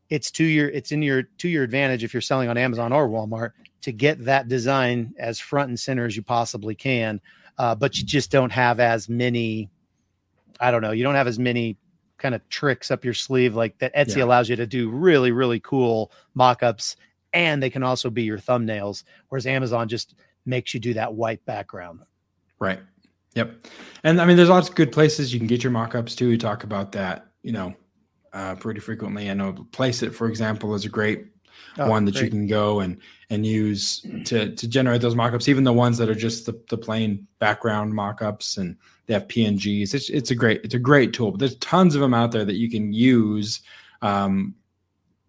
it's 0.08 0.30
to 0.32 0.44
your 0.44 0.68
it's 0.68 0.92
in 0.92 1.02
your 1.02 1.24
to 1.38 1.48
your 1.48 1.64
advantage 1.64 2.04
if 2.04 2.14
you're 2.14 2.20
selling 2.20 2.48
on 2.48 2.56
Amazon 2.56 2.92
or 2.92 3.08
Walmart 3.08 3.52
to 3.82 3.92
get 3.92 4.24
that 4.24 4.48
design 4.48 5.14
as 5.18 5.38
front 5.38 5.68
and 5.68 5.78
center 5.78 6.06
as 6.06 6.16
you 6.16 6.22
possibly 6.22 6.74
can. 6.74 7.20
Uh, 7.58 7.74
but 7.74 7.96
you 7.98 8.04
just 8.04 8.30
don't 8.30 8.50
have 8.52 8.80
as 8.80 9.08
many. 9.08 9.70
I 10.60 10.70
don't 10.70 10.82
know. 10.82 10.92
You 10.92 11.04
don't 11.04 11.14
have 11.14 11.26
as 11.26 11.38
many 11.38 11.76
kind 12.18 12.34
of 12.34 12.48
tricks 12.48 12.90
up 12.90 13.04
your 13.04 13.14
sleeve 13.14 13.54
like 13.54 13.78
that. 13.78 13.94
Etsy 13.94 14.16
Yeah. 14.16 14.24
allows 14.24 14.48
you 14.48 14.56
to 14.56 14.66
do 14.66 14.90
really 14.90 15.32
really 15.32 15.60
cool 15.60 16.12
mock-ups, 16.34 16.96
and 17.32 17.62
they 17.62 17.70
can 17.70 17.82
also 17.82 18.10
be 18.10 18.22
your 18.22 18.38
thumbnails. 18.38 19.04
Whereas 19.28 19.46
Amazon 19.46 19.88
just 19.88 20.14
makes 20.44 20.72
you 20.72 20.80
do 20.80 20.94
that 20.94 21.14
white 21.14 21.44
background. 21.44 22.00
Right. 22.58 22.80
Yep. 23.36 23.66
And 24.02 24.20
I 24.20 24.24
mean, 24.24 24.36
there's 24.36 24.48
lots 24.48 24.68
of 24.68 24.74
good 24.74 24.90
places 24.90 25.32
you 25.32 25.38
can 25.38 25.46
get 25.46 25.62
your 25.62 25.70
mock-ups 25.70 26.16
too. 26.16 26.28
We 26.28 26.38
talk 26.38 26.64
about 26.64 26.92
that, 26.92 27.26
you 27.42 27.52
know, 27.52 27.74
uh, 28.32 28.54
pretty 28.56 28.80
frequently. 28.80 29.30
I 29.30 29.34
know 29.34 29.52
Placeit, 29.52 30.14
for 30.14 30.26
example, 30.26 30.74
is 30.74 30.86
a 30.86 30.88
great 30.88 31.26
oh, 31.78 31.88
one 31.88 32.06
that 32.06 32.14
great. 32.14 32.24
you 32.24 32.30
can 32.30 32.46
go 32.46 32.80
and 32.80 32.98
and 33.28 33.44
use 33.44 34.00
to 34.24 34.54
to 34.54 34.68
generate 34.68 35.02
those 35.02 35.14
mockups, 35.14 35.48
even 35.48 35.64
the 35.64 35.72
ones 35.72 35.98
that 35.98 36.08
are 36.08 36.14
just 36.14 36.46
the, 36.46 36.58
the 36.70 36.78
plain 36.78 37.26
background 37.38 37.92
mockups 37.92 38.56
and 38.56 38.76
they 39.06 39.14
have 39.14 39.28
PNGs. 39.28 39.92
It's 39.92 40.08
it's 40.08 40.30
a 40.30 40.34
great 40.34 40.62
it's 40.64 40.74
a 40.74 40.78
great 40.78 41.12
tool. 41.12 41.30
But 41.30 41.40
there's 41.40 41.56
tons 41.56 41.94
of 41.94 42.00
them 42.00 42.14
out 42.14 42.32
there 42.32 42.44
that 42.44 42.56
you 42.56 42.70
can 42.70 42.92
use 42.92 43.60
um, 44.00 44.54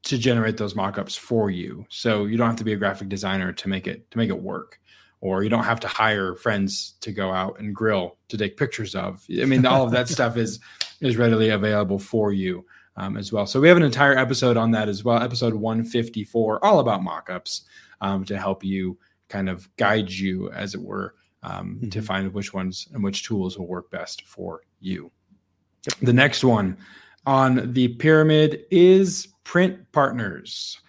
to 0.03 0.17
generate 0.17 0.55
those 0.55 0.75
mockups 0.75 1.17
for 1.17 1.49
you. 1.49 1.85
So 1.89 2.25
you 2.25 2.37
don't 2.37 2.47
have 2.47 2.55
to 2.57 2.63
be 2.63 2.73
a 2.73 2.77
graphic 2.77 3.09
designer 3.09 3.51
to 3.51 3.67
make 3.69 3.85
it 3.85 4.09
to 4.11 4.17
make 4.17 4.29
it 4.29 4.41
work 4.41 4.79
or 5.21 5.43
you 5.43 5.49
don't 5.49 5.63
have 5.63 5.79
to 5.79 5.87
hire 5.87 6.35
friends 6.35 6.95
to 7.01 7.11
go 7.11 7.31
out 7.31 7.59
and 7.59 7.75
grill 7.75 8.17
to 8.29 8.37
take 8.37 8.57
pictures 8.57 8.95
of. 8.95 9.25
I 9.41 9.45
mean, 9.45 9.65
all 9.65 9.83
of 9.83 9.91
that 9.91 10.07
stuff 10.17 10.37
is 10.37 10.59
is 11.01 11.17
readily 11.17 11.49
available 11.49 11.99
for 11.99 12.31
you 12.31 12.65
um, 12.97 13.17
as 13.17 13.31
well. 13.31 13.45
So 13.45 13.61
we 13.61 13.67
have 13.67 13.77
an 13.77 13.83
entire 13.83 14.17
episode 14.17 14.57
on 14.57 14.71
that 14.71 14.89
as 14.89 15.03
well, 15.03 15.21
episode 15.21 15.53
154, 15.53 16.65
all 16.65 16.79
about 16.79 17.01
mockups 17.01 17.61
um, 18.01 18.25
to 18.25 18.37
help 18.37 18.63
you 18.63 18.97
kind 19.29 19.49
of 19.49 19.69
guide 19.77 20.09
you, 20.09 20.51
as 20.51 20.73
it 20.73 20.81
were, 20.81 21.15
um, 21.43 21.75
mm-hmm. 21.75 21.89
to 21.89 22.01
find 22.01 22.33
which 22.33 22.53
ones 22.53 22.87
and 22.93 23.03
which 23.03 23.23
tools 23.23 23.57
will 23.57 23.67
work 23.67 23.91
best 23.91 24.23
for 24.23 24.61
you. 24.79 25.11
Yep. 25.87 25.99
The 26.01 26.13
next 26.13 26.43
one 26.43 26.77
on 27.25 27.73
the 27.73 27.89
pyramid 27.89 28.65
is 28.71 29.27
print 29.43 29.91
partners. 29.91 30.79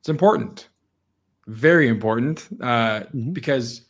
It's 0.00 0.08
important 0.08 0.69
very 1.50 1.88
important 1.88 2.46
uh, 2.60 3.00
mm-hmm. 3.00 3.32
because 3.32 3.82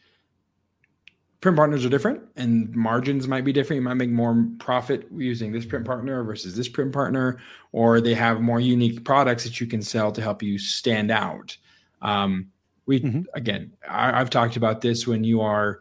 print 1.41 1.57
partners 1.57 1.85
are 1.85 1.89
different 1.89 2.23
and 2.37 2.75
margins 2.75 3.29
might 3.29 3.45
be 3.45 3.53
different. 3.53 3.81
You 3.81 3.89
might 3.89 3.95
make 3.95 4.11
more 4.11 4.47
profit 4.59 5.07
using 5.15 5.53
this 5.53 5.65
print 5.65 5.85
partner 5.85 6.23
versus 6.25 6.57
this 6.57 6.69
print 6.69 6.93
partner, 6.93 7.39
or 7.73 8.01
they 8.01 8.15
have 8.15 8.41
more 8.41 8.61
unique 8.61 9.05
products 9.05 9.45
that 9.45 9.61
you 9.61 9.67
can 9.67 9.83
sell 9.83 10.11
to 10.13 10.23
help 10.23 10.43
you 10.43 10.59
stand 10.59 11.11
out. 11.11 11.57
Um, 12.03 12.51
we 12.87 13.01
mm-hmm. 13.01 13.23
again, 13.35 13.73
I, 13.89 14.19
have 14.19 14.31
talked 14.31 14.57
about 14.57 14.81
this 14.81 15.07
when 15.07 15.23
you 15.23 15.43
are 15.43 15.81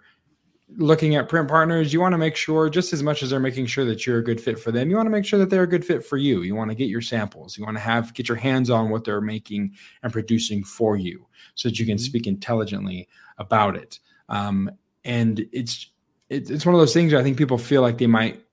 looking 0.78 1.16
at 1.16 1.30
print 1.30 1.48
partners, 1.48 1.92
you 1.92 2.00
want 2.00 2.14
to 2.14 2.18
make 2.18 2.36
sure, 2.36 2.70
just 2.70 2.94
as 2.94 3.02
much 3.02 3.24
as 3.24 3.30
they're 3.30 3.40
making 3.40 3.66
sure 3.66 3.86
that 3.86 4.06
you're 4.06 4.20
a 4.20 4.24
good 4.24 4.40
fit 4.40 4.60
for 4.60 4.72
them, 4.72 4.90
you 4.90 4.96
want 4.96 5.08
to 5.08 5.12
make 5.12 5.26
sure 5.26 5.40
that 5.40 5.50
they're 5.50 5.64
a 5.64 5.68
good 5.68 5.86
fit 5.86 6.06
for 6.06 6.18
you. 6.18 6.42
You 6.42 6.56
want 6.56 6.70
to 6.70 6.76
get 6.76 6.90
your 6.90 7.02
samples. 7.02 7.58
You 7.58 7.66
want 7.66 7.78
to 7.78 7.82
have 7.82 8.14
get 8.14 8.28
your 8.28 8.38
hands 8.38 8.70
on 8.70 8.90
what 8.90 9.04
they're 9.04 9.22
making 9.22 9.76
and 10.04 10.14
producing 10.14 10.64
for 10.64 10.96
you, 10.96 11.28
so 11.56 11.70
that 11.70 11.80
you 11.80 11.86
can 11.86 11.98
mm-hmm. 11.98 12.04
speak 12.04 12.28
intelligently 12.28 13.08
about 13.38 13.76
it. 13.76 14.00
Um, 14.30 14.70
and 15.04 15.46
it's 15.52 15.92
it, 16.30 16.50
it's 16.50 16.66
one 16.66 16.76
of 16.76 16.82
those 16.82 16.94
things 16.94 17.14
I 17.14 17.24
think 17.24 17.38
people 17.38 17.58
feel 17.58 17.82
like 17.82 17.98
they 17.98 18.08
might 18.08 18.44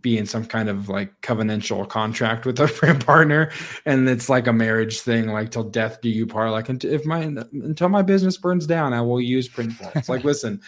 be 0.00 0.16
in 0.16 0.24
some 0.24 0.46
kind 0.46 0.70
of 0.70 0.88
like 0.88 1.20
covenantal 1.20 1.86
contract 1.88 2.46
with 2.46 2.56
their 2.56 2.68
print 2.68 3.04
partner 3.04 3.50
and 3.84 4.08
it's 4.08 4.30
like 4.30 4.46
a 4.46 4.52
marriage 4.52 5.00
thing 5.00 5.28
like 5.28 5.50
till 5.50 5.62
death 5.62 6.00
do 6.00 6.08
you 6.08 6.26
part 6.26 6.50
like 6.52 6.70
if 6.84 7.04
my 7.04 7.20
until 7.20 7.90
my 7.90 8.00
business 8.00 8.38
burns 8.38 8.66
down 8.66 8.94
i 8.94 9.00
will 9.00 9.20
use 9.20 9.46
printful 9.46 9.94
it's 9.94 10.08
like 10.08 10.24
listen 10.24 10.58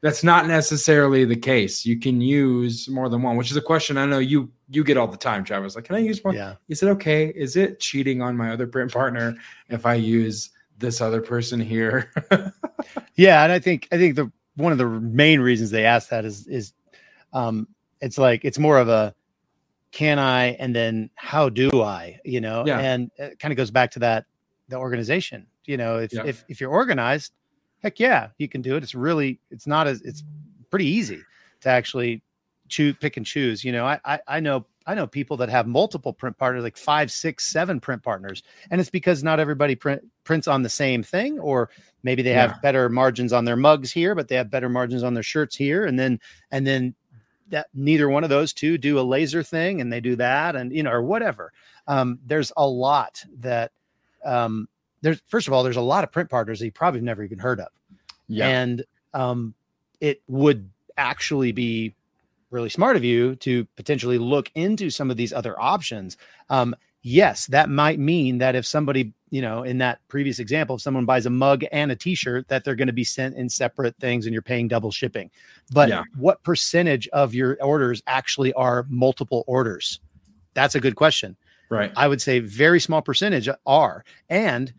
that's 0.00 0.22
not 0.22 0.46
necessarily 0.46 1.24
the 1.24 1.36
case. 1.36 1.86
You 1.86 1.98
can 1.98 2.20
use 2.20 2.88
more 2.88 3.08
than 3.08 3.22
one, 3.22 3.36
which 3.36 3.50
is 3.50 3.56
a 3.56 3.62
question 3.62 3.96
I 3.96 4.06
know 4.06 4.18
you 4.18 4.50
you 4.68 4.84
get 4.84 4.96
all 4.96 5.06
the 5.06 5.16
time, 5.16 5.44
Travis. 5.44 5.76
Like, 5.76 5.84
can 5.84 5.94
I 5.94 6.00
use 6.00 6.22
one? 6.22 6.34
Yeah. 6.34 6.56
Is 6.68 6.82
it 6.82 6.88
okay? 6.88 7.28
Is 7.28 7.56
it 7.56 7.80
cheating 7.80 8.20
on 8.20 8.36
my 8.36 8.50
other 8.50 8.66
print 8.66 8.92
partner 8.92 9.36
if 9.68 9.86
I 9.86 9.94
use 9.94 10.50
this 10.78 11.00
other 11.00 11.20
person 11.20 11.60
here? 11.60 12.12
yeah, 13.14 13.42
and 13.44 13.52
I 13.52 13.58
think 13.58 13.88
I 13.92 13.96
think 13.96 14.16
the 14.16 14.30
one 14.56 14.72
of 14.72 14.78
the 14.78 14.86
main 14.86 15.40
reasons 15.40 15.70
they 15.70 15.84
ask 15.84 16.08
that 16.10 16.24
is 16.24 16.46
is 16.46 16.72
um 17.32 17.68
it's 18.00 18.18
like 18.18 18.44
it's 18.44 18.58
more 18.58 18.78
of 18.78 18.88
a 18.88 19.14
can 19.92 20.18
I 20.18 20.48
and 20.58 20.74
then 20.74 21.10
how 21.14 21.48
do 21.48 21.80
I, 21.82 22.20
you 22.24 22.40
know? 22.40 22.64
Yeah. 22.66 22.80
And 22.80 23.10
it 23.16 23.38
kind 23.38 23.52
of 23.52 23.56
goes 23.56 23.70
back 23.70 23.92
to 23.92 23.98
that 24.00 24.26
the 24.68 24.76
organization. 24.76 25.46
You 25.64 25.76
know, 25.76 25.98
if 25.98 26.12
yeah. 26.12 26.24
if 26.24 26.44
if 26.48 26.60
you're 26.60 26.70
organized, 26.70 27.32
heck 27.82 27.98
yeah, 28.00 28.28
you 28.38 28.48
can 28.48 28.62
do 28.62 28.76
it. 28.76 28.82
It's 28.82 28.94
really, 28.94 29.38
it's 29.50 29.66
not 29.66 29.86
as, 29.86 30.02
it's 30.02 30.22
pretty 30.70 30.86
easy 30.86 31.20
to 31.60 31.68
actually 31.68 32.22
choose, 32.68 32.96
pick 33.00 33.16
and 33.16 33.26
choose. 33.26 33.64
You 33.64 33.72
know, 33.72 33.86
I, 33.86 34.00
I, 34.04 34.20
I 34.26 34.40
know, 34.40 34.66
I 34.86 34.94
know 34.94 35.06
people 35.06 35.36
that 35.38 35.48
have 35.48 35.66
multiple 35.66 36.12
print 36.12 36.38
partners, 36.38 36.62
like 36.62 36.76
five, 36.76 37.10
six, 37.10 37.44
seven 37.44 37.80
print 37.80 38.02
partners, 38.02 38.42
and 38.70 38.80
it's 38.80 38.90
because 38.90 39.24
not 39.24 39.40
everybody 39.40 39.74
print, 39.74 40.02
prints 40.24 40.46
on 40.46 40.62
the 40.62 40.68
same 40.68 41.02
thing, 41.02 41.38
or 41.40 41.70
maybe 42.02 42.22
they 42.22 42.32
have 42.32 42.62
better 42.62 42.88
margins 42.88 43.32
on 43.32 43.44
their 43.44 43.56
mugs 43.56 43.90
here, 43.90 44.14
but 44.14 44.28
they 44.28 44.36
have 44.36 44.50
better 44.50 44.68
margins 44.68 45.02
on 45.02 45.14
their 45.14 45.24
shirts 45.24 45.56
here, 45.56 45.86
and 45.86 45.98
then, 45.98 46.20
and 46.52 46.66
then 46.66 46.94
that 47.48 47.68
neither 47.74 48.08
one 48.08 48.24
of 48.24 48.30
those 48.30 48.52
two 48.52 48.78
do 48.78 48.98
a 48.98 49.02
laser 49.02 49.42
thing, 49.42 49.80
and 49.80 49.92
they 49.92 50.00
do 50.00 50.16
that, 50.16 50.56
and 50.56 50.72
you 50.72 50.82
know, 50.82 50.90
or 50.92 51.02
whatever. 51.02 51.52
Um, 51.88 52.18
there's 52.24 52.52
a 52.56 52.66
lot 52.66 53.24
that 53.38 53.72
um, 54.24 54.68
there's 55.02 55.20
first 55.26 55.46
of 55.46 55.52
all, 55.52 55.62
there's 55.62 55.76
a 55.76 55.82
lot 55.82 56.04
of 56.04 56.12
print 56.12 56.30
partners 56.30 56.58
that 56.58 56.66
you 56.66 56.72
probably 56.72 57.00
never 57.00 57.22
even 57.22 57.38
heard 57.38 57.60
of. 57.60 57.68
Yeah. 58.28 58.48
And 58.48 58.84
um, 59.14 59.54
it 60.00 60.22
would 60.28 60.68
actually 60.96 61.52
be 61.52 61.94
really 62.50 62.68
smart 62.68 62.96
of 62.96 63.04
you 63.04 63.36
to 63.36 63.64
potentially 63.76 64.18
look 64.18 64.50
into 64.54 64.90
some 64.90 65.10
of 65.10 65.16
these 65.16 65.32
other 65.32 65.60
options. 65.60 66.16
Um, 66.48 66.74
yes, 67.02 67.46
that 67.46 67.68
might 67.68 67.98
mean 67.98 68.38
that 68.38 68.54
if 68.54 68.64
somebody, 68.64 69.12
you 69.30 69.42
know, 69.42 69.62
in 69.62 69.78
that 69.78 70.00
previous 70.08 70.38
example, 70.38 70.76
if 70.76 70.82
someone 70.82 71.04
buys 71.04 71.26
a 71.26 71.30
mug 71.30 71.64
and 71.72 71.90
a 71.90 71.96
t-shirt, 71.96 72.48
that 72.48 72.64
they're 72.64 72.74
going 72.74 72.86
to 72.86 72.92
be 72.92 73.04
sent 73.04 73.36
in 73.36 73.48
separate 73.48 73.96
things 73.96 74.26
and 74.26 74.32
you're 74.32 74.42
paying 74.42 74.68
double 74.68 74.90
shipping. 74.90 75.30
But 75.72 75.88
yeah. 75.88 76.04
what 76.16 76.42
percentage 76.42 77.08
of 77.08 77.34
your 77.34 77.56
orders 77.62 78.02
actually 78.06 78.52
are 78.54 78.86
multiple 78.88 79.44
orders? 79.46 80.00
That's 80.54 80.74
a 80.74 80.80
good 80.80 80.96
question. 80.96 81.36
Right. 81.68 81.92
I 81.96 82.06
would 82.06 82.22
say 82.22 82.38
very 82.38 82.80
small 82.80 83.02
percentage 83.02 83.48
are. 83.66 84.04
And 84.30 84.72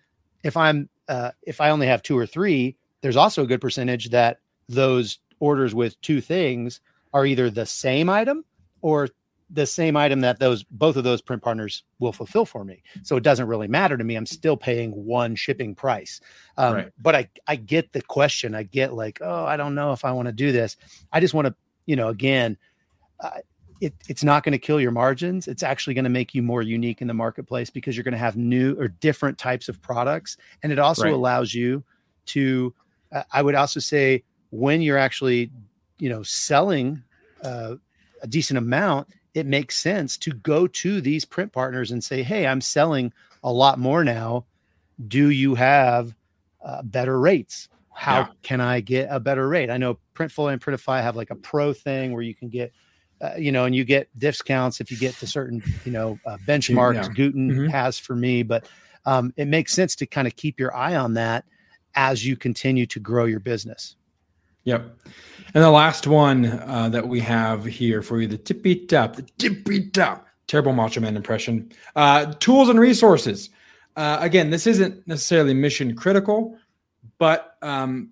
if 0.48 0.56
I'm 0.56 0.90
uh, 1.10 1.32
if 1.44 1.62
I 1.62 1.70
only 1.70 1.88
have 1.88 2.02
two 2.02 2.18
or 2.18 2.26
three, 2.26 2.76
there's 3.02 3.18
also 3.18 3.44
a 3.44 3.48
good 3.48 3.62
percentage 3.62 4.10
that 4.10 4.40
those 4.70 5.20
orders 5.40 5.76
with 5.76 6.00
two 6.02 6.22
things 6.22 6.80
are 7.14 7.26
either 7.26 7.50
the 7.50 7.66
same 7.66 8.10
item 8.10 8.44
or 8.82 9.10
the 9.50 9.66
same 9.66 9.96
item 9.96 10.22
that 10.22 10.40
those 10.40 10.64
both 10.64 10.96
of 10.96 11.04
those 11.04 11.22
print 11.22 11.42
partners 11.42 11.84
will 12.00 12.14
fulfill 12.14 12.46
for 12.46 12.64
me. 12.64 12.82
So 13.04 13.18
it 13.18 13.24
doesn't 13.24 13.48
really 13.48 13.68
matter 13.68 13.98
to 13.98 14.04
me. 14.04 14.16
I'm 14.16 14.26
still 14.26 14.58
paying 14.58 14.92
one 14.92 15.36
shipping 15.36 15.76
price. 15.76 16.22
Um, 16.58 16.74
right. 16.74 16.92
But 17.02 17.16
I 17.16 17.30
I 17.48 17.58
get 17.58 17.92
the 17.92 18.02
question. 18.02 18.56
I 18.56 18.64
get 18.64 18.94
like, 18.94 19.20
oh, 19.22 19.46
I 19.46 19.58
don't 19.58 19.76
know 19.76 19.92
if 19.92 20.06
I 20.06 20.12
want 20.12 20.28
to 20.28 20.34
do 20.34 20.52
this. 20.52 20.78
I 21.12 21.20
just 21.20 21.34
want 21.34 21.48
to, 21.48 21.56
you 21.86 21.96
know, 21.98 22.08
again, 22.08 22.58
uh, 23.20 23.40
it, 23.82 23.94
it's 24.08 24.24
not 24.24 24.44
going 24.44 24.54
to 24.54 24.58
kill 24.58 24.82
your 24.82 24.92
margins. 24.92 25.48
It's 25.48 25.64
actually 25.64 25.94
going 25.94 26.04
to 26.04 26.10
make 26.10 26.34
you 26.34 26.42
more 26.42 26.62
unique 26.62 27.02
in 27.02 27.08
the 27.08 27.14
marketplace 27.14 27.70
because 27.70 27.96
you're 27.96 28.04
going 28.04 28.14
to 28.14 28.18
have 28.18 28.36
new 28.38 28.80
or 28.80 28.88
different 28.88 29.38
types 29.38 29.70
of 29.70 29.82
products, 29.82 30.38
and 30.64 30.72
it 30.72 30.80
also 30.80 31.04
right. 31.04 31.14
allows 31.14 31.54
you 31.54 31.84
to. 32.28 32.74
Uh, 33.12 33.24
I 33.32 33.42
would 33.42 33.56
also 33.56 33.80
say 33.80 34.24
when 34.52 34.82
you're 34.82 34.98
actually, 34.98 35.52
you 36.00 36.10
know, 36.10 36.24
selling 36.24 37.02
uh, 37.44 37.76
a 38.22 38.28
decent 38.28 38.58
amount, 38.58 39.08
it 39.34 39.46
makes 39.46 39.78
sense 39.78 40.18
to 40.18 40.32
go 40.32 40.68
to 40.68 41.00
these 41.00 41.24
print 41.24 41.52
partners 41.52 41.92
and 41.92 42.04
say, 42.04 42.24
"Hey, 42.24 42.48
I'm 42.48 42.62
selling 42.62 43.14
a 43.44 43.52
lot 43.52 43.80
more 43.80 44.04
now. 44.04 44.46
Do 45.08 45.30
you 45.30 45.56
have 45.56 46.16
uh, 46.64 46.82
better 46.84 47.20
rates? 47.20 47.70
How 47.94 48.20
yeah. 48.20 48.28
can 48.44 48.62
I 48.62 48.80
get 48.80 49.08
a 49.12 49.20
better 49.20 49.48
rate?" 49.48 49.70
I 49.70 49.78
know 49.78 50.00
Printful 50.16 50.52
and 50.52 50.62
Printify 50.62 51.02
have 51.02 51.16
like 51.16 51.30
a 51.30 51.36
pro 51.36 51.74
thing 51.74 52.12
where 52.12 52.24
you 52.24 52.34
can 52.34 52.50
get 52.50 52.74
uh, 53.22 53.32
you 53.38 53.52
know, 53.52 53.66
and 53.66 53.76
you 53.76 53.84
get 53.84 54.08
discounts 54.20 54.80
if 54.80 54.92
you 54.92 54.98
get 54.98 55.16
to 55.16 55.28
certain, 55.28 55.64
you 55.86 55.92
know, 55.92 56.20
uh, 56.26 56.38
benchmarks. 56.46 56.96
Yeah. 56.96 57.10
Gooten 57.10 57.52
mm-hmm. 57.52 57.68
has 57.68 57.98
for 57.98 58.16
me, 58.16 58.44
but 58.44 58.66
um, 59.06 59.34
it 59.38 59.48
makes 59.48 59.74
sense 59.74 59.96
to 59.96 60.06
kind 60.06 60.28
of 60.28 60.36
keep 60.36 60.60
your 60.60 60.76
eye 60.76 60.96
on 60.96 61.14
that 61.16 61.46
as 61.96 62.26
you 62.26 62.36
continue 62.36 62.86
to 62.86 63.00
grow 63.00 63.26
your 63.26 63.40
business. 63.40 63.96
Yep. 64.66 64.98
And 65.54 65.64
the 65.64 65.72
last 65.72 66.08
one 66.08 66.46
uh, 66.46 66.90
that 66.90 67.08
we 67.08 67.22
have 67.22 67.64
here 67.64 68.02
for 68.02 68.20
you, 68.20 68.28
the 68.28 68.38
tippy 68.38 68.86
top, 68.86 69.16
the 69.16 69.24
tippy 69.38 69.90
top, 69.90 70.28
terrible 70.48 70.74
Macho 70.74 71.00
Man 71.00 71.16
impression. 71.16 71.72
Uh, 71.96 72.34
tools 72.34 72.70
and 72.70 72.80
resources. 72.80 73.50
Uh, 73.96 74.18
again, 74.20 74.50
this 74.50 74.68
isn't 74.68 75.08
necessarily 75.08 75.54
mission 75.54 75.96
critical, 75.96 76.58
but 77.18 77.56
um, 77.62 78.12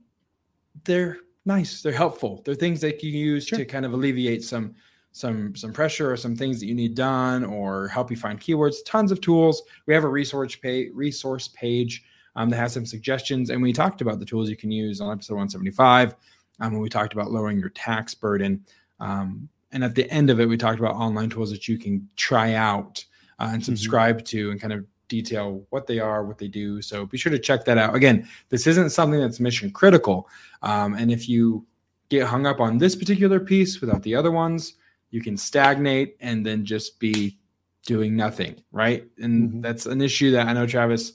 they're 0.86 1.18
nice. 1.46 1.82
They're 1.82 1.92
helpful. 1.92 2.42
They're 2.46 2.56
things 2.56 2.82
that 2.82 3.04
you 3.04 3.12
use 3.12 3.46
sure. 3.46 3.60
to 3.60 3.66
kind 3.66 3.86
of 3.86 3.94
alleviate 3.94 4.44
some 4.44 4.76
some 5.16 5.56
some 5.56 5.72
pressure 5.72 6.12
or 6.12 6.18
some 6.18 6.36
things 6.36 6.60
that 6.60 6.66
you 6.66 6.76
need 6.76 6.94
done 6.94 7.46
or 7.46 7.88
help 7.88 8.12
you 8.12 8.18
find 8.18 8.38
keywords 8.42 8.84
tons 8.86 9.14
of 9.14 9.22
tools 9.22 9.64
we 9.86 9.94
have 9.94 10.04
a 10.04 10.10
resource 10.10 10.58
page 10.58 10.92
resource 10.94 11.48
page 11.56 12.04
um, 12.36 12.50
that 12.50 12.58
has 12.58 12.74
some 12.74 12.86
suggestions 12.86 13.50
and 13.50 13.62
we 13.62 13.72
talked 13.72 14.02
about 14.02 14.20
the 14.20 14.26
tools 14.26 14.50
you 14.50 14.58
can 14.58 14.72
use 14.72 15.00
on 15.00 15.14
episode 15.14 15.36
175 15.36 16.16
um, 16.60 16.74
when 16.74 16.82
we 16.82 16.90
talked 16.90 17.14
about 17.14 17.32
lowering 17.32 17.58
your 17.58 17.70
tax 17.70 18.14
burden 18.14 18.62
um, 19.00 19.48
and 19.72 19.86
at 19.86 19.96
the 19.96 20.10
end 20.12 20.30
of 20.30 20.42
it 20.42 20.50
we 20.50 20.58
talked 20.58 20.80
about 20.80 20.96
online 20.96 21.30
tools 21.30 21.50
that 21.50 21.66
you 21.66 21.78
can 21.78 22.06
try 22.18 22.54
out 22.56 23.04
uh, 23.40 23.44
and 23.44 23.62
mm-hmm. 23.62 23.62
subscribe 23.62 24.18
mm-hmm. 24.18 24.26
to 24.26 24.52
and 24.52 24.60
kind 24.60 24.74
of 24.74 24.86
detail 25.08 25.66
what 25.70 25.88
they 25.88 25.98
are 25.98 26.26
what 26.26 26.38
they 26.38 26.50
do 26.50 26.82
so 26.82 27.06
be 27.06 27.18
sure 27.18 27.32
to 27.32 27.40
check 27.40 27.64
that 27.64 27.78
out 27.78 27.96
again 27.96 28.28
this 28.50 28.68
isn't 28.68 28.90
something 28.90 29.22
that's 29.22 29.40
mission 29.40 29.72
critical 29.72 30.28
um, 30.62 30.94
and 30.96 31.10
if 31.10 31.30
you 31.30 31.66
get 32.10 32.28
hung 32.28 32.46
up 32.46 32.60
on 32.60 32.78
this 32.78 32.98
particular 32.98 33.40
piece 33.40 33.80
without 33.80 34.04
the 34.04 34.14
other 34.14 34.32
ones 34.32 34.74
you 35.16 35.22
can 35.22 35.38
stagnate 35.38 36.18
and 36.20 36.46
then 36.46 36.66
just 36.66 37.00
be 37.00 37.40
doing 37.86 38.18
nothing, 38.18 38.62
right? 38.74 39.08
And 39.18 39.50
mm-hmm. 39.50 39.62
that's 39.62 39.86
an 39.86 40.02
issue 40.02 40.32
that 40.32 40.48
I 40.48 40.52
know 40.52 40.68
Travis 40.68 41.14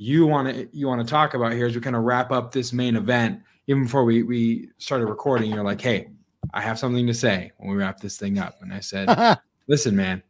you 0.00 0.26
want 0.26 0.48
to 0.48 0.66
you 0.72 0.88
want 0.88 1.06
to 1.06 1.08
talk 1.08 1.34
about 1.34 1.52
here 1.52 1.66
as 1.66 1.74
we 1.74 1.80
kind 1.80 1.94
of 1.94 2.02
wrap 2.02 2.32
up 2.32 2.50
this 2.50 2.72
main 2.72 2.96
event. 2.96 3.40
Even 3.68 3.84
before 3.84 4.02
we 4.02 4.24
we 4.24 4.70
started 4.78 5.06
recording, 5.06 5.52
you're 5.52 5.62
like, 5.62 5.80
"Hey, 5.80 6.08
I 6.54 6.60
have 6.62 6.78
something 6.78 7.06
to 7.06 7.14
say 7.14 7.52
when 7.58 7.70
we 7.70 7.76
wrap 7.76 8.00
this 8.00 8.16
thing 8.16 8.38
up." 8.38 8.56
And 8.62 8.72
I 8.72 8.80
said, 8.80 9.38
"Listen, 9.68 9.94
man, 9.94 10.22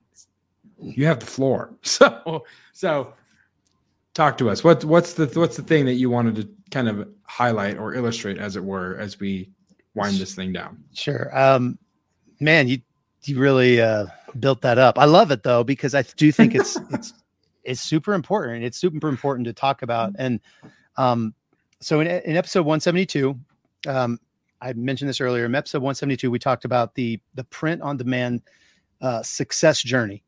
you 0.77 1.07
have 1.07 1.21
the 1.21 1.27
floor." 1.27 1.73
So 1.83 2.45
so 2.73 3.15
talk 4.13 4.37
to 4.39 4.51
us. 4.51 4.65
What 4.65 4.85
what's 4.85 5.15
the 5.15 5.27
what's 5.39 5.57
the 5.57 5.63
thing 5.63 5.87
that 5.87 5.95
you 5.95 6.11
wanted 6.11 6.35
to 6.37 6.49
kind 6.73 6.89
of 6.89 7.09
highlight 7.23 7.79
or 7.79 7.95
illustrate, 7.95 8.39
as 8.39 8.57
it 8.57 8.65
were, 8.65 8.97
as 8.99 9.21
we 9.21 9.51
wind 9.95 10.17
this 10.17 10.35
thing 10.35 10.53
down? 10.53 10.83
Sure. 10.93 11.31
Um, 11.39 11.79
man, 12.41 12.67
you 12.67 12.81
you 13.25 13.39
really 13.39 13.81
uh, 13.81 14.07
built 14.39 14.62
that 14.62 14.79
up. 14.79 14.99
I 14.99 15.05
love 15.05 15.31
it 15.31 15.43
though 15.43 15.64
because 15.64 15.95
I 15.95 16.03
do 16.03 16.33
think 16.33 16.55
it's 16.55 16.77
it's 16.91 17.12
it's 17.64 17.81
super 17.81 18.14
important. 18.14 18.64
It's 18.64 18.79
super 18.79 19.09
important 19.09 19.47
to 19.47 19.53
talk 19.53 19.83
about. 19.83 20.12
And 20.18 20.41
um, 20.97 21.35
so 21.81 22.01
in, 22.01 22.07
in 22.07 22.37
episode 22.37 22.61
172, 22.62 23.39
um, 23.87 24.18
I 24.61 24.73
mentioned 24.73 25.09
this 25.09 25.21
earlier. 25.21 25.45
In 25.45 25.55
episode 25.55 25.79
172, 25.79 26.31
we 26.31 26.39
talked 26.39 26.64
about 26.64 26.95
the 26.95 27.21
the 27.35 27.45
print 27.45 27.83
on 27.83 27.97
demand 27.97 28.43
uh, 29.01 29.23
success 29.23 29.83
journey. 29.83 30.23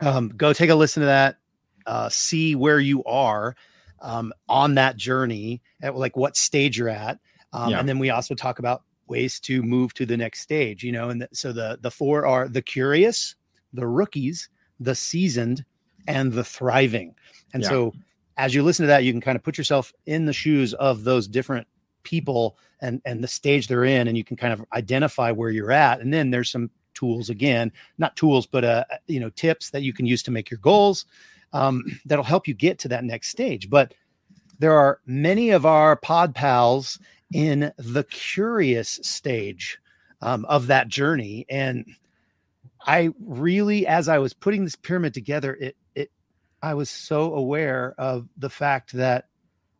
Um, 0.00 0.28
go 0.28 0.52
take 0.52 0.70
a 0.70 0.74
listen 0.74 1.00
to 1.00 1.06
that. 1.06 1.38
Uh, 1.86 2.08
see 2.08 2.54
where 2.54 2.78
you 2.78 3.02
are 3.04 3.56
um, 4.00 4.32
on 4.48 4.74
that 4.74 4.96
journey, 4.96 5.62
at 5.82 5.96
like 5.96 6.16
what 6.16 6.36
stage 6.36 6.78
you're 6.78 6.88
at, 6.88 7.18
um, 7.52 7.70
Yeah. 7.70 7.80
and 7.80 7.88
then 7.88 7.98
we 7.98 8.10
also 8.10 8.34
talk 8.34 8.58
about 8.58 8.82
ways 9.08 9.40
to 9.40 9.62
move 9.62 9.94
to 9.94 10.06
the 10.06 10.16
next 10.16 10.40
stage. 10.40 10.82
You 10.82 10.92
know, 10.92 11.10
and 11.10 11.26
so 11.32 11.52
the 11.52 11.78
the 11.80 11.90
four 11.90 12.26
are 12.26 12.48
the 12.48 12.62
curious, 12.62 13.34
the 13.72 13.86
rookies, 13.86 14.48
the 14.80 14.94
seasoned, 14.94 15.64
and 16.06 16.32
the 16.32 16.44
thriving. 16.44 17.14
And 17.52 17.62
Yeah. 17.62 17.68
so, 17.70 17.94
as 18.36 18.54
you 18.54 18.62
listen 18.62 18.84
to 18.84 18.88
that, 18.88 19.04
you 19.04 19.12
can 19.12 19.20
kind 19.20 19.36
of 19.36 19.42
put 19.42 19.58
yourself 19.58 19.92
in 20.06 20.24
the 20.24 20.32
shoes 20.32 20.74
of 20.74 21.04
those 21.04 21.26
different 21.28 21.66
people 22.02 22.56
and 22.80 23.02
and 23.04 23.22
the 23.22 23.28
stage 23.28 23.68
they're 23.68 23.84
in, 23.84 24.08
and 24.08 24.16
you 24.16 24.24
can 24.24 24.36
kind 24.36 24.52
of 24.52 24.64
identify 24.72 25.30
where 25.30 25.50
you're 25.50 25.72
at. 25.72 26.00
And 26.00 26.12
then 26.12 26.30
there's 26.30 26.50
some 26.50 26.70
tools 26.94 27.30
again, 27.30 27.72
not 27.98 28.16
tools, 28.16 28.46
but 28.46 28.64
uh, 28.64 28.84
you 29.06 29.20
know, 29.20 29.30
tips 29.30 29.70
that 29.70 29.82
you 29.82 29.92
can 29.92 30.06
use 30.06 30.22
to 30.24 30.30
make 30.30 30.50
your 30.50 30.58
goals 30.58 31.06
um, 31.52 31.84
that'll 32.06 32.24
help 32.24 32.48
you 32.48 32.54
get 32.54 32.78
to 32.80 32.88
that 32.88 33.04
next 33.04 33.28
stage. 33.28 33.70
But 33.70 33.94
there 34.58 34.72
are 34.72 35.00
many 35.06 35.50
of 35.50 35.64
our 35.66 35.96
pod 35.96 36.34
pals 36.34 36.98
in 37.32 37.72
the 37.78 38.04
curious 38.04 38.98
stage 39.02 39.78
um, 40.22 40.44
of 40.46 40.66
that 40.68 40.88
journey, 40.88 41.46
and 41.48 41.84
I 42.86 43.10
really, 43.24 43.86
as 43.86 44.08
I 44.08 44.18
was 44.18 44.32
putting 44.32 44.64
this 44.64 44.76
pyramid 44.76 45.14
together, 45.14 45.54
it 45.54 45.76
it 45.94 46.10
I 46.62 46.74
was 46.74 46.88
so 46.90 47.34
aware 47.34 47.94
of 47.98 48.28
the 48.36 48.50
fact 48.50 48.92
that 48.94 49.26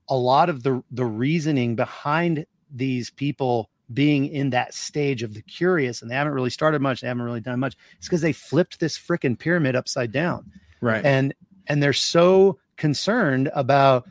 a 0.08 0.16
lot 0.16 0.48
of 0.48 0.62
the 0.62 0.82
the 0.90 1.04
reasoning 1.04 1.74
behind 1.76 2.44
these 2.74 3.10
people 3.10 3.70
being 3.94 4.26
in 4.26 4.50
that 4.50 4.74
stage 4.74 5.22
of 5.22 5.32
the 5.32 5.40
curious 5.42 6.02
and 6.02 6.10
they 6.10 6.14
haven't 6.14 6.34
really 6.34 6.50
started 6.50 6.82
much, 6.82 7.00
they 7.00 7.06
haven't 7.08 7.22
really 7.22 7.40
done 7.40 7.58
much. 7.58 7.74
It's 7.96 8.06
because 8.06 8.20
they 8.20 8.32
flipped 8.34 8.78
this 8.80 8.98
freaking 8.98 9.38
pyramid 9.38 9.74
upside 9.74 10.12
down 10.12 10.50
Right. 10.82 11.04
and 11.04 11.34
and 11.68 11.82
they're 11.82 11.92
so 11.94 12.58
concerned 12.76 13.50
about 13.54 14.06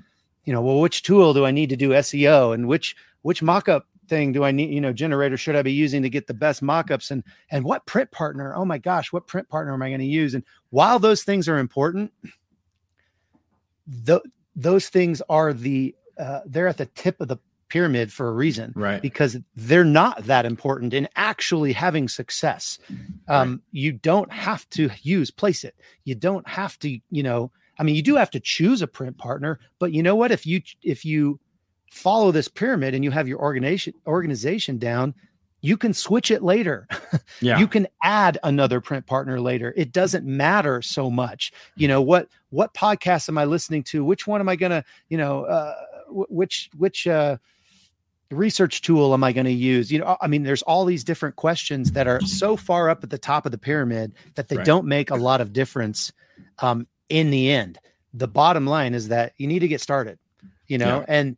you 0.45 0.51
know 0.53 0.61
well 0.61 0.79
which 0.81 1.03
tool 1.03 1.33
do 1.33 1.45
i 1.45 1.51
need 1.51 1.69
to 1.69 1.77
do 1.77 1.89
seo 1.91 2.53
and 2.53 2.67
which 2.67 2.95
which 3.27 3.41
mockup 3.41 3.81
thing 4.07 4.31
do 4.31 4.45
i 4.45 4.51
need 4.51 4.69
you 4.69 4.79
know 4.79 4.93
generator 4.93 5.35
should 5.35 5.57
i 5.57 5.61
be 5.61 5.73
using 5.73 6.01
to 6.01 6.09
get 6.09 6.27
the 6.27 6.33
best 6.33 6.63
mockups 6.63 7.11
and 7.11 7.25
and 7.51 7.65
what 7.65 7.85
print 7.85 8.09
partner 8.09 8.55
oh 8.55 8.63
my 8.63 8.77
gosh 8.77 9.11
what 9.11 9.27
print 9.27 9.49
partner 9.49 9.73
am 9.73 9.81
i 9.81 9.89
going 9.89 9.99
to 9.99 10.05
use 10.05 10.33
and 10.33 10.45
while 10.69 10.97
those 10.97 11.23
things 11.23 11.49
are 11.49 11.57
important 11.57 12.09
th- 14.05 14.21
those 14.55 14.87
things 14.87 15.21
are 15.27 15.51
the 15.51 15.93
uh, 16.17 16.39
they're 16.45 16.69
at 16.69 16.77
the 16.77 16.85
tip 16.85 17.19
of 17.19 17.27
the 17.27 17.37
pyramid 17.67 18.13
for 18.13 18.29
a 18.29 18.31
reason 18.31 18.71
right. 18.77 19.01
because 19.01 19.37
they're 19.57 19.83
not 19.83 20.23
that 20.23 20.45
important 20.45 20.93
in 20.93 21.07
actually 21.17 21.73
having 21.73 22.07
success. 22.07 22.79
Um, 23.27 23.61
You 23.71 23.91
don't 23.91 24.31
have 24.31 24.67
to 24.69 24.89
use 25.01 25.31
Placeit. 25.31 25.73
You 26.05 26.15
don't 26.15 26.47
have 26.47 26.79
to, 26.79 26.97
you 27.11 27.23
know, 27.23 27.51
I 27.77 27.83
mean, 27.83 27.95
you 27.95 28.01
do 28.01 28.15
have 28.15 28.31
to 28.31 28.39
choose 28.39 28.81
a 28.81 28.87
print 28.87 29.17
partner, 29.17 29.59
but 29.79 29.91
you 29.91 30.01
know 30.01 30.15
what? 30.15 30.31
If 30.31 30.45
you 30.45 30.61
if 30.81 31.05
you 31.05 31.39
follow 31.89 32.31
this 32.31 32.47
pyramid 32.47 32.93
and 32.93 33.03
you 33.03 33.11
have 33.11 33.27
your 33.27 33.39
organization 33.39 33.93
organization 34.05 34.77
down, 34.77 35.13
you 35.61 35.77
can 35.77 35.93
switch 35.93 36.31
it 36.31 36.43
later. 36.43 36.87
Yeah. 37.39 37.59
You 37.59 37.67
can 37.67 37.87
add 38.01 38.39
another 38.43 38.81
print 38.81 39.05
partner 39.05 39.39
later. 39.39 39.71
It 39.77 39.91
doesn't 39.91 40.25
matter 40.25 40.81
so 40.81 41.11
much. 41.11 41.51
You 41.75 41.87
know 41.87 42.01
what 42.01 42.29
what 42.49 42.73
podcast 42.73 43.29
am 43.29 43.37
I 43.37 43.45
listening 43.45 43.83
to? 43.83 44.03
Which 44.03 44.25
one 44.25 44.41
am 44.41 44.49
I 44.49 44.55
going 44.55 44.71
to, 44.71 44.83
you 45.09 45.17
know, 45.19 45.43
uh 45.45 45.75
which 46.09 46.71
which 46.77 47.05
uh 47.05 47.37
research 48.31 48.81
tool 48.81 49.13
am 49.13 49.23
I 49.23 49.31
going 49.33 49.45
to 49.45 49.51
use? 49.51 49.91
You 49.91 49.99
know, 49.99 50.17
I 50.19 50.27
mean, 50.27 50.43
there's 50.43 50.63
all 50.63 50.83
these 50.83 51.03
different 51.03 51.35
questions 51.35 51.91
that 51.91 52.07
are 52.07 52.19
so 52.21 52.55
far 52.57 52.89
up 52.89 53.03
at 53.03 53.09
the 53.11 53.17
top 53.19 53.45
of 53.45 53.51
the 53.51 53.57
pyramid 53.57 54.13
that 54.35 54.47
they 54.49 54.57
Right. 54.57 54.65
don't 54.65 54.87
make 54.87 55.11
a 55.11 55.15
lot 55.15 55.39
of 55.39 55.53
difference 55.53 56.11
um, 56.59 56.87
in 57.09 57.29
the 57.29 57.51
end. 57.51 57.77
The 58.15 58.27
bottom 58.27 58.65
line 58.65 58.93
is 58.95 59.09
that 59.09 59.33
you 59.37 59.45
need 59.47 59.59
to 59.59 59.67
get 59.67 59.79
started, 59.81 60.17
you 60.67 60.77
know, 60.79 60.99
Yeah. 60.99 61.05
and 61.07 61.37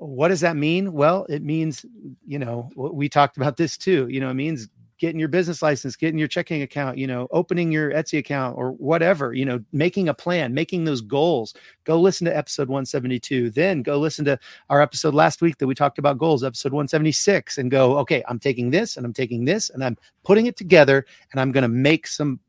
what 0.00 0.28
does 0.28 0.40
that 0.40 0.56
mean? 0.56 0.92
Well, 0.92 1.26
it 1.28 1.42
means, 1.42 1.84
you 2.26 2.38
know, 2.38 2.70
we 2.76 3.08
talked 3.08 3.36
about 3.36 3.56
this 3.56 3.76
too. 3.76 4.06
You 4.08 4.20
know, 4.20 4.30
it 4.30 4.34
means 4.34 4.68
getting 4.98 5.18
your 5.18 5.28
business 5.28 5.62
license, 5.62 5.96
getting 5.96 6.18
your 6.18 6.28
checking 6.28 6.62
account, 6.62 6.98
you 6.98 7.06
know, 7.06 7.28
opening 7.30 7.70
your 7.70 7.92
Etsy 7.92 8.18
account 8.18 8.58
or 8.58 8.72
whatever, 8.72 9.32
you 9.32 9.44
know, 9.44 9.62
making 9.72 10.08
a 10.08 10.14
plan, 10.14 10.52
making 10.52 10.84
those 10.84 11.00
goals. 11.00 11.54
Go 11.84 12.00
listen 12.00 12.24
to 12.24 12.36
episode 12.36 12.68
172. 12.68 13.50
Then 13.50 13.82
go 13.82 13.98
listen 13.98 14.24
to 14.26 14.38
our 14.68 14.82
episode 14.82 15.14
last 15.14 15.40
week 15.40 15.58
that 15.58 15.66
we 15.66 15.74
talked 15.74 15.98
about 15.98 16.18
goals, 16.18 16.42
episode 16.42 16.72
176, 16.72 17.58
and 17.58 17.70
go, 17.70 17.96
okay, 17.98 18.24
I'm 18.28 18.40
taking 18.40 18.70
this 18.70 18.96
and 18.96 19.06
I'm 19.06 19.14
taking 19.14 19.44
this 19.44 19.70
and 19.70 19.84
I'm 19.84 19.96
putting 20.24 20.46
it 20.46 20.56
together 20.56 21.06
and 21.32 21.40
I'm 21.40 21.52
going 21.52 21.62
to 21.62 21.68
make 21.68 22.06
some 22.06 22.40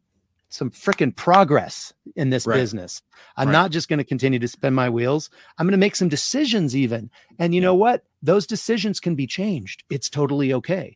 some 0.50 0.72
freaking 0.72 1.16
progress 1.16 1.94
in 2.16 2.32
this 2.32 2.48
Right. 2.48 2.56
business. 2.56 3.02
I'm 3.38 3.48
Right. 3.48 3.54
not 3.54 3.72
just 3.72 3.88
going 3.88 4.00
to 4.00 4.04
continue 4.04 4.40
to 4.40 4.48
spin 4.48 4.74
my 4.74 4.90
wheels. 4.90 5.30
I'm 5.58 5.66
going 5.68 5.72
to 5.74 5.78
make 5.78 5.96
some 5.96 6.10
decisions 6.10 6.76
even. 6.76 7.10
And 7.38 7.54
you 7.54 7.62
know 7.62 7.76
what? 7.76 8.04
Those 8.24 8.48
decisions 8.48 9.00
can 9.00 9.16
be 9.16 9.28
changed. 9.28 9.84
It's 9.90 10.10
totally 10.10 10.52
okay. 10.54 10.96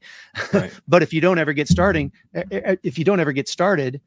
Right. 0.52 0.72
but 0.88 1.04
if 1.04 1.14
you 1.14 1.22
don't 1.22 1.38
ever 1.38 1.54
get 1.54 1.68
starting, 1.68 2.12
if 2.34 2.98
you 2.98 3.06
don't 3.06 3.20
ever 3.20 3.32
get 3.32 3.48
started, 3.48 4.02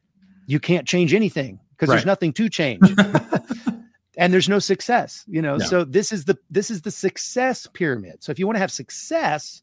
you 0.47 0.59
can't 0.61 0.87
change 0.87 1.15
anything 1.15 1.61
because 1.71 1.89
there's 1.89 2.07
nothing 2.07 2.33
to 2.35 2.49
change. 2.49 2.83
and 4.19 4.33
there's 4.33 4.49
no 4.49 4.59
success, 4.59 5.25
you 5.29 5.41
know. 5.43 5.57
No. 5.59 5.65
So 5.67 5.85
this 5.85 6.11
is 6.11 6.25
the 6.25 6.37
this 6.51 6.71
is 6.71 6.83
the 6.83 6.91
success 6.91 7.69
pyramid. 7.73 8.23
So 8.25 8.33
if 8.33 8.39
you 8.39 8.47
want 8.47 8.57
to 8.57 8.61
have 8.61 8.73
success, 8.73 9.63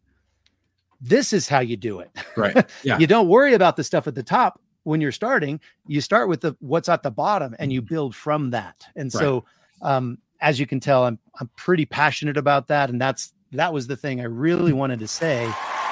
this 1.02 1.34
is 1.34 1.50
how 1.50 1.60
you 1.60 1.76
do 1.76 2.00
it. 2.00 2.10
Right. 2.38 2.66
Yeah. 2.84 2.98
You 3.00 3.08
don't 3.08 3.28
worry 3.28 3.54
about 3.54 3.76
the 3.76 3.84
stuff 3.84 4.08
at 4.08 4.16
the 4.16 4.24
top 4.24 4.62
when 4.84 5.02
you're 5.02 5.12
starting. 5.12 5.60
You 5.88 6.02
start 6.02 6.30
with 6.30 6.42
the 6.42 6.56
what's 6.60 6.90
at 6.90 7.04
the 7.04 7.12
bottom 7.12 7.56
and 7.60 7.72
you 7.74 7.82
build 7.82 8.16
from 8.16 8.50
that. 8.52 8.86
And 8.96 9.12
so 9.12 9.46
um 9.82 10.18
as 10.42 10.60
you 10.60 10.66
can 10.68 10.80
tell, 10.80 11.06
I'm 11.06 11.18
I'm 11.40 11.50
pretty 11.56 11.86
passionate 11.86 12.38
about 12.38 12.68
that. 12.68 12.90
And 12.90 13.00
that's 13.02 13.34
that 13.52 13.72
was 13.74 13.88
the 13.88 13.96
thing 13.96 14.20
I 14.22 14.26
really 14.26 14.74
wanted 14.74 15.00
to 15.00 15.08
say. 15.08 15.44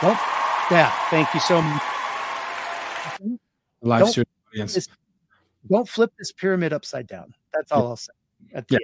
Don't 0.02 0.18
yeah, 0.70 0.92
thank 1.10 1.34
you 1.34 1.40
so 1.42 1.62
much. 1.62 1.82
Live 3.82 4.00
Don't- 4.02 4.10
stream 4.12 4.26
audience. 4.50 4.78
It's- 4.78 4.98
Don't 5.70 5.88
flip 5.88 6.12
this 6.18 6.32
pyramid 6.32 6.74
upside 6.74 7.08
down. 7.08 7.34
That's 7.54 7.72
all 7.72 7.88
I'll 7.88 7.96
say 7.96 8.14
at 8.54 8.68
the 8.68 8.80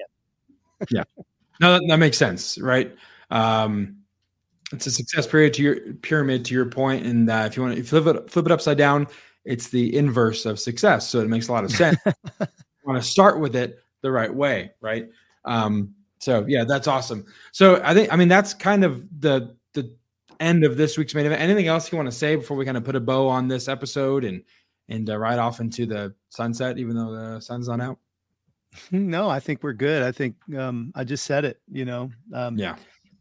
Yeah. 0.90 1.00
end. 1.00 1.06
No, 1.60 1.74
that, 1.74 1.82
that 1.88 1.98
makes 1.98 2.18
sense, 2.18 2.60
right? 2.60 2.96
Um, 3.32 3.98
it's 4.72 4.86
a 4.86 4.92
success 4.92 5.26
period 5.26 5.54
to 5.56 5.64
your 5.64 5.94
pyramid 6.02 6.46
to 6.46 6.54
your 6.54 6.66
point, 6.68 7.06
and 7.06 7.30
uh, 7.30 7.44
if 7.48 7.58
you 7.58 7.64
want 7.64 7.76
to 7.76 7.84
flip 7.84 8.06
it 8.06 8.30
flip 8.30 8.46
it 8.46 8.52
upside 8.52 8.78
down, 8.78 9.08
it's 9.48 9.70
the 9.70 9.96
inverse 9.96 10.46
of 10.46 10.60
success. 10.60 11.08
So 11.10 11.20
it 11.22 11.30
makes 11.30 11.48
a 11.48 11.52
lot 11.54 11.64
of 11.64 11.72
sense. 11.72 11.98
you 12.06 12.48
want 12.84 13.02
to 13.02 13.08
start 13.08 13.40
with 13.40 13.56
it 13.56 13.80
the 14.02 14.12
right 14.12 14.34
way, 14.34 14.72
right? 14.82 15.08
Um, 15.46 15.94
so 16.20 16.46
yeah, 16.48 16.64
that's 16.66 16.88
awesome. 16.88 17.26
So 17.52 17.82
I 17.84 17.94
think 17.94 18.12
I 18.12 18.16
mean 18.16 18.28
that's 18.28 18.54
kind 18.54 18.84
of 18.84 19.06
the 19.20 19.56
the 19.74 19.96
end 20.40 20.64
of 20.64 20.78
this 20.78 20.98
week's 20.98 21.16
main 21.16 21.26
event. 21.26 21.42
Anything 21.42 21.68
else 21.68 21.92
you 21.92 21.98
want 21.98 22.08
to 22.08 22.16
say 22.16 22.36
before 22.36 22.58
we 22.58 22.66
kind 22.66 22.78
of 22.78 22.84
put 22.84 22.96
a 22.96 23.00
bow 23.00 23.28
on 23.28 23.48
this 23.48 23.68
episode 23.68 24.24
and 24.24 24.44
and 24.90 25.10
uh, 25.10 25.18
ride 25.18 25.40
off 25.40 25.60
into 25.60 25.86
the 25.86 26.14
sunset, 26.30 26.78
even 26.78 26.96
though 26.96 27.12
the 27.12 27.40
sun's 27.40 27.68
not 27.68 27.82
out? 27.82 27.98
No, 28.92 29.30
I 29.30 29.40
think 29.40 29.64
we're 29.64 29.74
good. 29.74 30.04
I 30.04 30.12
think 30.12 30.36
um 30.56 30.92
I 30.94 31.04
just 31.04 31.26
said 31.26 31.46
it, 31.46 31.60
you 31.72 31.86
know. 31.86 32.12
Um 32.34 32.58
Yeah. 32.58 32.76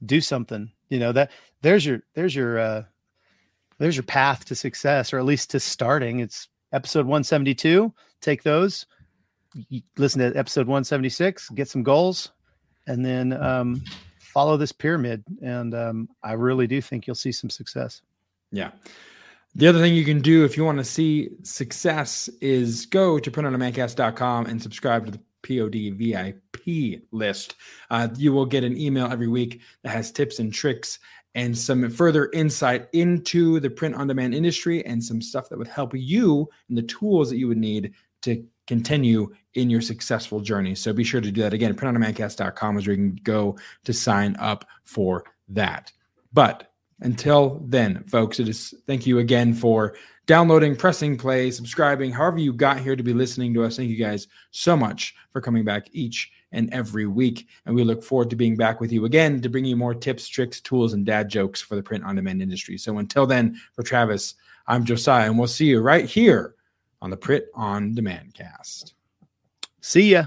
do 0.05 0.20
something 0.20 0.70
you 0.91 0.99
know 0.99 1.12
that 1.12 1.31
there's 1.62 1.87
your 1.87 2.03
there's 2.14 2.35
your 2.35 2.59
uh 2.59 2.83
there's 3.79 3.97
your 3.97 4.05
path 4.05 4.45
to 4.47 4.55
success 4.55 5.12
or 5.12 5.18
at 5.18 5.24
least 5.24 5.51
to 5.51 5.61
starting. 5.61 6.20
It's 6.20 6.49
episode 6.72 7.07
172 7.07 7.93
take 8.20 8.43
those. 8.43 8.87
Listen 9.97 10.20
to 10.20 10.39
episode 10.39 10.66
176 10.66 11.51
get 11.51 11.68
some 11.68 11.83
goals 11.83 12.33
and 12.87 13.05
then 13.05 13.33
um 13.33 13.83
follow 14.18 14.57
this 14.57 14.72
pyramid. 14.72 15.24
And 15.43 15.74
um 15.74 16.09
i 16.22 16.33
really 16.33 16.66
do 16.66 16.81
think 16.81 17.07
you'll 17.07 17.14
see 17.14 17.33
some 17.33 17.51
success. 17.51 18.03
Yeah. 18.53 18.70
The 19.55 19.66
other 19.68 19.79
thing 19.79 19.95
you 19.95 20.05
can 20.05 20.20
do 20.20 20.45
if 20.45 20.57
you 20.57 20.64
want 20.64 20.79
to 20.79 20.85
see 20.85 21.31
success 21.43 22.29
is 22.43 22.85
go 22.85 23.18
to 23.18 23.31
printondemandcast.com 23.31 24.47
and 24.47 24.61
subscribe 24.61 25.07
to 25.07 25.12
the 25.12 25.20
POD 25.47 25.97
VIP 25.97 27.03
list. 27.12 27.55
Uh, 27.91 28.09
you 28.16 28.33
will 28.33 28.47
get 28.47 28.64
an 28.64 28.77
email 28.77 29.07
every 29.11 29.29
week 29.29 29.62
that 29.83 29.91
has 29.91 30.11
tips 30.11 30.39
and 30.39 30.53
tricks 30.53 30.99
and 31.37 31.57
some 31.57 31.89
further 31.91 32.30
insight 32.32 32.89
into 32.95 33.61
the 33.61 33.70
print 33.70 33.95
on 33.95 34.07
demand 34.07 34.34
industry 34.34 34.84
and 34.87 35.05
some 35.05 35.20
stuff 35.20 35.49
that 35.51 35.59
would 35.59 35.68
help 35.68 35.93
you 35.95 36.49
and 36.68 36.76
the 36.76 36.82
tools 36.82 37.28
that 37.30 37.37
you 37.37 37.47
would 37.47 37.59
need 37.59 37.93
to 38.22 38.43
continue 38.66 39.32
in 39.55 39.68
your 39.68 39.82
successful 39.82 40.41
journey. 40.41 40.74
So 40.74 40.93
be 40.95 41.05
sure 41.05 41.20
to 41.20 41.30
do 41.30 41.43
that 41.43 41.53
again. 41.53 41.74
Printondemandcast.com 41.74 42.78
is 42.78 42.87
where 42.87 42.97
you 42.97 43.11
can 43.11 43.20
go 43.22 43.57
to 43.84 43.93
sign 43.93 44.34
up 44.37 44.64
for 44.84 45.24
that. 45.51 45.93
But 46.32 46.72
until 47.01 47.63
then, 47.67 48.03
folks, 48.05 48.41
it 48.41 48.49
is 48.49 48.75
thank 48.87 49.07
you 49.07 49.19
again 49.19 49.53
for 49.53 49.97
downloading, 50.27 50.75
pressing 50.75 51.17
play, 51.17 51.51
subscribing, 51.51 52.11
however 52.11 52.39
you 52.39 52.53
got 52.53 52.81
here 52.81 52.97
to 52.97 53.03
be 53.03 53.13
listening 53.13 53.55
to 53.55 53.65
us. 53.65 53.77
Thank 53.77 53.91
you 53.91 53.97
guys 53.97 54.29
so 54.51 54.77
much 54.77 55.15
for 55.33 55.41
coming 55.41 55.65
back 55.65 55.89
each 55.93 56.31
and 56.53 56.73
every 56.73 57.07
week. 57.07 57.49
And 57.65 57.75
we 57.75 57.85
look 57.85 58.03
forward 58.03 58.31
to 58.31 58.37
being 58.37 58.57
back 58.57 58.81
with 58.81 58.93
you 58.93 59.05
again 59.05 59.41
to 59.43 59.49
bring 59.49 59.65
you 59.65 59.77
more 59.77 59.95
tips, 59.95 60.27
tricks, 60.27 60.61
tools, 60.61 60.95
and 60.95 61.05
dad 61.05 61.29
jokes 61.29 61.61
for 61.61 61.77
the 61.77 61.83
print 61.83 62.05
on 62.05 62.17
demand 62.17 62.43
industry. 62.43 62.79
So 62.79 62.99
until 62.99 63.27
then, 63.27 63.61
for 63.75 63.83
Travis, 63.83 64.35
I'm 64.67 64.85
Josiah, 64.85 65.27
and 65.27 65.39
we'll 65.39 65.49
see 65.49 65.67
you 65.67 65.81
right 65.81 66.07
here 66.07 66.55
on 67.03 67.11
the 67.11 67.17
Print 67.17 67.45
on 67.55 67.95
Demand 67.95 68.35
cast. 68.35 68.95
See 69.81 70.11
ya. 70.13 70.27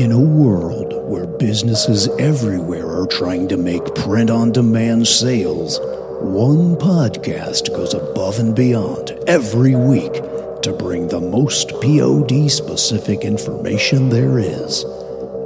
In 0.00 0.12
a 0.12 0.18
world 0.18 0.94
where 1.10 1.26
businesses 1.26 2.08
everywhere 2.18 2.86
are 2.86 3.06
trying 3.06 3.48
to 3.48 3.58
make 3.58 3.94
print 3.94 4.30
on 4.30 4.50
demand 4.50 5.06
sales, 5.06 5.78
one 6.22 6.74
podcast 6.76 7.68
goes 7.76 7.92
above 7.92 8.38
and 8.38 8.56
beyond 8.56 9.10
every 9.26 9.74
week 9.74 10.14
to 10.62 10.74
bring 10.78 11.08
the 11.08 11.20
most 11.20 11.68
POD 11.82 12.50
specific 12.50 13.26
information 13.26 14.08
there 14.08 14.38
is. 14.38 14.84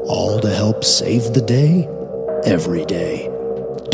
All 0.07 0.39
to 0.41 0.55
help 0.55 0.85
save 0.85 1.35
the 1.35 1.43
day 1.45 1.89
every 2.47 2.85
day. 2.85 3.34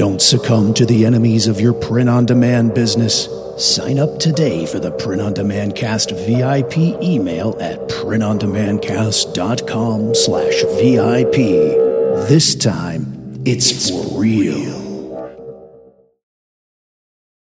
Don't 0.01 0.23
succumb 0.23 0.73
to 0.75 0.87
the 0.87 1.05
enemies 1.05 1.47
of 1.47 1.61
your 1.61 1.75
print 1.75 2.09
on 2.09 2.25
demand 2.25 2.73
business. 2.73 3.29
Sign 3.59 3.99
up 3.99 4.19
today 4.19 4.65
for 4.65 4.79
the 4.79 4.93
Print 4.93 5.21
on 5.21 5.35
Demand 5.35 5.77
Cast 5.77 6.13
VIP 6.13 6.79
email 7.03 7.55
at 7.61 7.87
printondemandcast.com 7.91 10.15
slash 10.15 10.63
VIP. 10.79 11.35
This 12.31 12.55
time, 12.55 13.43
it's 13.45 13.91
for 13.91 14.19
real. 14.19 14.80